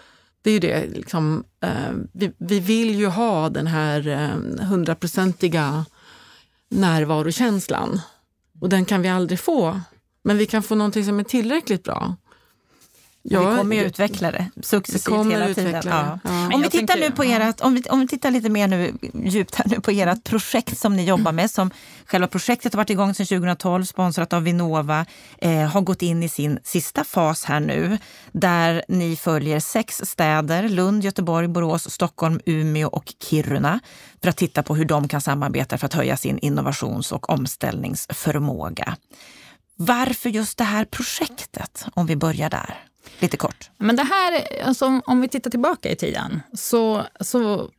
det 0.42 0.50
är 0.50 0.54
ju 0.54 0.60
det, 0.60 0.86
liksom, 0.88 1.44
eh, 1.64 1.92
vi, 2.14 2.32
vi 2.38 2.60
vill 2.60 2.96
ju 2.96 3.08
ha 3.08 3.50
den 3.50 3.68
här 3.68 4.08
eh, 4.08 4.66
hundraprocentiga 4.66 5.86
närvarokänslan. 6.70 8.02
Och 8.62 8.70
den 8.70 8.86
kan 8.86 9.02
vi 9.02 9.10
aldrig 9.10 9.40
få. 9.40 9.82
Men 10.24 10.38
vi 10.38 10.46
kan 10.46 10.64
få 10.64 10.76
någonting 10.76 11.06
som 11.06 11.20
är 11.20 11.24
tillräckligt 11.24 11.84
bra. 11.84 12.16
vi 13.24 13.36
kommer 13.36 13.76
ju 13.76 13.84
utveckla 13.84 14.32
det 14.32 14.50
successivt 14.62 15.08
Vi 15.08 15.18
kommer 15.18 15.32
hela 15.32 15.54
tiden. 15.54 15.72
det. 15.72 15.90
Ja. 15.90 16.20
Om 16.54 16.62
vi 16.62 16.70
tittar 16.70 17.00
nu 17.00 17.12
på 17.12 17.24
ert, 17.24 17.62
om 17.62 17.76
vi, 17.76 17.82
om 17.90 18.00
vi 18.00 18.08
tittar 18.08 18.32
lite 18.32 18.50
mer 18.50 18.68
nu 18.68 18.94
djupt 19.14 19.56
här 19.56 19.66
nu 19.68 19.82
på 19.82 19.92
ert 19.92 20.24
projekt 20.24 20.78
som 20.78 20.96
ni 20.96 21.06
jobbar 21.06 21.32
med. 21.32 21.52
Som 21.52 21.72
själva 22.06 22.28
projektet 22.28 22.74
har 22.74 22.78
varit 22.78 22.90
igång 22.90 23.14
sedan 23.14 23.26
2012, 23.26 23.86
sponsrat 23.86 24.34
av 24.34 24.44
Vinnova, 24.44 25.06
eh, 25.38 25.60
har 25.60 25.82
gått 25.82 26.02
in 26.02 26.24
i 26.24 26.30
sin 26.30 26.60
sista 26.64 27.04
fas 27.04 27.44
här 27.44 27.60
nu. 27.60 27.98
Där 28.32 28.84
ni 28.88 29.16
följer 29.16 29.60
sex 29.60 30.02
städer, 30.04 30.70
Lund, 30.70 31.04
Göteborg, 31.04 31.48
Borås, 31.48 31.92
Stockholm, 31.92 32.40
Umeå 32.46 32.88
och 32.88 33.14
Kiruna. 33.24 33.80
För 34.22 34.30
att 34.30 34.38
titta 34.38 34.64
på 34.64 34.76
hur 34.76 34.86
de 34.86 35.08
kan 35.08 35.22
samarbeta 35.22 35.78
för 35.78 35.86
att 35.86 35.94
höja 35.94 36.18
sin 36.18 36.40
innovations 36.40 37.12
och 37.12 37.30
omställningsförmåga. 37.30 38.98
Varför 39.76 40.30
just 40.30 40.58
det 40.58 40.64
här 40.64 40.86
projektet? 40.86 41.86
Om 41.94 42.06
vi 42.06 42.16
börjar 42.16 42.50
där, 42.50 42.78
lite 43.20 43.38
kort. 43.38 43.70
Men 43.78 43.96
det 43.96 44.04
här, 44.04 44.62
alltså, 44.68 45.02
om- 45.06 45.22
vi 45.22 45.28
tittar 45.28 45.52
tillbaka 45.52 45.92
i 45.92 45.96
tiden 45.96 46.42
så, 46.54 47.06
så, 47.20 47.70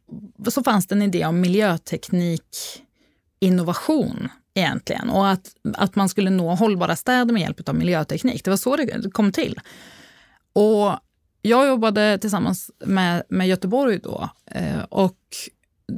så 0.49 0.63
fanns 0.63 0.87
det 0.87 0.95
en 0.95 1.03
idé 1.03 1.27
om 1.27 1.41
miljöteknik 1.41 2.83
innovation 3.41 4.29
egentligen 4.55 5.11
och 5.11 5.29
att, 5.29 5.47
att 5.75 5.95
man 5.97 6.09
skulle 6.09 6.31
nå 6.31 6.55
hållbara 6.55 6.97
städer 6.97 7.33
med 7.33 7.43
hjälp 7.43 7.69
av 7.69 7.75
miljöteknik. 7.75 8.45
Det 8.45 8.51
var 8.51 8.57
så 8.57 8.77
det 8.77 9.11
kom 9.13 9.33
till. 9.33 9.61
Och 10.53 10.93
jag 11.43 11.67
jobbade 11.67 12.19
tillsammans 12.19 12.71
med, 12.85 13.23
med 13.29 13.49
Göteborg 13.49 13.99
då 13.99 14.29
eh, 14.51 14.83
och 14.83 15.17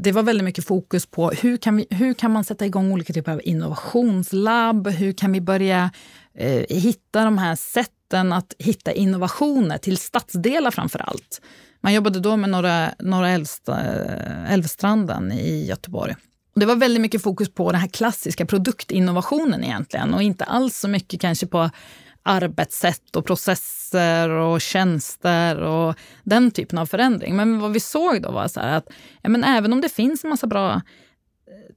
det 0.02 0.12
var 0.12 0.22
väldigt 0.22 0.44
mycket 0.44 0.66
fokus 0.66 1.06
på 1.06 1.30
hur 1.30 1.56
kan, 1.56 1.76
vi, 1.76 1.86
hur 1.90 2.14
kan 2.14 2.30
man 2.30 2.44
sätta 2.44 2.66
igång 2.66 2.92
olika 2.92 3.12
typer 3.12 3.32
av 3.32 3.40
innovationslabb? 3.44 4.88
Hur 4.88 5.12
kan 5.12 5.32
vi 5.32 5.40
börja 5.40 5.90
eh, 6.34 6.64
hitta 6.68 7.24
de 7.24 7.38
här 7.38 7.56
sätten 7.56 8.32
att 8.32 8.54
hitta 8.58 8.92
innovationer 8.92 9.78
till 9.78 9.96
stadsdelar 9.96 10.70
framför 10.70 10.98
allt. 10.98 11.40
Man 11.80 11.94
jobbade 11.94 12.20
då 12.20 12.36
med 12.36 12.50
Norra, 12.50 12.90
norra 12.98 13.30
Älvsta, 13.30 13.80
Älvstranden 14.48 15.32
i 15.32 15.66
Göteborg. 15.66 16.14
Det 16.54 16.66
var 16.66 16.76
väldigt 16.76 17.00
mycket 17.00 17.22
fokus 17.22 17.54
på 17.54 17.72
den 17.72 17.80
här 17.80 17.88
klassiska 17.88 18.46
produktinnovationen 18.46 19.64
egentligen 19.64 20.14
och 20.14 20.22
inte 20.22 20.44
alls 20.44 20.78
så 20.78 20.88
mycket 20.88 21.20
kanske 21.20 21.46
på 21.46 21.70
arbetssätt 22.24 23.16
och 23.16 23.26
processer 23.26 24.30
och 24.30 24.60
tjänster 24.60 25.62
och 25.62 25.94
den 26.22 26.50
typen 26.50 26.78
av 26.78 26.86
förändring. 26.86 27.36
Men 27.36 27.58
vad 27.58 27.72
vi 27.72 27.80
såg 27.80 28.22
då 28.22 28.30
var 28.30 28.48
så 28.48 28.60
här 28.60 28.76
att 28.76 28.88
ja, 29.22 29.28
men 29.28 29.44
även 29.44 29.72
om 29.72 29.80
det 29.80 29.88
finns 29.88 30.24
en 30.24 30.30
massa 30.30 30.46
bra 30.46 30.72
eh, 30.72 30.80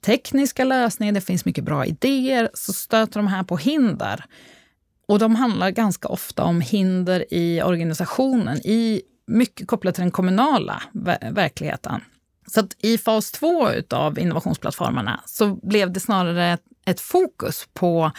tekniska 0.06 0.64
lösningar, 0.64 1.14
det 1.14 1.22
finns 1.22 1.46
mycket 1.46 1.64
bra 1.64 1.86
idéer, 1.86 2.50
så 2.54 2.74
stöter 2.74 3.20
de 3.20 3.28
här 3.28 3.44
på 3.44 3.58
hinder. 3.58 4.26
Och 5.08 5.20
de 5.20 5.36
handlar 5.36 5.70
ganska 5.72 6.08
ofta 6.08 6.44
om 6.44 6.62
hinder 6.62 7.34
i 7.34 7.62
organisationen, 7.62 8.58
i 8.58 9.02
mycket 9.28 9.68
kopplat 9.68 9.96
till 9.96 10.02
den 10.02 10.12
kommunala 10.12 10.82
verkligheten. 11.32 12.02
Så 12.48 12.60
att 12.60 12.76
i 12.80 12.98
fas 12.98 13.32
två 13.32 13.70
av 13.90 14.20
innovationsplattformarna 14.20 15.22
så 15.26 15.56
blev 15.56 15.92
det 15.92 16.00
snarare 16.00 16.54
ett, 16.54 16.64
ett 16.86 17.00
fokus 17.00 17.68
på 17.74 18.12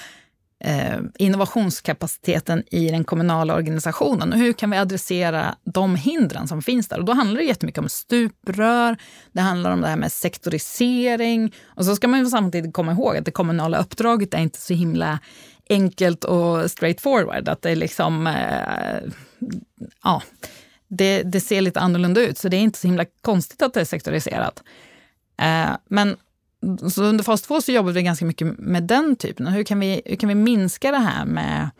Eh, 0.60 0.98
innovationskapaciteten 1.18 2.62
i 2.70 2.88
den 2.88 3.04
kommunala 3.04 3.54
organisationen 3.54 4.32
och 4.32 4.38
hur 4.38 4.52
kan 4.52 4.70
vi 4.70 4.76
adressera 4.76 5.54
de 5.64 5.96
hindren 5.96 6.48
som 6.48 6.62
finns 6.62 6.88
där. 6.88 6.98
Och 6.98 7.04
då 7.04 7.12
handlar 7.12 7.40
det 7.40 7.46
jättemycket 7.46 7.78
om 7.78 7.88
stuprör, 7.88 8.96
det 9.32 9.40
handlar 9.40 9.70
om 9.70 9.80
det 9.80 9.88
här 9.88 9.96
med 9.96 10.12
sektorisering 10.12 11.54
och 11.66 11.84
så 11.84 11.96
ska 11.96 12.08
man 12.08 12.20
ju 12.20 12.26
samtidigt 12.26 12.74
komma 12.74 12.92
ihåg 12.92 13.16
att 13.16 13.24
det 13.24 13.30
kommunala 13.30 13.78
uppdraget 13.78 14.34
är 14.34 14.38
inte 14.38 14.60
så 14.60 14.74
himla 14.74 15.18
enkelt 15.68 16.24
och 16.24 16.70
straightforward. 16.70 17.48
Att 17.48 17.62
det 17.62 17.70
är 17.70 17.76
liksom, 17.76 18.26
eh, 18.26 19.12
ja, 20.04 20.22
det, 20.88 21.22
det 21.22 21.40
ser 21.40 21.60
lite 21.60 21.80
annorlunda 21.80 22.20
ut, 22.20 22.38
så 22.38 22.48
det 22.48 22.56
är 22.56 22.60
inte 22.60 22.78
så 22.78 22.86
himla 22.86 23.04
konstigt 23.20 23.62
att 23.62 23.74
det 23.74 23.80
är 23.80 23.84
sektoriserat. 23.84 24.62
Eh, 25.40 25.70
men 25.88 26.16
så 26.90 27.02
under 27.02 27.24
fas 27.24 27.42
2 27.42 27.60
så 27.60 27.72
jobbade 27.72 27.94
vi 27.94 28.02
ganska 28.02 28.24
mycket 28.24 28.58
med 28.58 28.82
den 28.82 29.16
typen. 29.16 29.46
Hur 29.46 29.64
kan 29.64 29.80
vi, 29.80 30.02
hur 30.04 30.16
kan 30.16 30.28
vi 30.28 30.34
minska 30.34 30.90
det 30.90 30.98
här 30.98 31.24
med, 31.24 31.70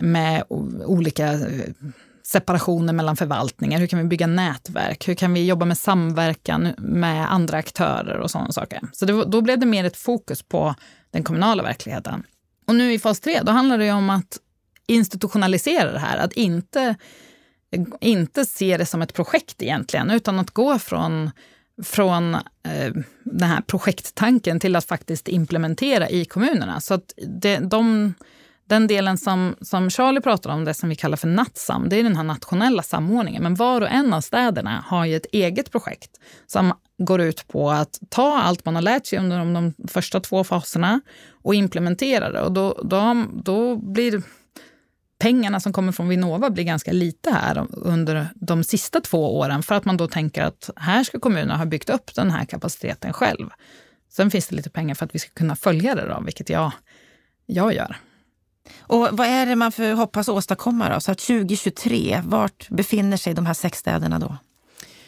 med 0.00 0.44
olika 0.86 1.32
eh, 1.32 1.70
separationer 2.26 2.92
mellan 2.92 3.16
förvaltningar? 3.16 3.78
Hur 3.78 3.86
kan 3.86 3.98
vi 3.98 4.04
bygga 4.04 4.26
nätverk? 4.26 5.08
Hur 5.08 5.14
kan 5.14 5.32
vi 5.32 5.46
jobba 5.46 5.66
med 5.66 5.78
samverkan 5.78 6.68
med 6.78 7.32
andra 7.32 7.58
aktörer 7.58 8.18
och 8.18 8.30
sådana 8.30 8.52
saker? 8.52 8.80
Så 8.92 9.06
det, 9.06 9.24
då 9.24 9.40
blev 9.40 9.58
det 9.58 9.66
mer 9.66 9.84
ett 9.84 9.96
fokus 9.96 10.42
på 10.42 10.74
den 11.10 11.24
kommunala 11.24 11.62
verkligheten. 11.62 12.22
Och 12.66 12.74
nu 12.74 12.92
i 12.92 12.98
fas 12.98 13.20
3, 13.20 13.40
då 13.42 13.52
handlar 13.52 13.78
det 13.78 13.92
om 13.92 14.10
att 14.10 14.38
institutionalisera 14.86 15.92
det 15.92 15.98
här. 15.98 16.18
Att 16.18 16.32
inte, 16.32 16.96
inte 18.00 18.44
se 18.44 18.76
det 18.76 18.86
som 18.86 19.02
ett 19.02 19.14
projekt 19.14 19.62
egentligen, 19.62 20.10
utan 20.10 20.38
att 20.38 20.50
gå 20.50 20.78
från, 20.78 21.30
från 21.82 22.34
eh, 22.34 22.92
den 23.24 23.48
här 23.48 23.60
projekttanken 23.60 24.60
till 24.60 24.76
att 24.76 24.84
faktiskt 24.84 25.28
implementera 25.28 26.08
i 26.08 26.24
kommunerna. 26.24 26.80
Så 26.80 26.94
att 26.94 27.12
det, 27.40 27.58
de, 27.58 28.14
den 28.68 28.86
delen 28.86 29.18
som, 29.18 29.56
som 29.60 29.90
Charlie 29.90 30.20
pratar 30.20 30.50
om, 30.50 30.64
det 30.64 30.74
som 30.74 30.88
vi 30.88 30.96
kallar 30.96 31.16
för 31.16 31.28
Natsam, 31.28 31.88
det 31.88 31.96
är 31.96 32.02
den 32.02 32.16
här 32.16 32.24
nationella 32.24 32.82
samordningen. 32.82 33.42
Men 33.42 33.54
var 33.54 33.80
och 33.80 33.90
en 33.90 34.14
av 34.14 34.20
städerna 34.20 34.84
har 34.86 35.04
ju 35.04 35.16
ett 35.16 35.26
eget 35.32 35.72
projekt 35.72 36.10
som 36.46 36.72
går 36.98 37.20
ut 37.20 37.48
på 37.48 37.70
att 37.70 37.98
ta 38.08 38.38
allt 38.38 38.64
man 38.64 38.74
har 38.74 38.82
lärt 38.82 39.06
sig 39.06 39.18
under 39.18 39.38
de, 39.38 39.52
de 39.54 39.74
första 39.88 40.20
två 40.20 40.44
faserna 40.44 41.00
och 41.42 41.54
implementera 41.54 42.32
det. 42.32 42.40
Och 42.40 42.52
då, 42.52 42.80
då, 42.84 43.24
då 43.44 43.76
blir 43.76 44.22
pengarna 45.18 45.60
som 45.60 45.72
kommer 45.72 45.92
från 45.92 46.08
Vinnova 46.08 46.50
blir 46.50 46.64
ganska 46.64 46.92
lite 46.92 47.30
här 47.30 47.66
under 47.70 48.28
de 48.34 48.64
sista 48.64 49.00
två 49.00 49.38
åren 49.38 49.62
för 49.62 49.74
att 49.74 49.84
man 49.84 49.96
då 49.96 50.08
tänker 50.08 50.42
att 50.42 50.70
här 50.76 51.04
ska 51.04 51.20
kommunerna 51.20 51.56
ha 51.56 51.64
byggt 51.64 51.90
upp 51.90 52.14
den 52.14 52.30
här 52.30 52.44
kapaciteten 52.44 53.12
själv. 53.12 53.50
Sen 54.12 54.30
finns 54.30 54.48
det 54.48 54.56
lite 54.56 54.70
pengar 54.70 54.94
för 54.94 55.04
att 55.04 55.14
vi 55.14 55.18
ska 55.18 55.30
kunna 55.30 55.56
följa 55.56 55.94
det, 55.94 56.08
då, 56.08 56.22
vilket 56.24 56.50
jag, 56.50 56.72
jag 57.46 57.74
gör. 57.74 57.96
Och 58.78 59.08
vad 59.12 59.26
är 59.26 59.46
det 59.46 59.56
man 59.56 59.72
för 59.72 59.92
hoppas 59.92 60.28
åstadkomma 60.28 60.94
då? 60.94 61.00
Så 61.00 61.12
att 61.12 61.18
2023, 61.18 62.22
vart 62.24 62.68
befinner 62.68 63.16
sig 63.16 63.34
de 63.34 63.46
här 63.46 63.54
sex 63.54 63.78
städerna 63.78 64.18
då? 64.18 64.36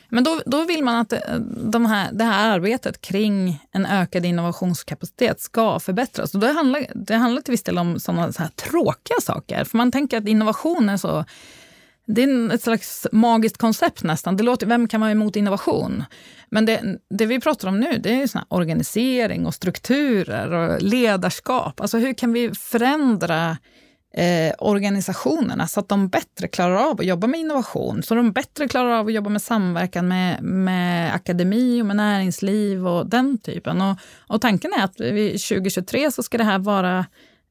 Men 0.09 0.25
då, 0.25 0.41
då 0.47 0.65
vill 0.65 0.85
man 0.85 0.97
att 0.97 1.13
eh, 1.13 1.21
de 1.57 1.87
här, 1.87 2.13
det 2.13 2.25
här 2.25 2.51
arbetet 2.51 3.01
kring 3.01 3.65
en 3.73 3.87
ökad 3.87 4.25
innovationskapacitet 4.25 5.41
ska 5.41 5.81
förbättras. 5.81 6.35
Och 6.35 6.41
det, 6.41 6.53
handlar, 6.53 6.87
det 6.95 7.15
handlar 7.15 7.43
till 7.43 7.53
viss 7.53 7.63
del 7.63 7.79
om 7.79 8.01
sådana 8.01 8.33
så 8.33 8.43
här 8.43 8.51
tråkiga 8.51 9.21
saker. 9.23 9.65
För 9.65 9.77
man 9.77 9.93
tänker 9.93 10.19
att 10.19 10.29
innovation 10.29 10.89
är 10.89 10.97
så... 10.97 11.25
Det 12.11 12.23
är 12.23 12.55
ett 12.55 12.63
slags 12.63 13.07
magiskt 13.13 13.57
koncept 13.57 14.03
nästan. 14.03 14.37
Det 14.37 14.43
låter, 14.43 14.67
vem 14.67 14.89
kan 14.89 15.01
vara 15.01 15.11
emot 15.11 15.37
innovation? 15.37 16.05
Men 16.49 16.67
det, 16.67 16.99
det 17.11 17.27
vi 17.27 17.41
pratar 17.41 17.69
om 17.69 17.81
nu 17.81 17.99
det 17.99 18.23
är 18.23 18.27
såna 18.27 18.47
organisering 18.49 19.47
och 19.47 19.55
strukturer 19.55 20.53
och 20.53 20.83
ledarskap. 20.83 21.81
Alltså 21.81 21.99
hur 21.99 22.15
kan 22.15 22.33
vi 22.33 22.55
förändra 22.55 23.57
eh, 24.15 24.55
organisationerna 24.59 25.69
så 25.69 25.81
att 25.81 25.89
de 25.89 26.09
bättre 26.09 26.49
klarar 26.49 26.77
av 26.77 27.01
att 27.01 27.07
jobba 27.07 27.27
med 27.27 27.41
innovation, 27.41 28.03
så 28.03 28.15
de 28.15 28.33
bättre 28.33 28.69
klarar 28.69 28.91
av 28.91 29.07
att 29.07 29.13
jobba 29.13 29.31
med 29.31 29.43
samverkan 29.43 30.09
med, 30.09 30.43
med 30.43 31.15
akademi 31.15 31.83
och 31.83 31.87
med 31.87 31.97
näringsliv 31.97 32.89
och 32.89 33.07
den 33.07 33.39
typen. 33.39 33.81
Och, 33.81 33.97
och 34.19 34.41
tanken 34.41 34.73
är 34.73 34.85
att 34.85 34.97
2023 34.97 36.11
så 36.11 36.23
ska 36.23 36.39
det 36.39 36.45
här 36.45 36.59
vara 36.59 36.99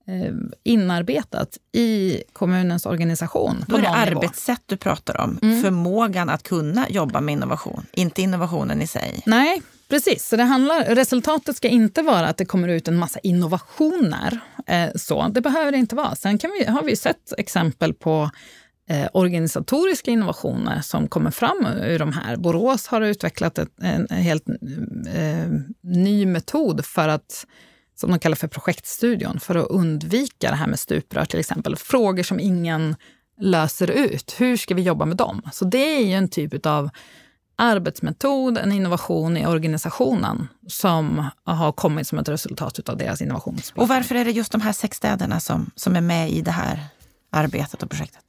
eh, 0.08 0.34
inarbetat 0.64 1.58
i 1.72 2.24
kommunens 2.34 2.86
organisation. 2.86 3.66
Då 3.68 3.78
är 3.78 3.82
det 3.82 3.90
arbetssätt 3.90 4.62
du 4.66 4.78
pratar 4.78 5.22
om, 5.22 5.40
mm. 5.42 5.62
förmågan 5.62 6.30
att 6.30 6.44
kunna 6.44 6.90
jobba 6.90 7.22
med 7.22 7.34
innovation, 7.34 7.86
inte 7.92 8.22
innovationen 8.22 8.82
i 8.82 8.88
sig. 8.88 9.24
Nej, 9.26 9.62
Precis, 9.90 10.28
så 10.28 10.36
det 10.36 10.44
handlar, 10.44 10.96
resultatet 10.96 11.58
ska 11.58 11.68
inte 11.68 12.02
vara 12.02 12.28
att 12.28 12.38
det 12.38 12.46
kommer 12.46 12.68
ut 12.68 12.88
en 12.88 12.98
massa 12.98 13.20
innovationer. 13.20 14.40
Eh, 14.68 14.90
så, 14.96 15.28
det 15.28 15.42
behöver 15.42 15.72
det 15.72 15.78
inte 15.78 15.96
vara. 15.96 16.16
Sen 16.16 16.38
kan 16.38 16.52
vi, 16.60 16.66
har 16.66 16.84
vi 16.84 16.96
sett 16.96 17.34
exempel 17.38 17.94
på 17.94 18.30
eh, 18.90 19.08
organisatoriska 19.14 20.12
innovationer 20.12 20.82
som 20.82 21.08
kommer 21.08 21.32
fram 21.32 21.66
ur 21.66 22.00
de 22.00 22.14
här. 22.14 22.36
Borås 22.36 22.88
har 22.88 23.02
utvecklat 23.02 23.58
ett, 23.58 23.72
en, 23.82 24.08
en 24.10 24.18
helt 24.18 24.50
eh, 25.14 25.50
ny 25.84 26.26
metod 26.26 26.86
för 26.86 27.08
att 27.08 27.46
som 27.96 28.10
de 28.10 28.20
kallar 28.20 28.36
för 28.36 28.48
projektstudion, 28.48 29.40
för 29.40 29.56
att 29.56 29.68
undvika 29.68 30.50
det 30.50 30.56
här 30.56 30.68
med 30.68 30.80
stuprör 30.80 31.26
till 31.26 31.40
exempel. 31.40 31.76
Frågor 31.76 32.24
som 32.24 32.40
ingen 32.40 32.96
löser 33.42 33.92
ut. 33.92 34.36
Hur 34.38 34.58
ska 34.58 34.76
vi 34.76 34.82
jobba 34.82 35.06
med 35.06 35.18
dem? 35.18 35.42
Så 35.54 35.66
det 35.66 35.98
är 35.98 36.06
ju 36.06 36.14
en 36.14 36.30
typ 36.30 36.66
av 36.66 36.90
arbetsmetod, 37.58 38.58
en 38.58 38.72
innovation 38.72 39.38
i 39.38 39.48
organisationen 39.48 40.48
som 40.68 41.26
har 41.44 41.72
kommit 41.72 42.08
som 42.08 42.20
ett 42.20 42.30
resultat 42.30 42.90
av 42.90 42.98
deras 42.98 43.22
innovationsplattform. 43.22 43.84
Och 43.84 43.88
varför 43.88 44.16
är 44.16 44.26
det 44.26 44.32
just 44.32 44.52
de 44.52 44.62
här 44.62 44.74
sex 44.74 44.98
städerna 44.98 45.40
som, 45.40 45.72
som 45.76 45.96
är 45.96 46.02
med 46.02 46.32
i 46.32 46.42
det 46.42 46.52
här 46.52 46.80
arbetet 47.32 47.84
och 47.84 47.90
projektet? 47.90 48.24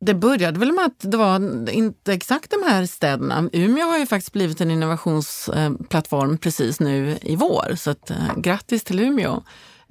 Det 0.00 0.14
började 0.14 0.58
väl 0.58 0.72
med 0.72 0.84
att 0.84 1.10
det 1.10 1.16
var 1.16 1.70
inte 1.70 2.12
exakt 2.12 2.50
de 2.50 2.70
här 2.70 2.86
städerna. 2.86 3.48
Umeå 3.52 3.86
har 3.86 3.98
ju 3.98 4.06
faktiskt 4.06 4.32
blivit 4.32 4.60
en 4.60 4.70
innovationsplattform 4.70 6.38
precis 6.38 6.80
nu 6.80 7.18
i 7.22 7.36
vår, 7.36 7.74
så 7.76 7.90
att, 7.90 8.10
eh, 8.10 8.36
grattis 8.36 8.84
till 8.84 9.00
Umeå. 9.00 9.42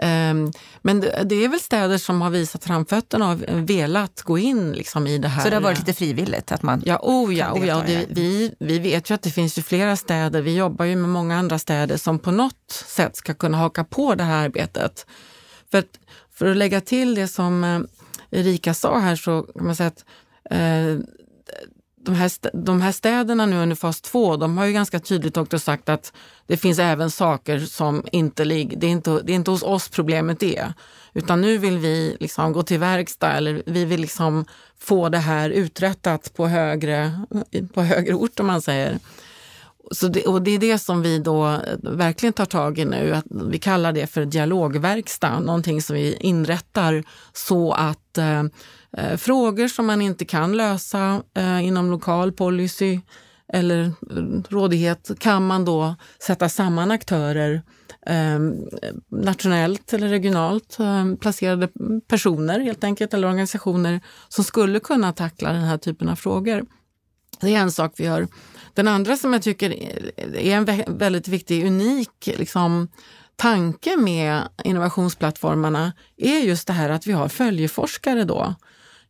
Ehm, 0.01 0.51
men 0.81 0.99
det 0.99 1.35
är 1.35 1.49
väl 1.49 1.59
städer 1.59 1.97
som 1.97 2.21
har 2.21 2.29
visat 2.29 2.63
framfötterna 2.63 3.31
och 3.31 3.39
velat 3.69 4.21
gå 4.21 4.37
in 4.37 4.71
liksom 4.71 5.07
i 5.07 5.17
det 5.17 5.27
här. 5.27 5.43
Så 5.43 5.49
det 5.49 5.55
har 5.55 5.61
varit 5.61 5.79
lite 5.79 5.93
frivilligt? 5.93 6.51
Att 6.51 6.63
man 6.63 6.81
ja, 6.85 6.99
oh 7.03 7.35
ja, 7.35 7.53
oh 7.53 7.67
ja 7.67 7.83
det, 7.87 8.05
vi, 8.09 8.55
vi 8.59 8.79
vet 8.79 9.09
ju 9.09 9.15
att 9.15 9.21
det 9.21 9.31
finns 9.31 9.57
ju 9.57 9.61
flera 9.61 9.95
städer, 9.95 10.41
vi 10.41 10.55
jobbar 10.55 10.85
ju 10.85 10.95
med 10.95 11.09
många 11.09 11.37
andra 11.37 11.59
städer 11.59 11.97
som 11.97 12.19
på 12.19 12.31
något 12.31 12.71
sätt 12.87 13.15
ska 13.15 13.33
kunna 13.33 13.57
haka 13.57 13.83
på 13.83 14.15
det 14.15 14.23
här 14.23 14.45
arbetet. 14.45 15.05
För 15.71 15.77
att, 15.77 15.99
för 16.31 16.45
att 16.45 16.57
lägga 16.57 16.81
till 16.81 17.15
det 17.15 17.27
som 17.27 17.63
eh, 17.63 18.39
Erika 18.39 18.73
sa 18.73 18.99
här 18.99 19.15
så 19.15 19.41
kan 19.41 19.65
man 19.65 19.75
säga 19.75 19.87
att 19.87 20.05
eh, 20.51 20.97
de 22.03 22.15
här, 22.15 22.31
de 22.53 22.81
här 22.81 22.91
städerna 22.91 23.45
nu 23.45 23.61
under 23.61 23.75
fas 23.75 24.01
2, 24.01 24.37
de 24.37 24.57
har 24.57 24.65
ju 24.65 24.73
ganska 24.73 24.99
tydligt 24.99 25.37
också 25.37 25.59
sagt 25.59 25.89
att 25.89 26.13
det 26.47 26.57
finns 26.57 26.79
även 26.79 27.11
saker 27.11 27.59
som 27.59 28.03
inte 28.11 28.45
ligger, 28.45 28.77
det 28.77 28.87
är 28.87 28.91
inte, 28.91 29.21
det 29.23 29.31
är 29.31 29.35
inte 29.35 29.51
hos 29.51 29.63
oss 29.63 29.89
problemet 29.89 30.43
är. 30.43 30.73
Utan 31.13 31.41
nu 31.41 31.57
vill 31.57 31.77
vi 31.77 32.17
liksom 32.19 32.53
gå 32.53 32.63
till 32.63 32.79
verkstad 32.79 33.31
eller 33.31 33.63
vi 33.65 33.85
vill 33.85 34.01
liksom 34.01 34.45
få 34.79 35.09
det 35.09 35.17
här 35.17 35.49
uträttat 35.49 36.33
på 36.33 36.47
högre, 36.47 37.21
på 37.73 37.81
högre 37.81 38.13
ort 38.13 38.39
om 38.39 38.47
man 38.47 38.61
säger. 38.61 38.99
Så 39.91 40.07
det, 40.07 40.25
och 40.25 40.41
det 40.41 40.51
är 40.51 40.59
det 40.59 40.77
som 40.77 41.01
vi 41.01 41.19
då 41.19 41.47
eh, 41.47 41.77
verkligen 41.81 42.33
tar 42.33 42.45
tag 42.45 42.79
i 42.79 42.85
nu. 42.85 43.13
Att 43.13 43.25
vi 43.29 43.59
kallar 43.59 43.93
det 43.93 44.07
för 44.07 44.25
dialogverkstad, 44.25 45.39
någonting 45.39 45.81
som 45.81 45.95
vi 45.95 46.15
inrättar 46.19 47.03
så 47.33 47.71
att 47.71 48.17
eh, 48.17 48.43
eh 48.97 49.17
frågor 49.17 49.67
som 49.67 49.85
man 49.85 50.01
inte 50.01 50.25
kan 50.25 50.57
lösa 50.57 51.23
eh, 51.37 51.65
inom 51.65 51.91
lokal 51.91 52.31
policy 52.31 52.99
eller 53.53 53.83
eh, 53.83 53.91
rådighet 54.49 55.11
kan 55.19 55.47
man 55.47 55.65
då 55.65 55.95
sätta 56.19 56.49
samman 56.49 56.91
aktörer 56.91 57.61
eh, 58.05 58.39
nationellt 59.09 59.93
eller 59.93 60.07
regionalt 60.07 60.79
eh, 60.79 61.15
placerade 61.15 61.69
personer 62.07 62.59
helt 62.59 62.83
enkelt 62.83 63.13
eller 63.13 63.27
organisationer 63.27 64.01
som 64.29 64.43
skulle 64.43 64.79
kunna 64.79 65.13
tackla 65.13 65.53
den 65.53 65.63
här 65.63 65.77
typen 65.77 66.09
av 66.09 66.15
frågor. 66.15 66.65
Det 67.41 67.55
är 67.55 67.59
en 67.59 67.71
sak 67.71 67.93
vi 67.97 68.03
gör. 68.03 68.27
Den 68.73 68.87
andra 68.87 69.17
som 69.17 69.33
jag 69.33 69.41
tycker 69.41 69.69
är 70.35 70.55
en 70.55 70.97
väldigt 70.97 71.27
viktig, 71.27 71.65
unik 71.65 72.29
liksom, 72.37 72.87
tanke 73.35 73.97
med 73.97 74.41
innovationsplattformarna 74.63 75.93
är 76.17 76.39
just 76.39 76.67
det 76.67 76.73
här 76.73 76.89
att 76.89 77.07
vi 77.07 77.11
har 77.11 77.29
följeforskare 77.29 78.23
då. 78.23 78.55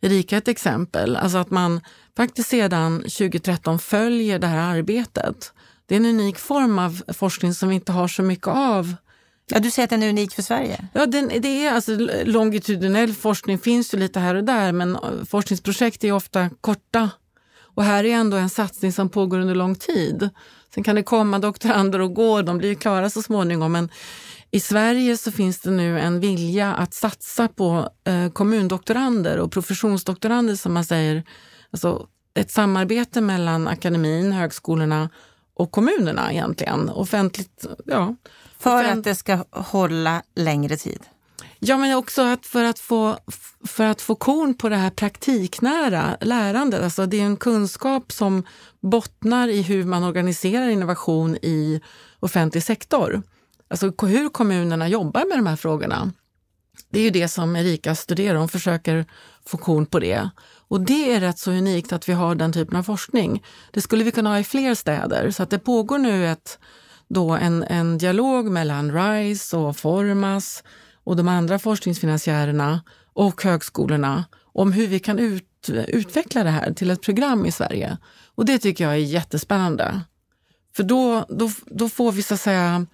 Erika 0.01 0.37
ett 0.37 0.47
exempel, 0.47 1.15
alltså 1.15 1.37
att 1.37 1.49
man 1.49 1.81
faktiskt 2.17 2.49
sedan 2.49 2.97
2013 2.97 3.79
följer 3.79 4.39
det 4.39 4.47
här 4.47 4.77
arbetet. 4.77 5.53
Det 5.85 5.95
är 5.95 5.99
en 5.99 6.05
unik 6.05 6.37
form 6.37 6.79
av 6.79 7.01
forskning 7.07 7.53
som 7.53 7.69
vi 7.69 7.75
inte 7.75 7.91
har 7.91 8.07
så 8.07 8.23
mycket 8.23 8.47
av 8.47 8.95
Ja, 9.53 9.59
du 9.59 9.71
säger 9.71 9.83
att 9.83 9.89
den 9.89 10.03
är 10.03 10.09
unik 10.09 10.33
för 10.33 10.41
Sverige? 10.41 10.87
Ja, 10.93 11.05
den, 11.05 11.31
det 11.41 11.65
är 11.65 11.73
alltså 11.73 11.91
longitudinell 12.25 13.13
forskning 13.13 13.59
finns 13.59 13.93
ju 13.93 13.97
lite 13.97 14.19
här 14.19 14.35
och 14.35 14.43
där 14.43 14.71
men 14.71 14.97
forskningsprojekt 15.25 16.03
är 16.03 16.11
ofta 16.11 16.49
korta 16.61 17.09
och 17.75 17.83
här 17.83 18.03
är 18.03 18.13
ändå 18.13 18.37
en 18.37 18.49
satsning 18.49 18.91
som 18.91 19.09
pågår 19.09 19.39
under 19.39 19.55
lång 19.55 19.75
tid. 19.75 20.29
Sen 20.73 20.83
kan 20.83 20.95
det 20.95 21.03
komma 21.03 21.39
doktorander 21.39 21.99
och 21.99 22.13
gå, 22.13 22.41
de 22.41 22.57
blir 22.57 22.75
klara 22.75 23.09
så 23.09 23.21
småningom. 23.21 23.71
Men 23.71 23.89
i 24.51 24.59
Sverige 24.59 25.17
så 25.17 25.31
finns 25.31 25.59
det 25.59 25.71
nu 25.71 25.99
en 25.99 26.19
vilja 26.19 26.73
att 26.73 26.93
satsa 26.93 27.47
på 27.47 27.89
eh, 28.03 28.31
kommundoktorander 28.31 29.37
och 29.37 29.51
professionsdoktorander 29.51 30.55
som 30.55 30.73
man 30.73 30.85
säger. 30.85 31.23
Alltså 31.71 32.07
ett 32.33 32.51
samarbete 32.51 33.21
mellan 33.21 33.67
akademin, 33.67 34.31
högskolorna 34.31 35.09
och 35.53 35.71
kommunerna 35.71 36.31
egentligen. 36.31 36.89
Offentligt, 36.89 37.65
ja. 37.85 38.15
För 38.59 38.83
offent 38.83 38.97
att 38.97 39.03
det 39.03 39.15
ska 39.15 39.45
hålla 39.51 40.21
längre 40.35 40.77
tid? 40.77 40.99
Ja, 41.63 41.77
men 41.77 41.97
också 41.97 42.21
att 42.21 42.45
för 42.45 42.63
att 42.63 42.79
få, 42.79 43.17
för 43.67 43.83
att 43.83 44.01
få 44.01 44.15
korn 44.15 44.53
på 44.53 44.69
det 44.69 44.75
här 44.75 44.89
praktiknära 44.89 46.17
lärandet. 46.21 46.83
Alltså 46.83 47.05
det 47.05 47.19
är 47.19 47.25
en 47.25 47.37
kunskap 47.37 48.11
som 48.11 48.43
bottnar 48.79 49.47
i 49.47 49.61
hur 49.61 49.85
man 49.85 50.03
organiserar 50.03 50.69
innovation 50.69 51.35
i 51.35 51.81
offentlig 52.19 52.63
sektor. 52.63 53.21
Alltså 53.69 53.93
hur 54.05 54.29
kommunerna 54.29 54.87
jobbar 54.87 55.25
med 55.29 55.37
de 55.37 55.47
här 55.47 55.55
frågorna. 55.55 56.11
Det 56.89 56.99
är 56.99 57.03
ju 57.03 57.09
det 57.09 57.27
som 57.27 57.55
Erika 57.55 57.95
studerar, 57.95 58.35
hon 58.35 58.49
försöker 58.49 59.05
få 59.45 59.57
korn 59.57 59.85
på 59.85 59.99
det. 59.99 60.29
Och 60.67 60.81
det 60.81 61.13
är 61.13 61.19
rätt 61.19 61.39
så 61.39 61.51
unikt 61.51 61.93
att 61.93 62.09
vi 62.09 62.13
har 62.13 62.35
den 62.35 62.53
typen 62.53 62.77
av 62.77 62.83
forskning. 62.83 63.43
Det 63.71 63.81
skulle 63.81 64.03
vi 64.03 64.11
kunna 64.11 64.29
ha 64.29 64.39
i 64.39 64.43
fler 64.43 64.75
städer, 64.75 65.31
så 65.31 65.43
att 65.43 65.49
det 65.49 65.59
pågår 65.59 65.97
nu 65.97 66.27
ett 66.27 66.59
då 67.07 67.31
en, 67.31 67.63
en 67.63 67.97
dialog 67.97 68.51
mellan 68.51 68.91
RISE 68.91 69.57
och 69.57 69.77
Formas 69.77 70.63
och 71.03 71.15
de 71.15 71.27
andra 71.27 71.59
forskningsfinansiärerna 71.59 72.81
och 73.13 73.43
högskolorna 73.43 74.25
om 74.53 74.71
hur 74.71 74.87
vi 74.87 74.99
kan 74.99 75.19
ut, 75.19 75.69
utveckla 75.87 76.43
det 76.43 76.49
här 76.49 76.73
till 76.73 76.91
ett 76.91 77.01
program 77.01 77.45
i 77.45 77.51
Sverige. 77.51 77.97
Och 78.35 78.45
det 78.45 78.57
tycker 78.57 78.83
jag 78.83 78.93
är 78.93 78.97
jättespännande. 78.97 80.01
För 80.75 80.83
då, 80.83 81.25
då, 81.29 81.51
då 81.65 81.89
får 81.89 82.11
vi 82.11 82.23
så 82.23 82.33
att 82.33 82.41
säga 82.41 82.85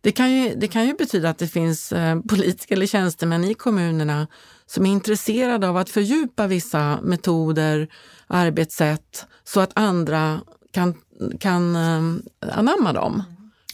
det 0.00 0.12
kan, 0.12 0.32
ju, 0.32 0.54
det 0.54 0.68
kan 0.68 0.86
ju 0.86 0.94
betyda 0.94 1.30
att 1.30 1.38
det 1.38 1.48
finns 1.48 1.92
eh, 1.92 2.20
politiker 2.28 2.76
eller 2.76 2.86
tjänstemän 2.86 3.44
i 3.44 3.54
kommunerna 3.54 4.26
som 4.66 4.86
är 4.86 4.90
intresserade 4.90 5.68
av 5.68 5.76
att 5.76 5.90
fördjupa 5.90 6.46
vissa 6.46 6.98
metoder, 7.02 7.88
arbetssätt, 8.26 9.26
så 9.44 9.60
att 9.60 9.70
andra 9.74 10.40
kan, 10.70 10.94
kan 11.40 11.76
eh, 11.76 12.58
anamma 12.58 12.92
dem. 12.92 13.22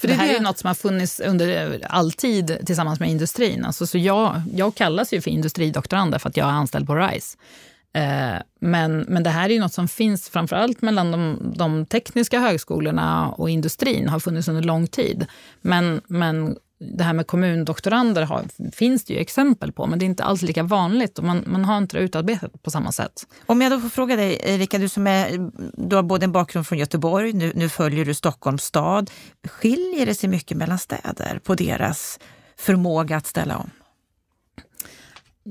För 0.01 0.09
det, 0.09 0.15
det 0.15 0.21
här 0.21 0.29
det... 0.29 0.37
är 0.37 0.41
något 0.41 0.59
som 0.59 0.69
har 0.69 0.75
funnits 0.75 1.21
under 1.21 1.81
all 1.89 2.13
tid 2.13 2.59
tillsammans 2.67 3.01
med 3.01 3.11
industrin. 3.11 3.65
Alltså, 3.65 3.87
så 3.87 3.99
jag, 3.99 4.43
jag 4.55 4.75
kallas 4.75 5.13
ju 5.13 5.21
för 5.21 5.31
industridoktorand 5.31 6.21
för 6.21 6.29
att 6.29 6.37
jag 6.37 6.49
är 6.49 6.53
anställd 6.53 6.87
på 6.87 6.95
RISE. 6.95 7.39
Eh, 7.93 8.43
men, 8.61 8.99
men 8.99 9.23
det 9.23 9.31
här 9.31 9.49
är 9.49 9.55
ju 9.55 9.61
något 9.61 9.73
som 9.73 9.89
finns 9.89 10.29
framförallt 10.29 10.83
mellan 10.83 11.11
de, 11.11 11.53
de 11.57 11.87
tekniska 11.87 12.41
högskolorna 12.41 13.29
och 13.29 13.51
industrin, 13.51 14.09
har 14.09 14.21
funnits 14.21 14.49
under 14.49 14.63
lång 14.63 14.87
tid. 14.87 15.27
Men, 15.61 16.01
men 16.07 16.57
det 16.81 17.05
här 17.05 17.13
med 17.13 17.27
kommundoktorander 17.27 18.23
har, 18.23 18.45
finns 18.73 19.05
det 19.05 19.15
ju 19.15 19.21
exempel 19.21 19.73
på, 19.73 19.87
men 19.87 19.99
det 19.99 20.05
är 20.05 20.07
inte 20.07 20.25
alls 20.25 20.43
lika 20.43 20.63
vanligt 20.63 21.19
och 21.19 21.25
man, 21.25 21.45
man 21.47 21.65
har 21.65 21.79
inte 21.79 21.97
det 21.97 22.03
utarbetat 22.03 22.63
på 22.63 22.71
samma 22.71 22.93
sätt. 22.93 23.27
Om 23.47 23.61
jag 23.61 23.73
då 23.73 23.81
får 23.81 23.89
fråga 23.89 24.17
dig, 24.17 24.41
Erika, 24.45 24.79
du 24.79 24.89
som 24.89 25.07
är, 25.07 25.51
du 25.89 25.97
har 25.97 26.03
både 26.03 26.25
en 26.25 26.33
bakgrund 26.33 26.67
från 26.67 26.79
Göteborg, 26.79 27.33
nu, 27.33 27.53
nu 27.55 27.69
följer 27.69 28.05
du 28.05 28.15
Stockholms 28.15 28.65
stad. 28.65 29.11
Skiljer 29.49 30.07
det 30.07 30.15
sig 30.15 30.29
mycket 30.29 30.57
mellan 30.57 30.79
städer 30.79 31.41
på 31.45 31.55
deras 31.55 32.19
förmåga 32.57 33.17
att 33.17 33.27
ställa 33.27 33.57
om? 33.57 33.71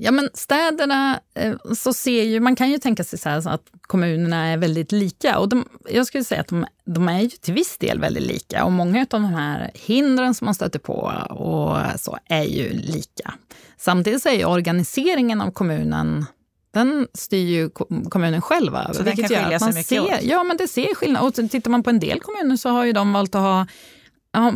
Ja, 0.00 0.10
men 0.10 0.30
städerna, 0.34 1.20
eh, 1.34 1.56
så 1.74 1.92
ser 1.92 2.22
ju, 2.22 2.40
man 2.40 2.56
kan 2.56 2.70
ju 2.70 2.78
tänka 2.78 3.04
sig 3.04 3.18
så, 3.18 3.42
så 3.42 3.50
att 3.50 3.62
kommunerna 3.80 4.46
är 4.46 4.56
väldigt 4.56 4.92
lika. 4.92 5.38
Och 5.38 5.48
de, 5.48 5.68
jag 5.90 6.06
skulle 6.06 6.24
säga 6.24 6.40
att 6.40 6.48
de, 6.48 6.66
de, 6.84 7.08
är 7.08 7.20
ju 7.20 7.28
till 7.28 7.54
viss 7.54 7.78
del 7.78 8.00
väldigt 8.00 8.22
lika. 8.22 8.64
Och 8.64 8.72
många 8.72 9.00
av 9.00 9.06
de 9.06 9.24
här 9.24 9.70
hindren 9.74 10.34
som 10.34 10.44
man 10.44 10.54
stöter 10.54 10.78
på 10.78 11.12
och 11.30 12.00
så 12.00 12.18
är 12.24 12.42
ju 12.42 12.72
lika. 12.72 13.34
Samtidigt 13.76 14.22
så 14.22 14.28
är 14.28 14.46
organiseringen 14.46 15.40
av 15.40 15.50
kommunen 15.50 16.26
den 16.70 17.08
styr 17.14 17.46
ju 17.46 17.70
kommunen 18.10 18.42
själv 18.42 18.76
över. 18.76 18.92
Så 18.92 19.02
det 19.02 19.16
kan 19.16 19.28
skilja 19.28 19.58
sig 19.58 19.68
mycket 19.68 19.86
ser, 19.86 20.00
åt? 20.00 20.22
Ja, 20.22 20.44
men 20.44 20.56
det 20.56 20.68
ser 20.68 20.94
skillnad. 20.94 21.26
Och 21.26 21.34
tittar 21.34 21.70
man 21.70 21.82
på 21.82 21.90
en 21.90 22.00
del 22.00 22.20
kommuner 22.20 22.56
så 22.56 22.68
har 22.68 22.84
ju 22.84 22.92
de 22.92 23.12
valt 23.12 23.34
att 23.34 23.40
ha 23.40 23.66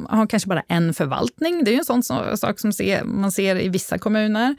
har 0.09 0.27
kanske 0.27 0.49
bara 0.49 0.63
en 0.69 0.95
förvaltning. 0.95 1.65
Det 1.65 1.71
är 1.71 1.73
ju 1.73 1.79
en 1.79 2.03
sån 2.03 2.03
sak 2.37 2.61
som 2.61 2.73
man 3.05 3.33
ser 3.33 3.61
i 3.61 3.69
vissa 3.69 3.99
kommuner. 3.99 4.57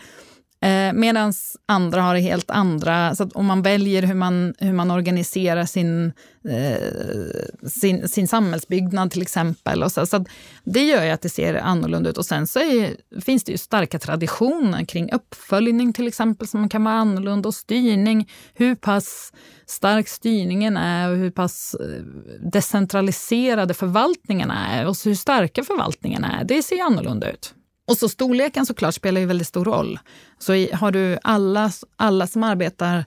Eh, 0.63 0.93
Medan 0.93 1.33
andra 1.65 2.01
har 2.01 2.15
helt 2.15 2.51
andra, 2.51 3.15
så 3.15 3.29
om 3.33 3.45
man 3.45 3.61
väljer 3.61 4.03
hur 4.03 4.13
man, 4.13 4.53
hur 4.59 4.73
man 4.73 4.91
organiserar 4.91 5.65
sin, 5.65 6.13
eh, 6.49 7.69
sin, 7.69 8.09
sin 8.09 8.27
samhällsbyggnad 8.27 9.11
till 9.11 9.21
exempel. 9.21 9.83
Och 9.83 9.91
så, 9.91 10.05
så 10.05 10.25
det 10.63 10.83
gör 10.85 11.03
ju 11.03 11.09
att 11.09 11.21
det 11.21 11.29
ser 11.29 11.53
annorlunda 11.53 12.09
ut. 12.09 12.17
Och 12.17 12.25
sen 12.25 12.47
så 12.47 12.59
är, 12.59 12.95
finns 13.21 13.43
det 13.43 13.51
ju 13.51 13.57
starka 13.57 13.99
traditioner 13.99 14.85
kring 14.85 15.11
uppföljning 15.11 15.93
till 15.93 16.07
exempel 16.07 16.47
som 16.47 16.69
kan 16.69 16.83
vara 16.83 16.95
annorlunda 16.95 17.49
och 17.49 17.55
styrning. 17.55 18.29
Hur 18.53 18.75
pass 18.75 19.33
stark 19.65 20.07
styrningen 20.07 20.77
är 20.77 21.11
och 21.11 21.17
hur 21.17 21.31
pass 21.31 21.75
eh, 21.79 22.03
decentraliserade 22.51 23.73
förvaltningarna 23.73 24.67
är 24.67 24.87
och 24.87 24.95
hur 25.05 25.15
starka 25.15 25.63
förvaltningarna 25.63 26.39
är. 26.39 26.43
Det 26.43 26.63
ser 26.63 26.83
annorlunda 26.83 27.31
ut. 27.31 27.53
Och 27.87 27.97
så 27.97 28.09
storleken 28.09 28.65
såklart 28.65 28.95
spelar 28.95 29.21
ju 29.21 29.27
väldigt 29.27 29.47
stor 29.47 29.65
roll. 29.65 29.99
Så 30.39 30.53
i, 30.53 30.71
har 30.73 30.91
du 30.91 31.17
alla, 31.23 31.71
alla 31.95 32.27
som 32.27 32.43
arbetar 32.43 33.05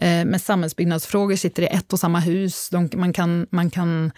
eh, 0.00 0.24
med 0.24 0.42
samhällsbyggnadsfrågor 0.42 1.36
sitter 1.36 1.62
i 1.62 1.66
ett 1.66 1.92
och 1.92 2.00
samma 2.00 2.20
hus. 2.20 2.68
De, 2.68 2.90
man, 2.94 3.12
kan, 3.12 3.46
man, 3.50 3.70
kan, 3.70 4.12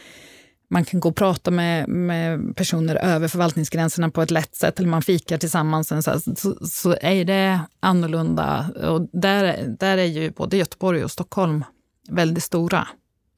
man 0.70 0.84
kan 0.84 1.00
gå 1.00 1.08
och 1.08 1.16
prata 1.16 1.50
med, 1.50 1.88
med 1.88 2.56
personer 2.56 2.96
över 2.96 3.28
förvaltningsgränserna 3.28 4.10
på 4.10 4.22
ett 4.22 4.30
lätt 4.30 4.54
sätt, 4.54 4.78
eller 4.78 4.88
man 4.88 5.02
fikar 5.02 5.38
tillsammans. 5.38 5.88
Så, 5.88 6.20
så, 6.36 6.66
så 6.66 6.96
är 7.00 7.24
det 7.24 7.60
annorlunda. 7.80 8.70
Och 8.88 9.08
där, 9.12 9.74
där 9.78 9.98
är 9.98 10.04
ju 10.04 10.30
både 10.30 10.56
Göteborg 10.56 11.04
och 11.04 11.10
Stockholm 11.10 11.64
väldigt 12.08 12.44
stora. 12.44 12.88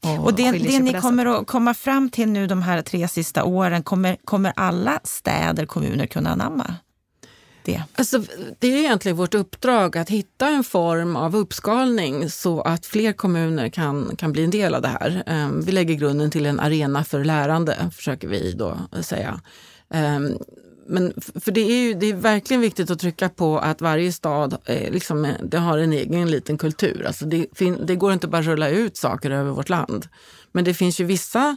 Och, 0.03 0.25
och 0.25 0.35
det, 0.35 0.51
det 0.51 0.79
ni 0.79 0.93
kommer 0.93 1.27
att 1.27 1.47
komma 1.47 1.75
fram 1.75 2.11
till 2.11 2.29
nu 2.29 2.47
de 2.47 2.63
här 2.63 2.83
tre 2.83 3.09
sista 3.09 3.45
åren, 3.45 3.83
kommer, 3.83 4.17
kommer 4.25 4.53
alla 4.57 5.01
städer, 5.05 5.67
kommuner 5.67 6.07
kunna 6.07 6.31
anamma 6.31 6.75
det? 7.65 7.83
Alltså, 7.95 8.23
det 8.59 8.67
är 8.67 8.79
egentligen 8.79 9.17
vårt 9.17 9.35
uppdrag 9.35 9.99
att 9.99 10.09
hitta 10.09 10.49
en 10.49 10.65
form 10.65 11.17
av 11.17 11.37
uppskalning 11.37 12.31
så 12.31 12.61
att 12.61 12.87
fler 12.87 13.13
kommuner 13.13 13.69
kan, 13.69 14.17
kan 14.17 14.33
bli 14.33 14.45
en 14.45 14.51
del 14.51 14.75
av 14.75 14.83
det 14.83 14.89
här. 14.89 15.23
Ehm, 15.27 15.61
vi 15.61 15.73
lägger 15.73 15.95
grunden 15.95 16.31
till 16.31 16.47
en 16.47 16.61
arena 16.61 17.05
för 17.05 17.25
lärande, 17.25 17.91
försöker 17.97 18.29
vi 18.29 18.53
då 18.53 18.79
säga. 19.01 19.41
Men 20.87 21.13
för 21.41 21.53
det 21.53 21.61
är 21.61 21.87
ju 21.87 21.95
det 21.95 22.07
är 22.07 22.15
verkligen 22.15 22.61
viktigt 22.61 22.91
att 22.91 22.99
trycka 22.99 23.29
på 23.29 23.59
att 23.59 23.81
varje 23.81 24.13
stad 24.13 24.57
eh, 24.65 24.91
liksom, 24.93 25.29
det 25.43 25.59
har 25.59 25.79
en 25.79 25.93
egen 25.93 26.31
liten 26.31 26.59
kultur. 26.59 27.05
Alltså 27.07 27.25
det, 27.25 27.47
det 27.87 27.97
går 27.97 28.13
inte 28.13 28.29
bara 28.29 28.39
att 28.39 28.47
rulla 28.47 28.69
ut 28.69 28.97
saker 28.97 29.31
över 29.31 29.51
vårt 29.51 29.69
land. 29.69 30.09
Men 30.53 30.65
det 30.65 30.75
finns 30.75 31.01
ju 31.01 31.05
vissa, 31.05 31.57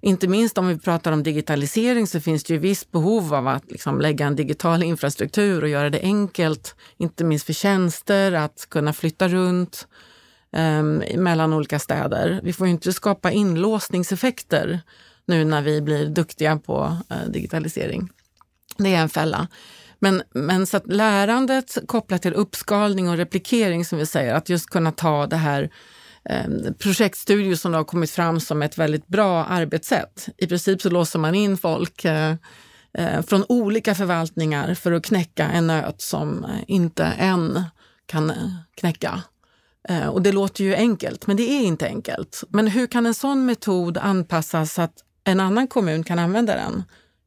inte 0.00 0.28
minst 0.28 0.58
om 0.58 0.68
vi 0.68 0.78
pratar 0.78 1.12
om 1.12 1.22
digitalisering, 1.22 2.06
så 2.06 2.20
finns 2.20 2.44
det 2.44 2.52
ju 2.52 2.58
visst 2.58 2.92
behov 2.92 3.34
av 3.34 3.48
att 3.48 3.70
liksom, 3.70 4.00
lägga 4.00 4.26
en 4.26 4.36
digital 4.36 4.82
infrastruktur 4.82 5.62
och 5.62 5.68
göra 5.68 5.90
det 5.90 6.00
enkelt, 6.00 6.74
inte 6.96 7.24
minst 7.24 7.46
för 7.46 7.52
tjänster, 7.52 8.32
att 8.32 8.66
kunna 8.68 8.92
flytta 8.92 9.28
runt 9.28 9.86
eh, 10.56 10.82
mellan 11.18 11.52
olika 11.52 11.78
städer. 11.78 12.40
Vi 12.42 12.52
får 12.52 12.66
ju 12.66 12.70
inte 12.70 12.92
skapa 12.92 13.30
inlåsningseffekter 13.30 14.80
nu 15.26 15.44
när 15.44 15.62
vi 15.62 15.80
blir 15.80 16.06
duktiga 16.06 16.56
på 16.56 16.96
eh, 17.10 17.30
digitalisering. 17.30 18.08
Det 18.76 18.94
är 18.94 19.00
en 19.00 19.08
fälla. 19.08 19.48
Men, 19.98 20.22
men 20.34 20.66
så 20.66 20.76
att 20.76 20.86
lärandet 20.86 21.78
kopplat 21.86 22.22
till 22.22 22.34
uppskalning 22.34 23.08
och 23.08 23.16
replikering 23.16 23.84
som 23.84 23.98
vi 23.98 24.06
säger, 24.06 24.34
att 24.34 24.48
just 24.48 24.70
kunna 24.70 24.92
ta 24.92 25.26
det 25.26 25.36
här 25.36 25.70
eh, 26.24 26.72
projektstudio 26.78 27.56
som 27.56 27.74
har 27.74 27.84
kommit 27.84 28.10
fram 28.10 28.40
som 28.40 28.62
ett 28.62 28.78
väldigt 28.78 29.06
bra 29.06 29.44
arbetssätt. 29.44 30.28
I 30.38 30.46
princip 30.46 30.82
så 30.82 30.90
låser 30.90 31.18
man 31.18 31.34
in 31.34 31.56
folk 31.56 32.04
eh, 32.04 32.34
eh, 32.98 33.22
från 33.22 33.44
olika 33.48 33.94
förvaltningar 33.94 34.74
för 34.74 34.92
att 34.92 35.04
knäcka 35.04 35.48
en 35.48 35.66
nöt 35.66 36.00
som 36.00 36.44
eh, 36.44 36.50
inte 36.66 37.04
en 37.04 37.64
kan 38.06 38.30
eh, 38.30 38.36
knäcka. 38.80 39.22
Eh, 39.88 40.06
och 40.06 40.22
det 40.22 40.32
låter 40.32 40.64
ju 40.64 40.74
enkelt, 40.74 41.26
men 41.26 41.36
det 41.36 41.50
är 41.50 41.62
inte 41.62 41.86
enkelt. 41.86 42.44
Men 42.48 42.68
hur 42.68 42.86
kan 42.86 43.06
en 43.06 43.14
sån 43.14 43.46
metod 43.46 43.98
anpassas 43.98 44.74
så 44.74 44.82
att 44.82 44.94
en 45.24 45.40
annan 45.40 45.66
kommun 45.66 46.04
kan 46.04 46.18
använda 46.18 46.54
den? 46.54 46.82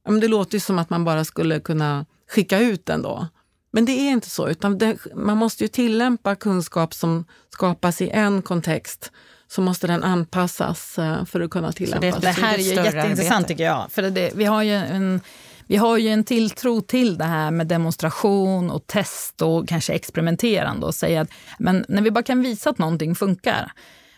Ja, 0.06 0.12
men 0.12 0.20
det 0.20 0.28
låter 0.28 0.54
ju 0.54 0.60
som 0.60 0.80
att 0.80 0.90
man 0.90 1.04
bara 1.06 1.26
skulle 1.26 1.60
kunna 1.60 2.06
skicka 2.30 2.60
ut 2.60 2.86
den 2.86 3.02
då. 3.02 3.28
Men 3.72 3.86
det 3.86 3.92
är 3.92 4.12
inte 4.12 4.30
så, 4.30 4.50
utan 4.50 4.78
det, 4.78 4.98
man 5.16 5.38
måste 5.38 5.64
ju 5.64 5.68
tillämpa 5.68 6.36
kunskap 6.36 6.94
som 6.94 7.26
skapas 7.50 8.02
i 8.02 8.10
en 8.10 8.42
kontext 8.42 9.12
så 9.48 9.62
måste 9.62 9.88
den 9.88 10.04
anpassas 10.04 11.00
eh, 11.00 11.26
för 11.26 11.42
att 11.42 11.50
kunna 11.50 11.72
tillämpas. 11.72 12.16
Det, 12.16 12.22
det 12.22 12.32
här 12.32 12.54
är 12.54 12.58
ju 12.58 12.74
jätteintressant 12.74 13.32
arbete. 13.32 13.48
tycker 13.48 13.64
jag. 13.64 13.92
För 13.92 14.02
det, 14.02 14.32
vi, 14.36 14.46
har 14.46 14.64
ju 14.64 14.74
en, 14.74 15.22
vi 15.68 15.76
har 15.76 15.98
ju 15.98 16.10
en 16.10 16.24
tilltro 16.24 16.82
till 16.82 17.18
det 17.18 17.24
här 17.24 17.52
med 17.52 17.68
demonstration 17.68 18.72
och 18.72 18.88
test 18.88 19.42
och 19.42 19.68
kanske 19.68 19.94
experimenterande 19.94 20.86
och 20.86 20.96
säga 20.96 21.22
att 21.22 21.30
men 21.60 21.86
när 21.88 22.02
vi 22.02 22.12
bara 22.12 22.24
kan 22.24 22.42
visa 22.42 22.70
att 22.70 22.78
någonting 22.78 23.16
funkar 23.16 23.72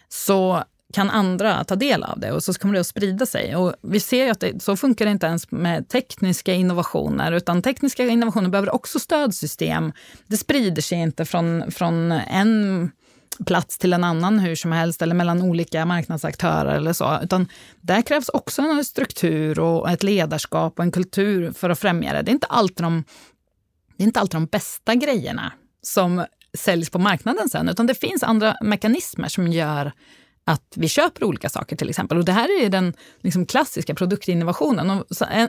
så 0.09 0.63
kan 0.93 1.09
andra 1.09 1.63
ta 1.63 1.75
del 1.75 2.03
av 2.03 2.19
det 2.19 2.31
och 2.31 2.43
så 2.43 2.53
kommer 2.53 2.73
det 2.73 2.79
att 2.79 2.87
sprida 2.87 3.25
sig. 3.25 3.55
Och 3.55 3.73
vi 3.81 3.99
ser 3.99 4.25
ju 4.25 4.31
att 4.31 4.39
det, 4.39 4.63
så 4.63 4.77
funkar 4.77 5.05
det 5.05 5.11
inte 5.11 5.25
ens 5.25 5.51
med 5.51 5.89
tekniska 5.89 6.53
innovationer, 6.53 7.31
utan 7.31 7.61
tekniska 7.61 8.03
innovationer 8.07 8.49
behöver 8.49 8.75
också 8.75 8.99
stödsystem. 8.99 9.93
Det 10.27 10.37
sprider 10.37 10.81
sig 10.81 10.97
inte 10.97 11.25
från, 11.25 11.71
från 11.71 12.11
en 12.11 12.91
plats 13.45 13.77
till 13.77 13.93
en 13.93 14.03
annan 14.03 14.39
hur 14.39 14.55
som 14.55 14.71
helst 14.71 15.01
eller 15.01 15.15
mellan 15.15 15.41
olika 15.41 15.85
marknadsaktörer 15.85 16.75
eller 16.75 16.93
så. 16.93 17.19
Utan 17.23 17.47
där 17.81 18.01
krävs 18.01 18.29
också 18.29 18.61
en 18.61 18.85
struktur 18.85 19.59
och 19.59 19.89
ett 19.89 20.03
ledarskap 20.03 20.79
och 20.79 20.85
en 20.85 20.91
kultur 20.91 21.51
för 21.51 21.69
att 21.69 21.79
främja 21.79 22.13
det. 22.13 22.21
Det 22.21 22.31
är 22.31 22.33
inte 22.33 22.47
alltid 22.47 22.85
de, 22.85 23.03
det 23.97 24.03
är 24.03 24.07
inte 24.07 24.19
alltid 24.19 24.35
de 24.35 24.45
bästa 24.45 24.95
grejerna 24.95 25.53
som 25.81 26.25
säljs 26.57 26.89
på 26.89 26.99
marknaden 26.99 27.49
sen, 27.49 27.69
utan 27.69 27.87
det 27.87 27.95
finns 27.95 28.23
andra 28.23 28.55
mekanismer 28.61 29.27
som 29.27 29.47
gör 29.47 29.91
att 30.47 30.73
vi 30.75 30.87
köper 30.89 31.23
olika 31.23 31.49
saker 31.49 31.75
till 31.75 31.89
exempel. 31.89 32.17
Och 32.17 32.25
det 32.25 32.31
här 32.31 32.61
är 32.61 32.69
den 32.69 32.93
liksom, 33.21 33.45
klassiska 33.45 33.95
produktinnovationen. 33.95 35.03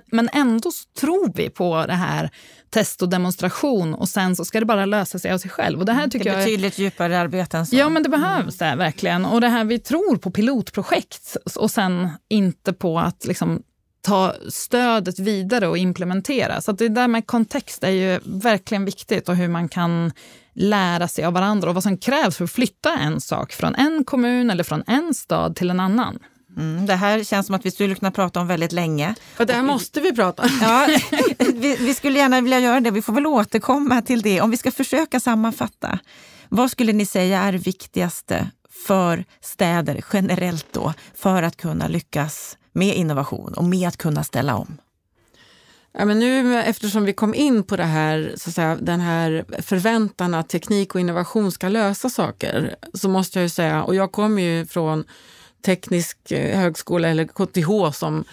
men 0.07 0.29
ändå 0.33 0.71
tror 1.01 1.33
vi 1.35 1.51
på 1.51 1.85
det 1.87 1.95
här 1.95 2.31
test 2.71 3.03
och 3.03 3.09
demonstration 3.09 3.95
och 3.95 4.09
sen 4.09 4.37
så 4.37 4.45
ska 4.45 4.61
det 4.61 4.67
bara 4.67 4.87
lösa 4.87 5.19
sig 5.19 5.33
av 5.33 5.39
sig 5.39 5.51
själv. 5.51 5.79
Och 5.79 5.87
det 5.87 5.93
här 5.93 6.09
tycker 6.09 6.25
det 6.25 6.31
är 6.31 6.37
betydligt 6.37 6.79
jag, 6.79 6.85
djupare 6.85 7.19
arbete 7.19 7.59
än 7.59 7.67
så. 7.67 7.77
Ja, 7.77 7.89
men 7.89 8.03
det 8.03 8.09
behövs 8.09 8.59
det 8.59 8.75
verkligen. 8.77 9.25
Och 9.25 9.41
det 9.41 9.49
här 9.49 9.65
vi 9.65 9.79
tror 9.79 10.17
på 10.17 10.31
pilotprojekt 10.31 11.37
och 11.55 11.71
sen 11.71 12.09
inte 12.29 12.73
på 12.73 12.99
att 12.99 13.25
liksom, 13.27 13.63
ta 14.09 14.35
stödet 14.49 15.19
vidare 15.19 15.69
och 15.69 15.79
implementera. 15.79 16.61
Så 16.61 16.73
det 16.73 16.89
där 16.89 17.09
med 17.09 17.27
kontext 17.27 17.85
är 17.85 17.91
ju 17.91 18.21
verkligen 18.25 18.85
viktigt 18.85 19.29
och 19.29 19.37
hur 19.37 19.49
man 19.49 19.69
kan 19.69 20.13
lära 20.55 21.09
sig 21.09 21.25
av 21.25 21.33
varandra 21.33 21.69
och 21.69 21.75
vad 21.75 21.83
som 21.83 21.99
krävs 21.99 22.37
för 22.37 22.45
att 22.45 22.51
flytta 22.51 22.99
en 22.99 23.21
sak 23.21 23.53
från 23.53 23.75
en 23.75 24.05
kommun 24.05 24.51
eller 24.51 24.65
från 24.65 24.83
en 24.87 25.15
stad 25.15 25.57
till 25.57 25.71
en 25.71 25.81
annan. 25.81 26.19
Mm, 26.57 26.87
det 26.87 26.95
här 26.95 27.25
känns 27.25 27.47
som 27.47 27.55
att 27.55 27.67
vi 27.67 27.71
skulle 27.71 27.95
kunna 27.95 28.11
prata 28.11 28.41
om 28.41 28.47
väldigt 28.47 28.73
länge. 28.73 29.15
Och 29.39 29.47
det 29.47 29.53
här 29.53 29.63
måste 29.63 30.01
vi 30.01 30.15
prata 30.15 30.43
om. 30.43 30.49
Ja, 30.63 30.89
vi, 31.39 31.77
vi, 31.77 31.95
skulle 31.95 32.19
gärna 32.19 32.41
vilja 32.41 32.61
göra 32.61 32.81
det. 32.81 32.91
Vi 32.91 33.03
får 33.03 33.13
väl 33.13 33.27
återkomma 33.27 34.03
till 34.03 34.23
det. 34.23 34.41
Om 34.41 34.51
vi 34.51 34.57
ska 34.57 34.71
försöka 34.71 35.21
sammanfatta. 35.21 35.99
Vad 36.49 36.71
skulle 36.71 36.93
ni 36.93 37.07
säga 37.07 37.41
är 37.41 37.53
det 37.53 37.59
viktigaste 37.59 38.51
för 38.87 39.25
städer 39.41 40.05
generellt 40.13 40.67
då 40.73 40.95
för 41.15 41.43
att 41.43 41.57
kunna 41.57 41.89
lyckas 41.89 42.59
med 42.79 42.97
innovation 42.97 43.55
och 43.55 43.65
med 43.65 43.89
att 43.89 43.97
kunna 43.97 44.25
ställa 44.25 44.57
om? 44.57 44.79
Ja, 45.93 46.05
men 46.05 46.19
nu 46.19 46.59
eftersom 46.59 47.05
vi 47.05 47.13
kom 47.13 47.35
in 47.35 47.63
på 47.63 47.77
det 47.77 47.85
här, 47.85 48.35
så 48.37 48.51
att 48.51 48.55
säga, 48.55 48.77
den 48.81 49.01
här 49.01 49.45
förväntan 49.63 50.35
att 50.35 50.49
teknik 50.49 50.95
och 50.95 51.01
innovation 51.01 51.53
ska 51.53 51.69
lösa 51.69 52.11
saker, 52.11 52.77
så 52.95 53.09
måste 53.09 53.39
jag 53.39 53.43
ju 53.43 53.49
säga, 53.49 53.83
och 53.83 53.95
jag 53.95 54.13
kommer 54.13 54.43
ju 54.43 54.67
från 54.67 55.05
teknisk 55.65 56.33
eh, 56.33 56.59
högskola 56.59 57.09
eller 57.09 57.25
KTH 57.25 57.99
som 57.99 58.25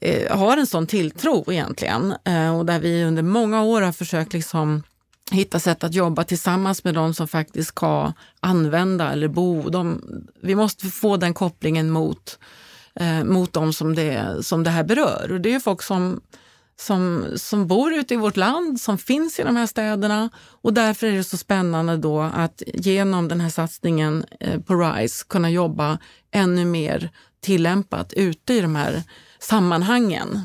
eh, 0.00 0.36
har 0.38 0.56
en 0.56 0.66
sån 0.66 0.86
tilltro 0.86 1.52
egentligen 1.52 2.14
eh, 2.24 2.58
och 2.58 2.66
där 2.66 2.78
vi 2.78 3.04
under 3.04 3.22
många 3.22 3.62
år 3.62 3.82
har 3.82 3.92
försökt 3.92 4.32
liksom 4.32 4.82
hitta 5.30 5.60
sätt 5.60 5.84
att 5.84 5.94
jobba 5.94 6.24
tillsammans 6.24 6.84
med 6.84 6.94
de 6.94 7.14
som 7.14 7.28
faktiskt 7.28 7.68
ska 7.68 8.12
använda 8.40 9.12
eller 9.12 9.28
bo. 9.28 9.70
De, 9.70 10.02
vi 10.40 10.54
måste 10.54 10.86
få 10.86 11.16
den 11.16 11.34
kopplingen 11.34 11.90
mot, 11.90 12.38
eh, 13.00 13.24
mot 13.24 13.52
de 13.52 13.72
som 13.72 13.94
det, 13.94 14.44
som 14.44 14.64
det 14.64 14.70
här 14.70 14.84
berör. 14.84 15.32
Och 15.32 15.40
det 15.40 15.54
är 15.54 15.60
folk 15.60 15.82
som, 15.82 16.20
som, 16.80 17.26
som 17.36 17.66
bor 17.66 17.92
ute 17.92 18.14
i 18.14 18.16
vårt 18.16 18.36
land, 18.36 18.80
som 18.80 18.98
finns 18.98 19.40
i 19.40 19.42
de 19.42 19.56
här 19.56 19.66
städerna. 19.66 20.30
Och 20.62 20.74
därför 20.74 21.06
är 21.06 21.12
det 21.12 21.24
så 21.24 21.36
spännande 21.36 21.96
då 21.96 22.20
att 22.20 22.62
genom 22.66 23.28
den 23.28 23.40
här 23.40 23.50
satsningen 23.50 24.24
eh, 24.40 24.60
på 24.60 24.74
RISE 24.74 25.24
kunna 25.28 25.50
jobba 25.50 25.98
ännu 26.30 26.64
mer 26.64 27.10
tillämpat 27.40 28.12
ute 28.12 28.54
i 28.54 28.60
de 28.60 28.76
här 28.76 29.02
sammanhangen. 29.38 30.40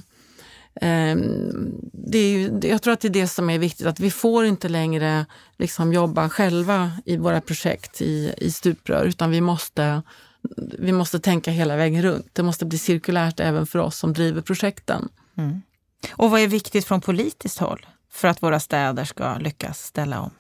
Ehm, 0.82 1.72
det 1.94 2.18
är 2.18 2.32
ju, 2.32 2.60
jag 2.64 2.82
tror 2.82 2.94
att 2.94 3.00
det 3.00 3.08
är 3.08 3.10
det 3.10 3.28
som 3.28 3.50
är 3.50 3.60
viktigt, 3.60 3.88
att 3.88 4.00
vi 4.00 4.12
får 4.12 4.46
inte 4.46 4.70
längre 4.70 5.26
liksom 5.58 5.94
jobba 5.94 6.30
själva 6.30 6.92
i 7.06 7.18
våra 7.18 7.42
projekt 7.42 8.02
i, 8.02 8.34
i 8.38 8.52
stuprör, 8.52 9.06
utan 9.06 9.32
vi 9.32 9.42
måste, 9.42 10.02
vi 10.80 10.92
måste 10.92 11.20
tänka 11.20 11.52
hela 11.52 11.76
vägen 11.76 12.02
runt. 12.02 12.30
Det 12.34 12.44
måste 12.44 12.66
bli 12.66 12.78
cirkulärt 12.78 13.40
även 13.40 13.68
för 13.68 13.80
oss 13.80 13.98
som 13.98 14.14
driver 14.14 14.42
projekten. 14.42 15.10
Mm. 15.38 15.62
Och 16.14 16.32
vad 16.32 16.42
är 16.42 16.48
viktigt 16.48 16.86
från 16.86 17.02
politiskt 17.02 17.60
håll 17.60 17.86
för 18.12 18.28
att 18.28 18.44
våra 18.44 18.60
städer 18.60 19.06
ska 19.06 19.38
lyckas 19.38 19.84
ställa 19.84 20.22
om? 20.22 20.32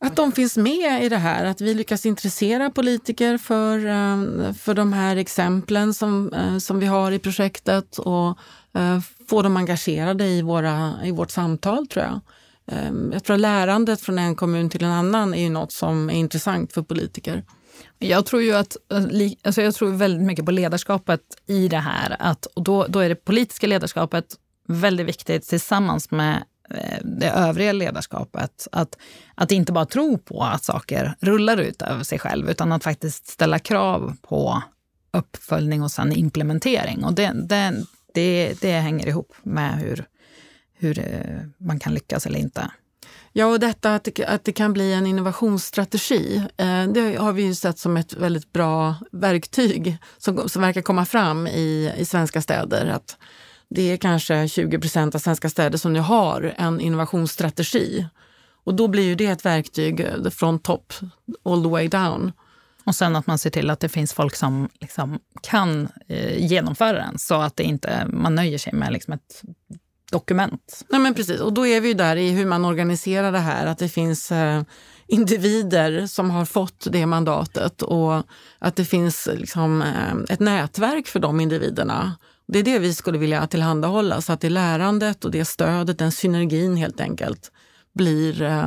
Att 0.00 0.16
de 0.16 0.32
finns 0.32 0.56
med 0.56 1.04
i 1.04 1.08
det 1.08 1.16
här, 1.16 1.44
att 1.44 1.60
vi 1.60 1.74
lyckas 1.74 2.06
intressera 2.06 2.70
politiker 2.70 3.38
för, 3.38 3.78
eh, 3.78 4.52
för 4.52 4.74
de 4.74 4.92
här 4.92 5.16
exemplen 5.16 5.94
som, 5.94 6.32
eh, 6.32 6.58
som 6.58 6.78
vi 6.78 6.86
har 6.86 7.12
i 7.12 7.18
projektet 7.18 7.98
och 7.98 8.38
eh, 8.74 9.00
få 9.28 9.42
dem 9.42 9.56
engagerade 9.56 10.26
i, 10.26 10.42
våra, 10.42 10.94
i 11.04 11.10
vårt 11.10 11.30
samtal 11.30 11.86
tror 11.86 12.04
jag. 12.04 12.20
Jag 13.12 13.24
tror 13.24 13.36
lärandet 13.36 14.00
från 14.00 14.18
en 14.18 14.34
kommun 14.34 14.70
till 14.70 14.84
en 14.84 14.90
annan 14.90 15.34
är 15.34 15.50
något 15.50 15.72
som 15.72 16.10
är 16.10 16.14
intressant 16.14 16.72
för 16.72 16.82
politiker. 16.82 17.44
Jag 17.98 18.26
tror 18.26 18.42
ju 18.42 18.54
att, 18.54 18.76
eh, 18.92 19.30
alltså 19.42 19.62
jag 19.62 19.74
tror 19.74 19.90
väldigt 19.90 20.26
mycket 20.26 20.44
på 20.44 20.50
ledarskapet 20.50 21.20
i 21.46 21.68
det 21.68 21.78
här. 21.78 22.16
Att, 22.18 22.46
och 22.46 22.62
då, 22.62 22.86
då 22.86 23.00
är 23.00 23.08
det 23.08 23.24
politiska 23.24 23.66
ledarskapet 23.66 24.24
väldigt 24.68 25.06
viktigt 25.06 25.48
tillsammans 25.48 26.10
med 26.10 26.42
eh, 26.70 26.98
det 27.04 27.30
övriga 27.30 27.72
ledarskapet. 27.72 28.68
Att, 28.72 28.98
att 29.34 29.52
inte 29.52 29.72
bara 29.72 29.86
tro 29.86 30.18
på 30.18 30.42
att 30.42 30.64
saker 30.64 31.14
rullar 31.20 31.56
ut 31.56 31.82
över 31.82 32.04
sig 32.04 32.18
själv, 32.18 32.50
utan 32.50 32.72
att 32.72 32.84
faktiskt 32.84 33.26
ställa 33.26 33.58
krav 33.58 34.16
på 34.22 34.62
uppföljning 35.12 35.82
och 35.82 35.90
sen 35.90 36.12
implementering. 36.12 37.04
Och 37.04 37.14
det, 37.14 37.32
det, 37.34 37.74
det, 38.14 38.60
det 38.60 38.72
hänger 38.72 39.06
ihop 39.06 39.32
med 39.42 39.78
hur, 39.78 40.04
hur 40.74 40.98
eh, 40.98 41.40
man 41.58 41.78
kan 41.78 41.94
lyckas 41.94 42.26
eller 42.26 42.38
inte. 42.38 42.70
Ja, 43.38 43.46
och 43.46 43.60
detta 43.60 43.94
att 43.94 44.04
det, 44.04 44.24
att 44.24 44.44
det 44.44 44.52
kan 44.52 44.72
bli 44.72 44.92
en 44.92 45.06
innovationsstrategi, 45.06 46.42
eh, 46.56 46.84
det 46.84 47.16
har 47.16 47.32
vi 47.32 47.42
ju 47.42 47.54
sett 47.54 47.78
som 47.78 47.96
ett 47.96 48.12
väldigt 48.12 48.52
bra 48.52 48.94
verktyg 49.12 49.96
som, 50.18 50.48
som 50.48 50.62
verkar 50.62 50.82
komma 50.82 51.04
fram 51.04 51.46
i, 51.46 51.92
i 51.96 52.04
svenska 52.04 52.42
städer. 52.42 52.86
Att 52.86 53.16
det 53.68 53.92
är 53.92 53.96
kanske 53.96 54.48
20 54.48 54.78
procent 54.78 55.14
av 55.14 55.18
svenska 55.18 55.50
städer 55.50 55.78
som 55.78 55.92
nu 55.92 56.00
har 56.00 56.54
en 56.56 56.80
innovationsstrategi. 56.80 58.06
Och 58.64 58.74
då 58.74 58.88
blir 58.88 59.04
ju 59.04 59.14
det 59.14 59.26
ett 59.26 59.44
verktyg 59.44 60.00
eh, 60.00 60.30
från 60.30 60.58
topp 60.58 60.92
all 61.44 61.62
the 61.62 61.68
way 61.68 61.88
down. 61.88 62.32
Och 62.84 62.94
sen 62.94 63.16
att 63.16 63.26
man 63.26 63.38
ser 63.38 63.50
till 63.50 63.70
att 63.70 63.80
det 63.80 63.88
finns 63.88 64.12
folk 64.12 64.34
som 64.34 64.68
liksom 64.80 65.18
kan 65.42 65.88
eh, 66.08 66.46
genomföra 66.46 66.98
den 66.98 67.18
så 67.18 67.34
att 67.34 67.56
det 67.56 67.62
inte, 67.64 68.06
man 68.08 68.34
nöjer 68.34 68.58
sig 68.58 68.72
med 68.72 68.92
liksom 68.92 69.12
ett 69.12 69.42
dokument. 70.10 70.84
Nej, 70.88 71.00
men 71.00 71.14
precis, 71.14 71.40
och 71.40 71.52
då 71.52 71.66
är 71.66 71.80
vi 71.80 71.94
där 71.94 72.16
i 72.16 72.30
hur 72.30 72.46
man 72.46 72.64
organiserar 72.64 73.32
det 73.32 73.38
här, 73.38 73.66
att 73.66 73.78
det 73.78 73.88
finns 73.88 74.32
eh, 74.32 74.62
individer 75.06 76.06
som 76.06 76.30
har 76.30 76.44
fått 76.44 76.86
det 76.90 77.06
mandatet 77.06 77.82
och 77.82 78.22
att 78.58 78.76
det 78.76 78.84
finns 78.84 79.28
liksom, 79.34 79.82
eh, 79.82 80.34
ett 80.34 80.40
nätverk 80.40 81.06
för 81.06 81.20
de 81.20 81.40
individerna 81.40 82.16
det 82.52 82.58
är 82.58 82.62
det 82.62 82.78
vi 82.78 82.94
skulle 82.94 83.18
vilja 83.18 83.46
tillhandahålla, 83.46 84.20
så 84.20 84.32
att 84.32 84.40
det 84.40 84.50
lärandet 84.50 85.24
och 85.24 85.30
det 85.30 85.44
stödet, 85.44 85.98
den 85.98 86.12
synergin 86.12 86.76
helt 86.76 87.00
enkelt, 87.00 87.52
blir 87.94 88.42
eh, 88.42 88.66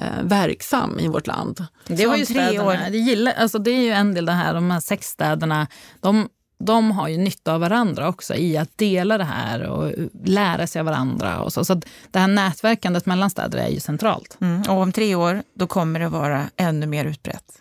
eh 0.00 0.22
verksam 0.22 0.98
i 0.98 1.08
vårt 1.08 1.26
land. 1.26 1.66
Det 1.86 2.06
var 2.06 2.16
ju 2.16 2.26
städerna, 2.26 2.90
det, 2.90 2.98
gillar, 2.98 3.32
alltså 3.32 3.58
det 3.58 3.70
är 3.70 3.82
ju 3.82 3.90
en 3.90 4.14
del 4.14 4.26
det 4.26 4.32
här, 4.32 4.54
de 4.54 4.70
här 4.70 4.80
sex 4.80 5.06
städerna, 5.06 5.66
de, 6.00 6.28
de 6.58 6.90
har 6.90 7.08
ju 7.08 7.16
nytta 7.16 7.54
av 7.54 7.60
varandra 7.60 8.08
också 8.08 8.34
i 8.34 8.56
att 8.56 8.78
dela 8.78 9.18
det 9.18 9.24
här 9.24 9.62
och 9.62 9.92
lära 10.24 10.66
sig 10.66 10.80
av 10.80 10.86
varandra. 10.86 11.40
Och 11.40 11.52
så 11.52 11.64
så 11.64 11.74
det 12.10 12.18
här 12.18 12.28
nätverkandet 12.28 13.06
mellan 13.06 13.30
städer 13.30 13.58
är 13.58 13.68
ju 13.68 13.80
centralt. 13.80 14.36
Mm, 14.40 14.62
och 14.62 14.82
om 14.82 14.92
tre 14.92 15.14
år 15.14 15.42
då 15.54 15.66
kommer 15.66 16.00
det 16.00 16.08
vara 16.08 16.50
ännu 16.56 16.86
mer 16.86 17.04
utbrett. 17.04 17.60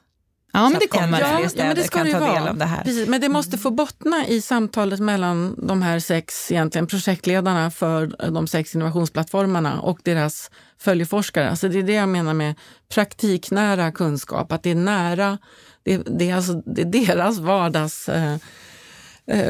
Ja, 0.55 0.69
men 0.69 0.79
det 0.79 0.87
kommer 0.87 1.19
ja, 1.19 1.39
ja, 1.55 1.65
men 1.65 1.75
det 1.75 1.83
ska 1.83 1.97
kan 1.97 2.05
det 2.05 2.13
ta 2.13 2.19
vara. 2.19 2.33
del 2.33 2.47
av 2.47 2.57
det 2.57 2.65
här. 2.65 2.83
Precis, 2.83 3.07
men 3.07 3.21
det 3.21 3.29
måste 3.29 3.57
få 3.57 3.71
bottna 3.71 4.27
i 4.27 4.41
samtalet 4.41 4.99
mellan 4.99 5.55
de 5.67 5.81
här 5.81 5.99
sex 5.99 6.51
egentligen, 6.51 6.87
projektledarna 6.87 7.71
för 7.71 8.31
de 8.31 8.47
sex 8.47 8.75
innovationsplattformarna 8.75 9.81
och 9.81 9.99
deras 10.03 10.51
följeforskare. 10.77 11.49
Alltså 11.49 11.67
det 11.67 11.79
är 11.79 11.83
det 11.83 11.93
jag 11.93 12.09
menar 12.09 12.33
med 12.33 12.55
praktiknära 12.89 13.91
kunskap, 13.91 14.51
att 14.51 14.63
det 14.63 14.71
är 14.71 14.75
nära, 14.75 15.37
det, 15.83 15.97
det 15.97 16.29
är, 16.29 16.35
alltså, 16.35 16.53
det 16.53 16.81
är 16.81 16.85
deras 16.85 17.39
vardags 17.39 18.09
eh, 18.09 18.33
eh, 18.33 18.39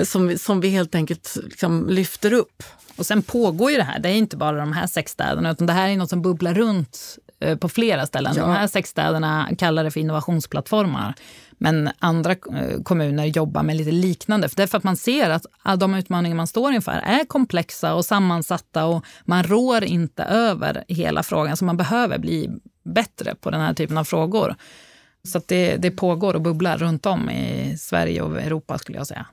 som, 0.04 0.28
vi, 0.28 0.38
som 0.38 0.62
vi 0.62 0.70
helt 0.70 0.96
enkelt 0.96 1.38
liksom 1.44 1.90
lyfter 1.90 2.34
upp. 2.34 2.64
Och 2.96 3.06
sen 3.06 3.22
pågår 3.22 3.72
ju 3.72 3.78
det 3.78 3.84
här, 3.84 4.00
det 4.00 4.10
är 4.10 4.14
inte 4.14 4.38
bara 4.38 4.58
de 4.58 4.74
här 4.74 4.88
sex 4.88 5.12
städerna, 5.12 5.52
utan 5.52 5.68
det 5.68 5.74
här 5.74 5.90
är 5.90 5.98
något 5.98 6.10
som 6.10 6.22
bubblar 6.22 6.54
runt 6.54 7.18
Eh, 7.44 7.58
på 7.58 7.70
flera 7.70 8.06
ställen. 8.06 8.34
Ja. 8.36 8.42
De 8.42 8.52
här 8.52 8.68
sex 8.68 8.90
städerna 8.90 9.50
kallar 9.58 9.84
det 9.84 9.92
för 9.92 10.00
innovationsplattformar. 10.00 11.14
Men 11.58 11.90
andra 12.00 12.32
eh, 12.32 12.82
kommuner 12.84 13.26
jobbar 13.26 13.64
med 13.64 13.76
lite 13.76 13.92
liknande. 13.92 14.50
För 14.50 14.56
det 14.56 14.64
är 14.64 14.68
för 14.68 14.78
att 14.78 14.84
man 14.84 14.98
ser 14.98 15.30
att 15.30 15.80
de 15.80 15.96
utmaningar 15.96 16.36
man 16.36 16.48
står 16.48 16.74
inför 16.74 16.92
är 16.92 17.26
komplexa 17.26 17.94
och 17.94 18.06
sammansatta 18.06 18.86
och 18.86 19.06
man 19.26 19.44
rår 19.44 19.84
inte 19.84 20.24
över 20.24 20.84
hela 20.88 21.24
frågan. 21.24 21.58
Så 21.58 21.66
man 21.66 21.78
behöver 21.78 22.18
bli 22.18 22.50
bättre 22.86 23.36
på 23.36 23.52
den 23.52 23.62
här 23.62 23.74
typen 23.74 23.98
av 23.98 24.04
frågor. 24.04 24.56
Så 25.28 25.42
det, 25.48 25.76
det 25.78 25.92
pågår 25.92 26.34
och 26.34 26.42
bubblar 26.42 26.78
runt 26.78 27.06
om 27.06 27.30
i 27.30 27.78
Sverige 27.78 28.22
och 28.22 28.42
Europa 28.42 28.78
skulle 28.78 28.98
jag 28.98 29.08
säga. 29.08 29.26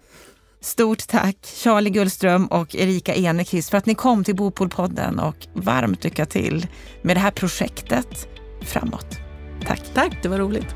Stort 0.62 1.08
tack 1.08 1.46
Charlie 1.46 1.90
Gullström 1.90 2.46
och 2.46 2.74
Erika 2.74 3.14
Enekis 3.14 3.70
för 3.70 3.78
att 3.78 3.86
ni 3.86 3.94
kom 3.94 4.24
till 4.24 4.36
Bopolpodden 4.36 5.18
och 5.18 5.36
varmt 5.54 6.04
lycka 6.04 6.26
till 6.26 6.66
med 7.02 7.16
det 7.16 7.20
här 7.20 7.30
projektet 7.30 8.28
framåt. 8.62 9.18
Tack. 9.66 9.82
Tack, 9.94 10.22
det 10.22 10.28
var 10.28 10.38
roligt. 10.38 10.74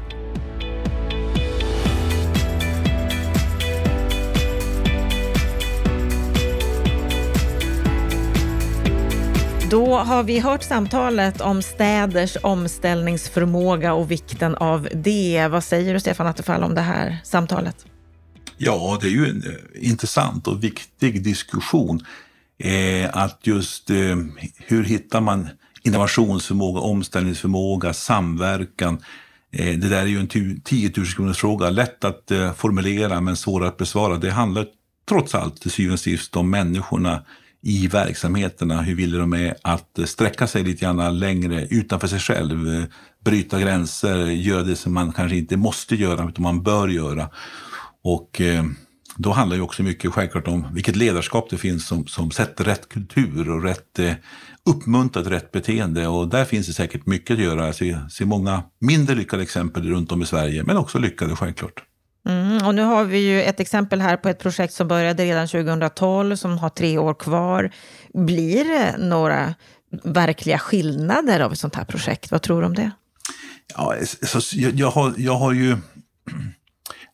Då 9.71 9.97
har 9.97 10.23
vi 10.23 10.39
hört 10.39 10.63
samtalet 10.63 11.41
om 11.41 11.63
städers 11.63 12.37
omställningsförmåga 12.43 13.95
och 13.95 14.11
vikten 14.11 14.55
av 14.55 14.89
det. 14.95 15.49
Vad 15.51 15.65
säger 15.65 15.95
du 15.95 16.01
Stefan 16.01 16.27
Attefall 16.27 16.63
om 16.63 16.75
det 16.75 16.81
här 16.81 17.19
samtalet? 17.25 17.87
Ja, 18.67 18.99
det 19.01 19.07
är 19.07 19.11
ju 19.11 19.29
en 19.29 19.43
eh, 19.47 19.91
intressant 19.91 20.49
och 20.49 20.65
viktig 20.65 21.25
diskussion. 21.25 22.05
Eh, 22.59 23.11
att 23.13 23.41
just 23.43 23.91
eh, 23.91 24.17
hur 24.57 24.85
hittar 24.85 25.21
man 25.21 25.49
innovationsförmåga, 25.83 26.81
omställningsförmåga, 26.81 27.93
samverkan. 27.93 28.99
Eh, 29.53 29.79
det 29.79 29.89
där 29.89 30.03
är 30.03 30.07
ju 30.07 30.21
en 30.21 30.61
10 30.65 30.93
000 30.97 31.07
kronors 31.07 31.39
fråga, 31.39 31.71
lätt 31.71 32.05
att 32.05 32.31
eh, 32.31 32.53
formulera 32.53 33.21
men 33.21 33.37
svår 33.37 33.65
att 33.65 33.77
besvara. 33.77 34.17
Det 34.17 34.31
handlar 34.31 34.67
trots 35.09 35.35
allt 35.35 35.61
till 35.61 35.71
syvende 35.71 35.93
och 35.93 36.01
sist 36.01 36.37
om 36.37 36.51
människorna 36.51 37.23
i 37.63 37.87
verksamheterna, 37.89 38.83
hur 38.83 38.95
villiga 38.95 39.21
de 39.21 39.33
är 39.33 39.55
att 39.63 39.99
eh, 39.99 40.05
sträcka 40.05 40.47
sig 40.47 40.65
lite 40.65 40.85
grann 40.85 41.19
längre 41.19 41.67
utanför 41.71 42.09
sig 42.09 42.21
själv, 42.21 42.75
eh, 42.75 42.85
bryta 43.25 43.61
gränser, 43.61 44.27
göra 44.27 44.63
det 44.63 44.77
som 44.77 44.95
man 44.95 45.13
kanske 45.13 45.37
inte 45.37 45.57
måste 45.57 45.97
göra, 45.97 46.29
utan 46.29 46.43
man 46.43 46.63
bör 46.63 46.89
göra. 46.89 47.31
Och 48.05 48.41
eh, 48.41 48.65
då 49.17 49.31
handlar 49.31 49.57
det 49.57 49.63
också 49.63 49.83
mycket 49.83 50.13
självklart 50.13 50.49
om 50.49 50.67
vilket 50.73 50.97
ledarskap 50.97 51.51
det 51.51 51.59
finns 51.59 51.87
som, 51.87 52.07
som 52.07 52.31
sätter 52.31 52.65
rätt 52.65 52.89
kultur 52.89 53.51
och 53.51 53.63
rätt 53.63 53.99
eh, 53.99 54.13
uppmuntrat 54.71 55.27
rätt 55.27 55.53
beteende. 55.53 56.09
Och 56.09 56.29
där 56.29 56.45
finns 56.45 56.67
det 56.67 56.73
säkert 56.73 57.07
mycket 57.07 57.35
att 57.35 57.43
göra. 57.43 57.67
Jag 57.67 57.75
ser, 57.75 58.09
ser 58.09 58.25
många 58.25 58.63
mindre 58.81 59.15
lyckade 59.15 59.43
exempel 59.43 59.89
runt 59.89 60.13
om 60.13 60.23
i 60.23 60.27
Sverige, 60.27 60.65
men 60.65 60.77
också 60.77 60.99
lyckade 60.99 61.37
självklart. 61.37 61.83
Mm, 62.29 62.67
och 62.67 62.75
nu 62.75 62.83
har 62.83 63.05
vi 63.05 63.19
ju 63.19 63.43
ett 63.43 63.61
exempel 63.61 64.01
här 64.01 64.17
på 64.17 64.29
ett 64.29 64.39
projekt 64.39 64.75
som 64.75 64.89
började 64.89 65.25
redan 65.25 65.49
2012 65.49 66.37
som 66.37 66.59
har 66.59 66.69
tre 66.69 66.99
år 66.99 67.15
kvar. 67.15 67.71
Blir 68.15 68.65
det 68.65 68.97
några 68.99 69.55
verkliga 70.03 70.59
skillnader 70.59 71.41
av 71.41 71.53
ett 71.53 71.59
sånt 71.59 71.75
här 71.75 71.85
projekt? 71.85 72.31
Vad 72.31 72.43
tror 72.43 72.61
du 72.61 72.67
om 72.67 72.75
det? 72.75 72.91
Ja, 73.77 73.95
så 74.23 74.41
jag, 74.59 74.75
jag, 74.75 74.91
har, 74.91 75.15
jag 75.17 75.35
har 75.35 75.53
ju... 75.53 75.77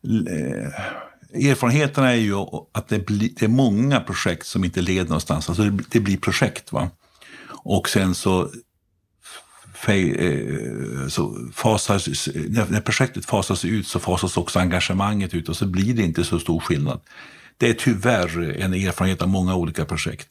Eh, 0.03 1.49
erfarenheterna 1.51 2.11
är 2.11 2.15
ju 2.15 2.35
att 2.71 2.87
det, 2.87 3.05
blir, 3.05 3.29
det 3.39 3.45
är 3.45 3.49
många 3.49 3.99
projekt 3.99 4.47
som 4.47 4.63
inte 4.63 4.81
leder 4.81 5.03
någonstans. 5.03 5.49
Alltså 5.49 5.63
det, 5.63 5.83
det 5.89 5.99
blir 5.99 6.17
projekt. 6.17 6.71
va 6.71 6.89
Och 7.63 7.89
sen 7.89 8.15
så 8.15 8.49
Eh, 9.87 11.07
så 11.07 11.49
fasas, 11.53 12.29
när 12.69 12.81
projektet 12.81 13.25
fasas 13.25 13.65
ut 13.65 13.87
så 13.87 13.99
fasas 13.99 14.37
också 14.37 14.59
engagemanget 14.59 15.33
ut 15.33 15.49
och 15.49 15.57
så 15.57 15.65
blir 15.65 15.93
det 15.93 16.03
inte 16.03 16.23
så 16.23 16.39
stor 16.39 16.59
skillnad. 16.59 16.99
Det 17.57 17.69
är 17.69 17.73
tyvärr 17.73 18.61
en 18.61 18.73
erfarenhet 18.73 19.21
av 19.21 19.29
många 19.29 19.55
olika 19.55 19.85
projekt. 19.85 20.27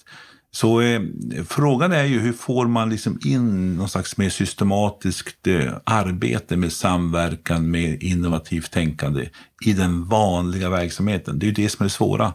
Så 0.53 0.81
eh, 0.81 1.01
frågan 1.49 1.93
är 1.93 2.05
ju 2.05 2.21
hur 2.21 2.33
får 2.33 2.67
man 2.67 2.91
liksom 2.91 3.19
in 3.25 3.77
någon 3.77 3.89
slags 3.89 4.17
mer 4.17 4.31
systematiskt 4.31 5.47
eh, 5.47 5.73
arbete 5.85 6.57
med 6.57 6.73
samverkan 6.73 7.71
med 7.71 8.03
innovativt 8.03 8.71
tänkande 8.71 9.29
i 9.65 9.73
den 9.73 10.09
vanliga 10.09 10.71
verksamheten. 10.71 11.39
Det 11.39 11.45
är 11.45 11.49
ju 11.49 11.55
det 11.55 11.69
som 11.69 11.83
är 11.83 11.85
det 11.85 11.91
svåra. 11.91 12.33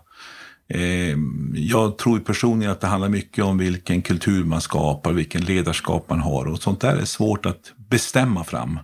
Eh, 0.68 1.18
jag 1.54 1.98
tror 1.98 2.20
personligen 2.20 2.72
att 2.72 2.82
det 2.82 2.88
handlar 2.88 3.10
mycket 3.10 3.44
om 3.44 3.58
vilken 3.58 4.02
kultur 4.02 4.44
man 4.44 4.62
skapar, 4.62 5.14
vilken 5.14 5.46
ledarskap 5.46 6.10
man 6.10 6.20
har 6.20 6.46
och 6.46 6.62
sånt 6.62 6.82
där 6.82 6.96
är 6.96 7.06
svårt 7.06 7.46
att 7.46 7.74
bestämma 7.90 8.44
fram. 8.44 8.80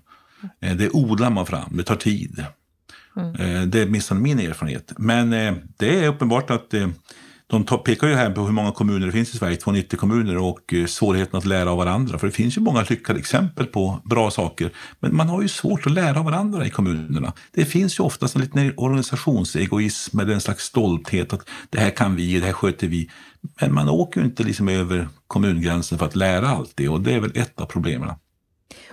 Eh, 0.62 0.76
det 0.76 0.90
odlar 0.90 1.30
man 1.30 1.46
fram, 1.46 1.78
det 1.78 1.84
tar 1.84 1.96
tid. 1.96 2.46
Mm. 3.18 3.36
Eh, 3.36 3.68
det 3.68 3.80
är 3.80 3.88
åtminstone 3.88 4.22
min 4.22 4.40
erfarenhet. 4.40 4.94
Men 4.98 5.30
det 5.78 6.04
är 6.04 6.08
uppenbart 6.08 6.50
att 6.50 6.74
de 7.52 7.64
pekar 7.84 8.08
ju 8.08 8.16
här 8.16 8.30
på 8.30 8.42
hur 8.42 8.52
många 8.52 8.72
kommuner 8.72 9.06
det 9.06 9.12
finns 9.12 9.34
i 9.34 9.38
Sverige, 9.38 9.56
290 9.56 10.00
kommuner, 10.00 10.38
och 10.38 10.74
eh, 10.74 10.86
svårigheten 10.86 11.38
att 11.38 11.46
lära 11.46 11.72
av 11.72 11.78
varandra. 11.78 12.18
För 12.18 12.28
det 12.28 12.34
finns 12.34 12.58
ju 12.58 12.62
många 12.62 12.86
lyckade 12.90 13.20
exempel 13.20 13.66
på 13.66 14.02
bra 14.04 14.32
saker, 14.32 14.72
men 15.00 15.16
man 15.16 15.30
har 15.30 15.42
ju 15.42 15.48
svårt 15.48 15.86
att 15.86 15.92
lära 15.92 16.20
av 16.20 16.26
varandra 16.26 16.66
i 16.66 16.70
kommunerna. 16.70 17.34
Det 17.52 17.66
finns 17.66 18.00
ju 18.00 18.04
oftast 18.04 18.36
en 18.36 18.42
liten 18.42 18.74
organisationsegoism 18.78 20.20
eller 20.20 20.34
en 20.34 20.42
slags 20.42 20.64
stolthet 20.64 21.34
att 21.34 21.50
det 21.70 21.80
här 21.80 21.90
kan 21.90 22.16
vi, 22.16 22.40
det 22.40 22.46
här 22.46 22.54
sköter 22.54 22.88
vi. 22.88 23.10
Men 23.62 23.74
man 23.74 23.90
åker 23.90 24.20
ju 24.22 24.26
inte 24.26 24.44
liksom 24.44 24.70
över 24.70 25.08
kommungränsen 25.28 25.98
för 25.98 26.06
att 26.06 26.16
lära 26.16 26.50
allt 26.50 26.72
det 26.76 26.90
och 26.90 27.02
det 27.02 27.14
är 27.14 27.20
väl 27.20 27.32
ett 27.36 27.62
av 27.62 27.66
problemen. 27.66 28.10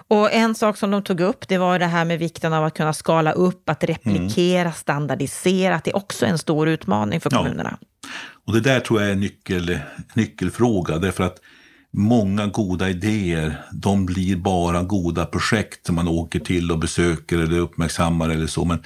Och 0.09 0.32
en 0.32 0.54
sak 0.54 0.76
som 0.76 0.90
de 0.90 1.02
tog 1.02 1.20
upp, 1.20 1.48
det 1.48 1.59
var 1.59 1.78
det 1.78 1.86
här 1.86 2.04
med 2.04 2.18
vikten 2.18 2.52
av 2.52 2.64
att 2.64 2.74
kunna 2.74 2.92
skala 2.92 3.32
upp, 3.32 3.68
att 3.68 3.84
replikera, 3.84 4.61
mm. 4.61 4.72
standardisera, 4.72 5.74
att 5.74 5.84
det 5.84 5.90
är 5.90 5.96
också 5.96 6.26
en 6.26 6.38
stor 6.38 6.68
utmaning 6.68 7.20
för 7.20 7.30
kommunerna. 7.30 7.78
Ja. 7.80 7.86
Och 8.49 8.55
det 8.55 8.61
där 8.61 8.80
tror 8.80 9.01
jag 9.01 9.09
är 9.09 9.12
en 9.12 9.20
nyckel, 9.20 9.78
nyckelfråga, 10.14 10.99
därför 10.99 11.24
att 11.24 11.38
många 11.90 12.46
goda 12.46 12.88
idéer, 12.88 13.64
de 13.72 14.07
blir 14.07 14.36
bara 14.36 14.82
goda 14.82 15.26
projekt 15.26 15.86
som 15.86 15.94
man 15.94 16.09
åker 16.09 16.40
till 16.40 16.72
och 16.72 16.78
besöker 16.78 17.38
eller 17.38 17.59
uppmärksammar 17.59 18.28
eller 18.28 18.46
så. 18.46 18.64
Men 18.64 18.82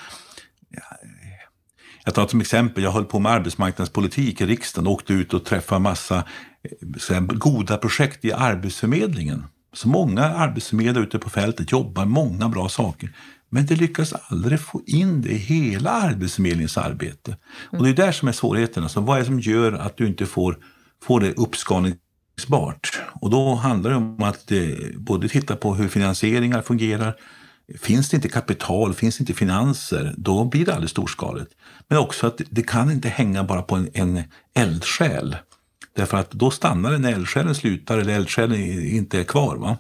jag 2.05 2.15
tar 2.15 2.27
som 2.27 2.41
exempel, 2.41 2.85
jag 2.85 2.91
höll 2.91 3.05
på 3.05 3.19
med 3.19 3.33
arbetsmarknadspolitik 3.33 4.41
i 4.41 4.47
riksdagen 4.47 4.87
och 4.87 4.93
åkte 4.93 5.13
ut 5.13 5.35
och 5.35 5.45
träffade 5.45 5.81
massa 5.81 6.17
eh, 6.17 7.15
här, 7.15 7.21
goda 7.21 7.77
projekt 7.77 8.25
i 8.25 8.33
Arbetsförmedlingen. 8.33 9.45
Så 9.73 9.89
många 9.89 10.25
arbetsförmedlare 10.25 11.05
ute 11.05 11.19
på 11.19 11.31
fältet 11.31 11.73
jobbar 11.73 12.05
många 12.05 12.49
bra 12.49 12.69
saker. 12.69 13.13
Men 13.55 13.67
det 13.67 13.77
lyckas 13.77 14.13
aldrig 14.29 14.61
få 14.61 14.83
in 14.87 15.23
det 15.23 15.29
i 15.29 15.37
hela 15.37 15.91
Arbetsförmedlingens 15.91 16.79
arbete. 16.79 17.37
Och 17.71 17.85
det 17.85 17.91
är 17.91 17.95
där 17.95 18.13
som 18.13 18.29
är 18.29 18.33
svårigheten. 18.33 18.83
Alltså, 18.83 19.01
vad 19.01 19.17
är 19.17 19.21
det 19.21 19.27
som 19.27 19.41
gör 19.41 19.73
att 19.73 19.97
du 19.97 20.07
inte 20.07 20.27
får, 20.27 20.59
får 21.03 21.21
det 21.21 21.33
uppskalningsbart? 21.33 23.01
Och 23.21 23.31
då 23.31 23.55
handlar 23.55 23.91
det 23.91 23.97
om 23.97 24.23
att 24.23 24.53
eh, 24.53 24.61
både 24.97 25.29
titta 25.29 25.57
på 25.57 25.75
hur 25.75 25.89
finansieringar 25.89 26.63
fungerar. 26.63 27.17
Finns 27.79 28.11
det 28.11 28.17
inte 28.17 28.29
kapital, 28.29 28.95
finns 28.95 29.19
det 29.19 29.23
inte 29.23 29.35
finanser, 29.35 30.15
då 30.17 30.45
blir 30.45 30.67
det 30.67 30.75
aldrig 30.75 30.91
storskaligt. 30.91 31.53
Men 31.89 31.99
också 31.99 32.27
att 32.27 32.41
det 32.51 32.63
kan 32.63 32.91
inte 32.91 33.09
hänga 33.09 33.45
bara 33.45 33.63
på 33.63 33.77
en, 33.77 33.89
en 33.95 34.23
eldsjäl. 34.55 35.37
Därför 35.97 36.17
att 36.17 36.31
då 36.31 36.51
stannar 36.51 36.93
det 36.93 36.99
när 36.99 37.13
eldsjälen 37.13 37.55
slutar 37.55 37.99
eller 37.99 38.15
eldsjälen 38.15 38.61
inte 38.83 39.21
är 39.21 39.25
kvar. 39.25 39.57
Va? 39.57 39.79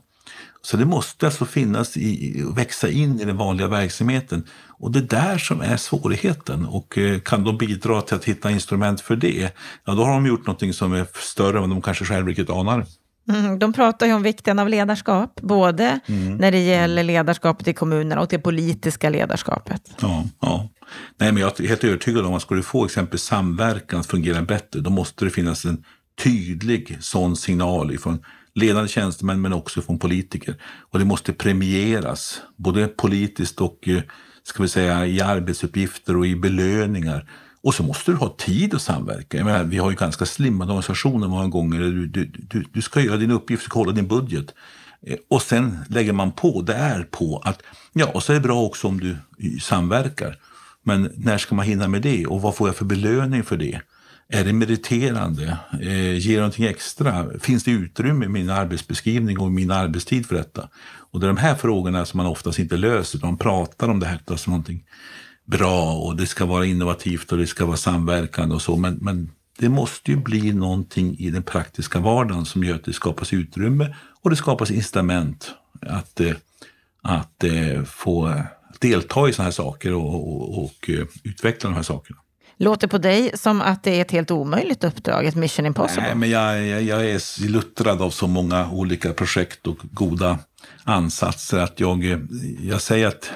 Så 0.65 0.77
det 0.77 0.85
måste 0.85 1.27
alltså 1.27 1.45
finnas 1.45 1.97
i, 1.97 2.45
växa 2.57 2.91
in 2.91 3.21
i 3.21 3.25
den 3.25 3.37
vanliga 3.37 3.69
verksamheten. 3.69 4.45
Och 4.69 4.93
det 4.93 4.99
är 4.99 5.03
där 5.03 5.39
som 5.39 5.61
är 5.61 5.77
svårigheten. 5.77 6.67
Och 6.67 6.99
eh, 6.99 7.21
kan 7.21 7.45
de 7.45 7.59
bidra 7.59 8.03
till 8.03 8.17
att 8.17 8.25
hitta 8.25 8.51
instrument 8.51 9.01
för 9.01 9.17
det, 9.17 9.55
ja 9.85 9.95
då 9.95 10.05
har 10.05 10.13
de 10.13 10.27
gjort 10.27 10.47
något 10.47 10.75
som 10.75 10.93
är 10.93 11.07
större 11.15 11.57
än 11.57 11.61
vad 11.61 11.71
de 11.71 11.83
kanske 11.83 12.05
själva 12.05 12.31
riktigt 12.31 12.51
anar. 12.51 12.87
Mm, 13.29 13.59
de 13.59 13.73
pratar 13.73 14.07
ju 14.07 14.13
om 14.13 14.23
vikten 14.23 14.59
av 14.59 14.69
ledarskap, 14.69 15.41
både 15.41 16.01
mm. 16.07 16.37
när 16.37 16.53
det 16.53 16.59
gäller 16.59 17.03
ledarskapet 17.03 17.69
i 17.69 17.73
kommunerna 17.73 18.21
och 18.21 18.29
det 18.29 18.39
politiska 18.39 19.11
ledarskapet. 19.11 19.83
Ja, 20.01 20.25
ja. 20.41 20.69
Nej, 21.19 21.33
men 21.33 21.43
jag 21.43 21.61
är 21.61 21.69
helt 21.69 21.85
övertygad 21.85 22.27
om 22.27 22.35
att 22.35 22.43
ska 22.43 22.55
du 22.55 22.63
få 22.63 22.85
exempelvis 22.85 23.23
samverkan 23.23 24.01
att 24.01 24.07
fungera 24.07 24.43
bättre, 24.43 24.81
då 24.81 24.91
måste 24.91 25.25
det 25.25 25.31
finnas 25.31 25.65
en 25.65 25.85
tydlig 26.23 26.99
sån 27.01 27.37
signal 27.37 27.93
ifrån 27.93 28.25
ledande 28.55 28.89
tjänstemän 28.89 29.41
men 29.41 29.53
också 29.53 29.83
från 29.83 29.99
politiker. 29.99 30.55
Och 30.91 30.99
det 30.99 31.05
måste 31.05 31.33
premieras, 31.33 32.43
både 32.57 32.89
politiskt 32.89 33.61
och 33.61 33.89
eh, 33.89 34.03
ska 34.43 34.63
vi 34.63 34.69
säga, 34.69 35.07
i 35.07 35.21
arbetsuppgifter 35.21 36.17
och 36.17 36.27
i 36.27 36.37
belöningar. 36.37 37.29
Och 37.63 37.75
så 37.75 37.83
måste 37.83 38.11
du 38.11 38.17
ha 38.17 38.37
tid 38.39 38.75
att 38.75 38.83
samverka. 38.83 39.37
Jag 39.37 39.45
menar, 39.45 39.65
vi 39.65 39.79
har 39.79 39.91
ju 39.91 39.97
ganska 39.97 40.27
slimmade 40.27 40.73
organisationer 40.73 41.29
många 41.29 41.49
gånger. 41.49 41.81
Du, 41.81 42.07
du, 42.07 42.25
du, 42.25 42.65
du 42.73 42.83
ska 42.83 43.01
göra 43.01 43.17
din 43.17 43.31
uppgift, 43.31 43.63
du 43.63 43.67
ska 43.67 43.79
hålla 43.79 43.93
din 43.93 44.09
budget. 44.09 44.55
Eh, 45.07 45.17
och 45.31 45.43
sen 45.43 45.79
lägger 45.89 46.13
man 46.13 46.33
på 46.33 46.63
där 46.63 47.09
på 47.11 47.43
att, 47.45 47.63
ja, 47.93 48.07
och 48.15 48.23
så 48.23 48.33
är 48.33 48.35
det 48.35 48.43
bra 48.43 48.63
också 48.63 48.89
om 48.89 49.01
du 49.01 49.11
eh, 49.11 49.59
samverkar. 49.61 50.39
Men 50.85 51.13
när 51.17 51.39
ska 51.39 51.55
man 51.55 51.67
hinna 51.67 51.89
med 51.89 52.03
det 52.03 52.27
och 52.27 52.43
vad 52.43 52.57
får 52.57 52.69
jag 52.69 52.77
för 52.77 52.85
belöning 52.85 53.45
för 53.45 53.57
det? 53.57 53.81
Är 54.35 54.45
det 54.45 54.53
meriterande? 54.53 55.59
Eh, 55.81 56.17
ger 56.19 56.35
det 56.35 56.37
någonting 56.37 56.65
extra? 56.65 57.39
Finns 57.41 57.65
det 57.65 57.71
utrymme 57.71 58.25
i 58.25 58.29
min 58.29 58.51
arbetsbeskrivning 58.51 59.39
och 59.39 59.53
min 59.53 59.71
arbetstid 59.71 60.27
för 60.27 60.35
detta? 60.35 60.69
Och 61.13 61.21
det 61.21 61.27
är 61.27 61.29
de 61.29 61.37
här 61.37 61.55
frågorna 61.55 62.05
som 62.05 62.19
man 62.19 62.27
oftast 62.27 62.59
inte 62.59 62.77
löser. 62.77 63.19
De 63.19 63.39
pratar 63.39 63.89
om 63.89 64.01
det 64.01 64.07
här 64.07 64.37
som 64.37 64.51
någonting 64.51 64.85
bra 65.45 65.93
och 65.93 66.17
det 66.17 66.27
ska 66.27 66.47
vara 66.47 66.67
innovativt 66.67 67.33
och 67.33 67.39
det 67.39 67.47
ska 67.47 67.67
vara 67.67 67.77
samverkande 67.77 68.55
och 68.55 68.63
så. 68.63 68.77
Men, 68.77 68.99
men 69.01 69.31
det 69.59 69.69
måste 69.69 70.11
ju 70.11 70.17
bli 70.17 70.53
någonting 70.53 71.19
i 71.19 71.31
den 71.31 71.43
praktiska 71.43 72.01
vardagen 72.01 72.45
som 72.45 72.65
gör 72.65 72.75
att 72.75 72.85
det 72.85 72.93
skapas 72.93 73.33
utrymme 73.33 73.95
och 74.23 74.31
det 74.31 74.37
skapas 74.37 74.71
incitament 74.71 75.55
att, 75.81 76.21
eh, 76.21 76.35
att 77.03 77.45
eh, 77.45 77.83
få 77.85 78.43
delta 78.81 79.29
i 79.29 79.33
sådana 79.33 79.47
här 79.47 79.53
saker 79.53 79.95
och, 79.95 80.15
och, 80.15 80.65
och 80.65 80.91
eh, 80.91 81.07
utveckla 81.25 81.71
de 81.71 81.77
här 81.77 81.83
sakerna. 81.83 82.22
Låter 82.63 82.89
på 82.89 82.99
dig 82.99 83.31
som 83.35 83.61
att 83.61 83.83
det 83.83 83.91
är 83.91 84.01
ett 84.01 84.11
helt 84.11 84.31
omöjligt 84.31 84.85
uppdrag, 84.85 85.27
ett 85.27 85.35
mission 85.35 85.67
impossible. 85.67 86.03
Nej, 86.03 86.15
men 86.15 86.31
jag, 86.31 86.67
jag, 86.67 86.83
jag 86.83 87.11
är 87.11 87.49
luttrad 87.49 88.03
av 88.03 88.11
så 88.11 88.27
många 88.27 88.71
olika 88.71 89.13
projekt 89.13 89.67
och 89.67 89.79
goda 89.83 90.39
ansatser 90.85 91.59
att 91.59 91.81
jag, 91.81 92.29
jag 92.63 92.81
säger 92.81 93.07
att 93.07 93.31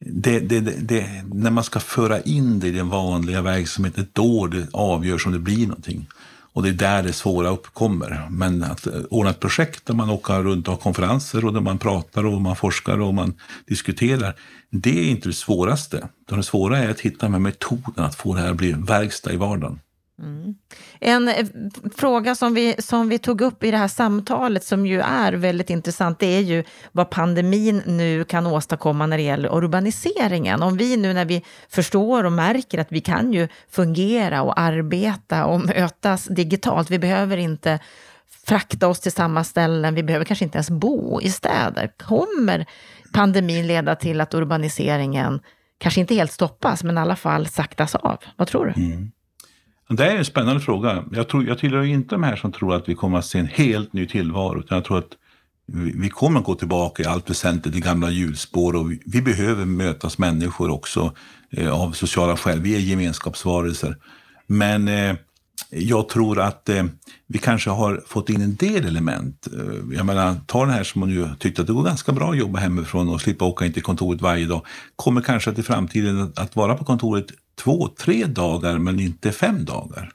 det, 0.00 0.40
det, 0.40 0.60
det, 0.60 1.24
när 1.34 1.50
man 1.50 1.64
ska 1.64 1.80
föra 1.80 2.20
in 2.20 2.60
det 2.60 2.68
i 2.68 2.72
den 2.72 2.88
vanliga 2.88 3.42
verksamheten, 3.42 4.06
då 4.12 4.46
det 4.46 4.66
avgörs 4.72 5.26
om 5.26 5.32
det 5.32 5.38
blir 5.38 5.66
någonting. 5.66 6.06
Och 6.52 6.62
det 6.62 6.68
är 6.68 6.72
där 6.72 7.02
det 7.02 7.12
svåra 7.12 7.48
uppkommer. 7.48 8.26
Men 8.30 8.62
att 8.62 8.86
eh, 8.86 8.92
ordna 9.10 9.30
ett 9.30 9.40
projekt 9.40 9.86
där 9.86 9.94
man 9.94 10.10
åker 10.10 10.42
runt 10.42 10.68
och 10.68 10.74
har 10.74 10.80
konferenser 10.80 11.44
och 11.44 11.52
där 11.52 11.60
man 11.60 11.78
pratar 11.78 12.26
och 12.26 12.40
man 12.40 12.56
forskar 12.56 13.00
och 13.00 13.14
man 13.14 13.34
diskuterar, 13.66 14.34
det 14.70 14.98
är 14.98 15.10
inte 15.10 15.28
det 15.28 15.32
svåraste. 15.32 16.08
Det 16.28 16.42
svåra 16.42 16.78
är 16.78 16.90
att 16.90 17.00
hitta 17.00 17.26
de 17.26 17.32
här 17.32 17.40
att 17.96 18.14
få 18.14 18.34
det 18.34 18.40
här 18.40 18.50
att 18.50 18.56
bli 18.56 18.72
verkstad 18.72 19.32
i 19.32 19.36
vardagen. 19.36 19.80
Mm. 20.22 20.54
En 21.00 21.28
eh, 21.28 21.46
fråga 21.96 22.34
som 22.34 22.54
vi, 22.54 22.74
som 22.78 23.08
vi 23.08 23.18
tog 23.18 23.40
upp 23.40 23.64
i 23.64 23.70
det 23.70 23.76
här 23.76 23.88
samtalet 23.88 24.64
som 24.64 24.86
ju 24.86 25.00
är 25.00 25.32
väldigt 25.32 25.70
intressant, 25.70 26.18
det 26.18 26.26
är 26.26 26.40
ju 26.40 26.64
vad 26.92 27.10
pandemin 27.10 27.82
nu 27.86 28.24
kan 28.24 28.46
åstadkomma 28.46 29.06
när 29.06 29.16
det 29.16 29.22
gäller 29.22 29.54
urbaniseringen. 29.54 30.62
Om 30.62 30.76
vi 30.76 30.96
nu 30.96 31.12
när 31.12 31.24
vi 31.24 31.44
förstår 31.68 32.24
och 32.24 32.32
märker 32.32 32.78
att 32.78 32.92
vi 32.92 33.00
kan 33.00 33.32
ju 33.32 33.48
fungera 33.70 34.42
och 34.42 34.60
arbeta 34.60 35.46
och 35.46 35.60
mötas 35.60 36.24
digitalt, 36.24 36.90
vi 36.90 36.98
behöver 36.98 37.36
inte 37.36 37.78
frakta 38.46 38.88
oss 38.88 39.00
till 39.00 39.12
samma 39.12 39.44
ställen, 39.44 39.94
vi 39.94 40.02
behöver 40.02 40.24
kanske 40.24 40.44
inte 40.44 40.58
ens 40.58 40.70
bo 40.70 41.20
i 41.20 41.30
städer. 41.30 41.92
Kommer 41.98 42.66
pandemin 43.12 43.66
leda 43.66 43.96
till 43.96 44.20
att 44.20 44.34
urbaniseringen 44.34 45.40
kanske 45.78 46.00
inte 46.00 46.14
helt 46.14 46.32
stoppas, 46.32 46.84
men 46.84 46.98
i 46.98 47.00
alla 47.00 47.16
fall 47.16 47.46
saktas 47.46 47.94
av? 47.94 48.18
Vad 48.36 48.48
tror 48.48 48.66
du? 48.66 48.82
Mm. 48.82 49.12
Det 49.96 50.06
är 50.06 50.16
en 50.16 50.24
spännande 50.24 50.60
fråga. 50.60 51.04
Jag, 51.12 51.28
tror, 51.28 51.46
jag 51.46 51.58
tillhör 51.58 51.82
inte 51.82 52.14
de 52.14 52.22
här 52.22 52.36
som 52.36 52.52
tror 52.52 52.74
att 52.74 52.88
vi 52.88 52.94
kommer 52.94 53.18
att 53.18 53.24
se 53.24 53.38
en 53.38 53.46
helt 53.46 53.92
ny 53.92 54.06
tillvaro. 54.06 54.60
Utan 54.60 54.76
jag 54.76 54.84
tror 54.84 54.98
att 54.98 55.12
vi, 55.66 56.08
kommer 56.08 56.40
att 56.40 56.46
gå 56.46 56.54
tillbaka 56.54 57.02
i 57.02 57.06
allt 57.06 57.30
väsentligt 57.30 57.76
i 57.76 57.80
gamla 57.80 58.10
hjulspår 58.10 58.76
och 58.76 58.92
vi, 58.92 59.02
vi 59.06 59.22
behöver 59.22 59.64
mötas 59.64 60.18
människor 60.18 60.70
också 60.70 61.12
eh, 61.50 61.82
av 61.82 61.92
sociala 61.92 62.36
skäl. 62.36 62.60
Vi 62.60 62.76
är 62.76 62.80
gemenskapsvarelser. 62.80 63.96
Men 64.46 64.88
eh, 64.88 65.16
jag 65.70 66.08
tror 66.08 66.40
att 66.40 66.68
eh, 66.68 66.84
vi 67.26 67.38
kanske 67.38 67.70
har 67.70 68.02
fått 68.06 68.30
in 68.30 68.42
en 68.42 68.54
del 68.54 68.86
element. 68.86 69.48
Eh, 69.52 69.96
jag 69.96 70.06
menar, 70.06 70.36
ta 70.46 70.60
den 70.60 70.74
här 70.74 70.84
som 70.84 71.00
man 71.00 71.14
nu 71.14 71.30
tyckte 71.38 71.60
att 71.60 71.66
det 71.66 71.72
går 71.72 71.84
ganska 71.84 72.12
bra 72.12 72.30
att 72.30 72.38
jobba 72.38 72.58
hemifrån 72.58 73.08
och 73.08 73.20
slippa 73.20 73.44
åka 73.44 73.66
in 73.66 73.72
till 73.72 73.82
kontoret 73.82 74.20
varje 74.20 74.46
dag. 74.46 74.66
Kommer 74.96 75.20
kanske 75.20 75.50
att 75.50 75.58
i 75.58 75.62
framtiden 75.62 76.32
att 76.36 76.56
vara 76.56 76.74
på 76.74 76.84
kontoret 76.84 77.26
två, 77.54 77.88
tre 77.88 78.26
dagar 78.26 78.78
men 78.78 79.00
inte 79.00 79.32
fem 79.32 79.64
dagar. 79.64 80.12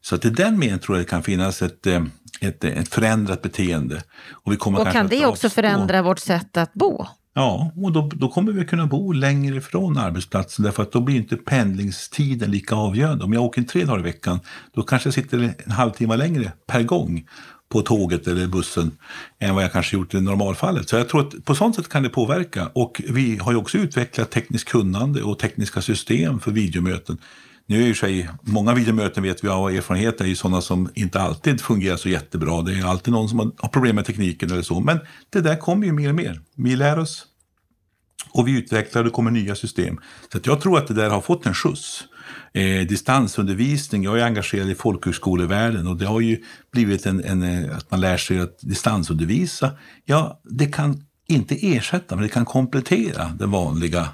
Så 0.00 0.14
att 0.14 0.24
i 0.24 0.30
den 0.30 0.58
meningen 0.58 0.78
tror 0.78 0.98
jag 0.98 1.06
det 1.06 1.10
kan 1.10 1.22
finnas 1.22 1.62
ett, 1.62 1.86
eh, 1.86 2.04
ett, 2.40 2.64
ett 2.64 2.88
förändrat 2.88 3.42
beteende. 3.42 4.02
Och, 4.30 4.52
vi 4.52 4.56
kommer 4.56 4.80
och 4.80 4.92
kan 4.92 5.08
det 5.08 5.26
också 5.26 5.48
förändra 5.48 6.02
vårt 6.02 6.18
sätt 6.18 6.56
att 6.56 6.72
bo? 6.72 7.06
Ja, 7.34 7.72
och 7.76 7.92
då, 7.92 8.10
då 8.14 8.28
kommer 8.28 8.52
vi 8.52 8.64
kunna 8.64 8.86
bo 8.86 9.12
längre 9.12 9.56
ifrån 9.56 9.98
arbetsplatsen 9.98 10.64
därför 10.64 10.82
att 10.82 10.92
då 10.92 11.00
blir 11.00 11.16
inte 11.16 11.36
pendlingstiden 11.36 12.50
lika 12.50 12.74
avgörande. 12.74 13.24
Om 13.24 13.32
jag 13.32 13.42
åker 13.42 13.62
tre 13.62 13.84
dagar 13.84 14.00
i 14.00 14.02
veckan, 14.02 14.40
då 14.74 14.82
kanske 14.82 15.06
jag 15.06 15.14
sitter 15.14 15.54
en 15.64 15.70
halvtimme 15.70 16.16
längre 16.16 16.52
per 16.66 16.82
gång 16.82 17.26
på 17.68 17.82
tåget 17.82 18.26
eller 18.26 18.46
bussen 18.46 18.90
än 19.38 19.54
vad 19.54 19.64
jag 19.64 19.72
kanske 19.72 19.96
gjort 19.96 20.14
i 20.14 20.20
normalfallet. 20.20 20.88
Så 20.88 20.96
jag 20.96 21.08
tror 21.08 21.20
att 21.20 21.44
på 21.44 21.54
sånt 21.54 21.76
sätt 21.76 21.88
kan 21.88 22.02
det 22.02 22.08
påverka. 22.08 22.70
Och 22.72 23.02
vi 23.08 23.36
har 23.36 23.52
ju 23.52 23.58
också 23.58 23.78
utvecklat 23.78 24.30
tekniskt 24.30 24.68
kunnande 24.68 25.22
och 25.22 25.38
tekniska 25.38 25.82
system 25.82 26.40
för 26.40 26.50
videomöten. 26.50 27.18
Nu 27.68 27.82
är 27.82 27.86
ju 27.86 27.94
sig, 27.94 28.28
många 28.40 28.74
videomöten 28.74 29.22
vet 29.22 29.44
vi 29.44 29.48
av 29.48 29.70
erfarenhet 29.70 30.20
är 30.20 30.24
ju 30.24 30.36
sådana 30.36 30.60
som 30.60 30.90
inte 30.94 31.20
alltid 31.20 31.60
fungerar 31.60 31.96
så 31.96 32.08
jättebra. 32.08 32.62
Det 32.62 32.72
är 32.72 32.86
alltid 32.86 33.12
någon 33.12 33.28
som 33.28 33.38
har 33.58 33.68
problem 33.68 33.96
med 33.96 34.04
tekniken 34.04 34.50
eller 34.50 34.62
så. 34.62 34.80
Men 34.80 34.98
det 35.30 35.40
där 35.40 35.56
kommer 35.56 35.86
ju 35.86 35.92
mer 35.92 36.08
och 36.08 36.14
mer. 36.14 36.40
Vi 36.56 36.76
lär 36.76 36.98
oss 36.98 37.26
och 38.30 38.48
vi 38.48 38.58
utvecklar 38.58 39.00
och 39.00 39.04
det 39.04 39.10
kommer 39.10 39.30
nya 39.30 39.54
system. 39.54 40.00
Så 40.32 40.38
jag 40.44 40.60
tror 40.60 40.78
att 40.78 40.86
det 40.86 40.94
där 40.94 41.10
har 41.10 41.20
fått 41.20 41.46
en 41.46 41.54
skjuts. 41.54 42.04
Eh, 42.52 42.86
distansundervisning, 42.86 44.02
jag 44.02 44.18
är 44.18 44.24
engagerad 44.24 44.70
i 44.70 44.74
folkhögskolevärlden 44.74 45.86
och 45.86 45.96
det 45.96 46.06
har 46.06 46.20
ju 46.20 46.42
blivit 46.72 47.06
en, 47.06 47.24
en, 47.24 47.42
eh, 47.42 47.76
att 47.76 47.90
man 47.90 48.00
lär 48.00 48.16
sig 48.16 48.40
att 48.40 48.58
distansundervisa. 48.60 49.70
Ja, 50.04 50.40
det 50.44 50.66
kan 50.66 51.02
inte 51.28 51.54
ersätta, 51.66 52.14
men 52.14 52.22
det 52.22 52.28
kan 52.28 52.44
komplettera 52.44 53.32
den 53.38 53.50
vanliga 53.50 54.08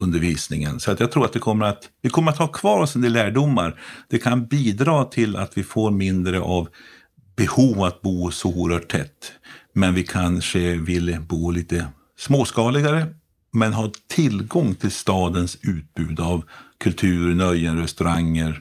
undervisningen. 0.00 0.80
Så 0.80 0.90
att 0.90 1.00
jag 1.00 1.12
tror 1.12 1.24
att, 1.24 1.36
vi 1.36 1.40
kommer 1.40 1.66
att 1.66 1.88
vi 2.02 2.10
kommer 2.10 2.30
att 2.30 2.38
ha 2.38 2.48
kvar 2.48 2.80
oss 2.80 2.96
en 2.96 3.02
del 3.02 3.12
lärdomar. 3.12 3.80
Det 4.08 4.18
kan 4.18 4.46
bidra 4.46 5.04
till 5.04 5.36
att 5.36 5.58
vi 5.58 5.62
får 5.62 5.90
mindre 5.90 6.40
av 6.40 6.68
behov 7.36 7.82
att 7.82 8.02
bo 8.02 8.30
så 8.30 8.48
oerhört 8.48 8.88
tätt. 8.88 9.32
Men 9.72 9.94
vi 9.94 10.02
kanske 10.02 10.76
vill 10.76 11.20
bo 11.20 11.50
lite 11.50 11.86
småskaligare 12.18 13.06
men 13.54 13.72
ha 13.72 13.90
tillgång 14.08 14.74
till 14.74 14.90
stadens 14.90 15.58
utbud 15.62 16.20
av 16.20 16.42
kultur, 16.78 17.34
nöjen, 17.34 17.78
restauranger, 17.78 18.60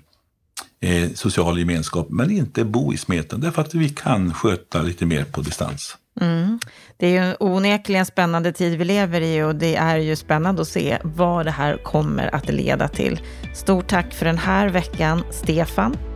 eh, 0.82 1.12
social 1.14 1.60
gemenskap, 1.60 2.08
men 2.10 2.32
inte 2.32 2.66
bo 2.66 2.94
i 2.94 2.98
smeten 2.98 3.42
därför 3.42 3.62
att 3.62 3.74
vi 3.74 3.90
kan 3.90 4.34
sköta 4.34 4.82
lite 4.82 5.06
mer 5.06 5.24
på 5.24 5.42
distans. 5.42 5.98
Mm. 6.22 6.60
Det 6.98 7.08
är 7.08 7.12
ju 7.12 7.18
en 7.18 7.36
onekligen 7.40 8.06
spännande 8.06 8.52
tid 8.52 8.78
vi 8.78 8.86
lever 8.86 9.22
i 9.22 9.44
och 9.44 9.56
det 9.56 9.76
är 9.76 9.98
ju 9.98 10.16
spännande 10.16 10.62
att 10.62 10.68
se 10.68 10.98
vad 11.04 11.46
det 11.46 11.52
här 11.52 11.78
kommer 11.78 12.36
att 12.36 12.50
leda 12.50 12.88
till. 12.88 13.22
Stort 13.54 13.88
tack 13.88 14.14
för 14.14 14.26
den 14.26 14.38
här 14.38 14.70
veckan, 14.70 15.24
Stefan. 15.32 16.13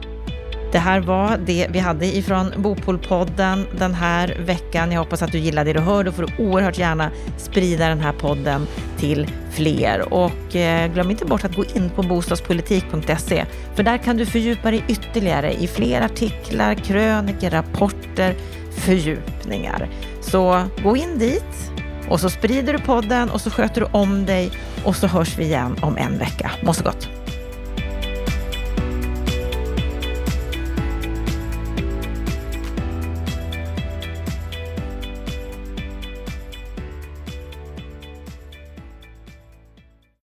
Det 0.72 0.80
här 0.80 1.00
var 1.00 1.38
det 1.46 1.68
vi 1.70 1.80
hade 1.80 2.06
ifrån 2.06 2.54
Bopolpodden 2.58 3.68
den 3.78 3.94
här 3.94 4.38
veckan. 4.40 4.92
Jag 4.92 5.00
hoppas 5.00 5.22
att 5.22 5.32
du 5.32 5.38
gillade 5.38 5.74
det 5.74 5.80
du 5.80 5.86
hörde 5.86 6.10
och 6.10 6.16
får 6.16 6.24
du 6.24 6.44
oerhört 6.44 6.78
gärna 6.78 7.12
sprida 7.38 7.88
den 7.88 8.00
här 8.00 8.14
podden 8.14 8.68
till 8.98 9.28
fler. 9.52 10.14
Och 10.14 10.56
eh, 10.56 10.94
glöm 10.94 11.12
inte 11.12 11.26
bort 11.26 11.44
att 11.44 11.56
gå 11.56 11.66
in 11.66 11.90
på 11.96 12.04
bostadspolitik.se 12.04 13.46
för 13.76 13.84
där 13.84 13.98
kan 13.98 14.18
du 14.18 14.26
fördjupa 14.26 14.72
dig 14.72 14.84
ytterligare 14.88 15.54
i 15.54 15.68
fler 15.68 16.02
artiklar, 16.02 16.74
kröniker, 16.76 17.50
rapporter, 17.50 18.36
fördjupningar. 18.72 19.90
Så 20.22 20.64
gå 20.84 20.98
in 20.98 21.20
dit 21.20 21.72
och 22.10 22.20
så 22.20 22.30
sprider 22.30 22.74
du 22.74 22.80
podden 22.80 23.30
och 23.30 23.42
så 23.42 23.50
sköter 23.50 23.82
du 23.82 23.88
om 23.92 24.26
dig 24.26 24.52
och 24.86 24.96
så 24.96 25.08
hörs 25.08 25.38
vi 25.38 25.44
igen 25.44 25.76
om 25.82 25.98
en 25.98 26.18
vecka. 26.18 26.52
Må 26.64 26.74
så 26.74 26.84
gott! 26.84 27.17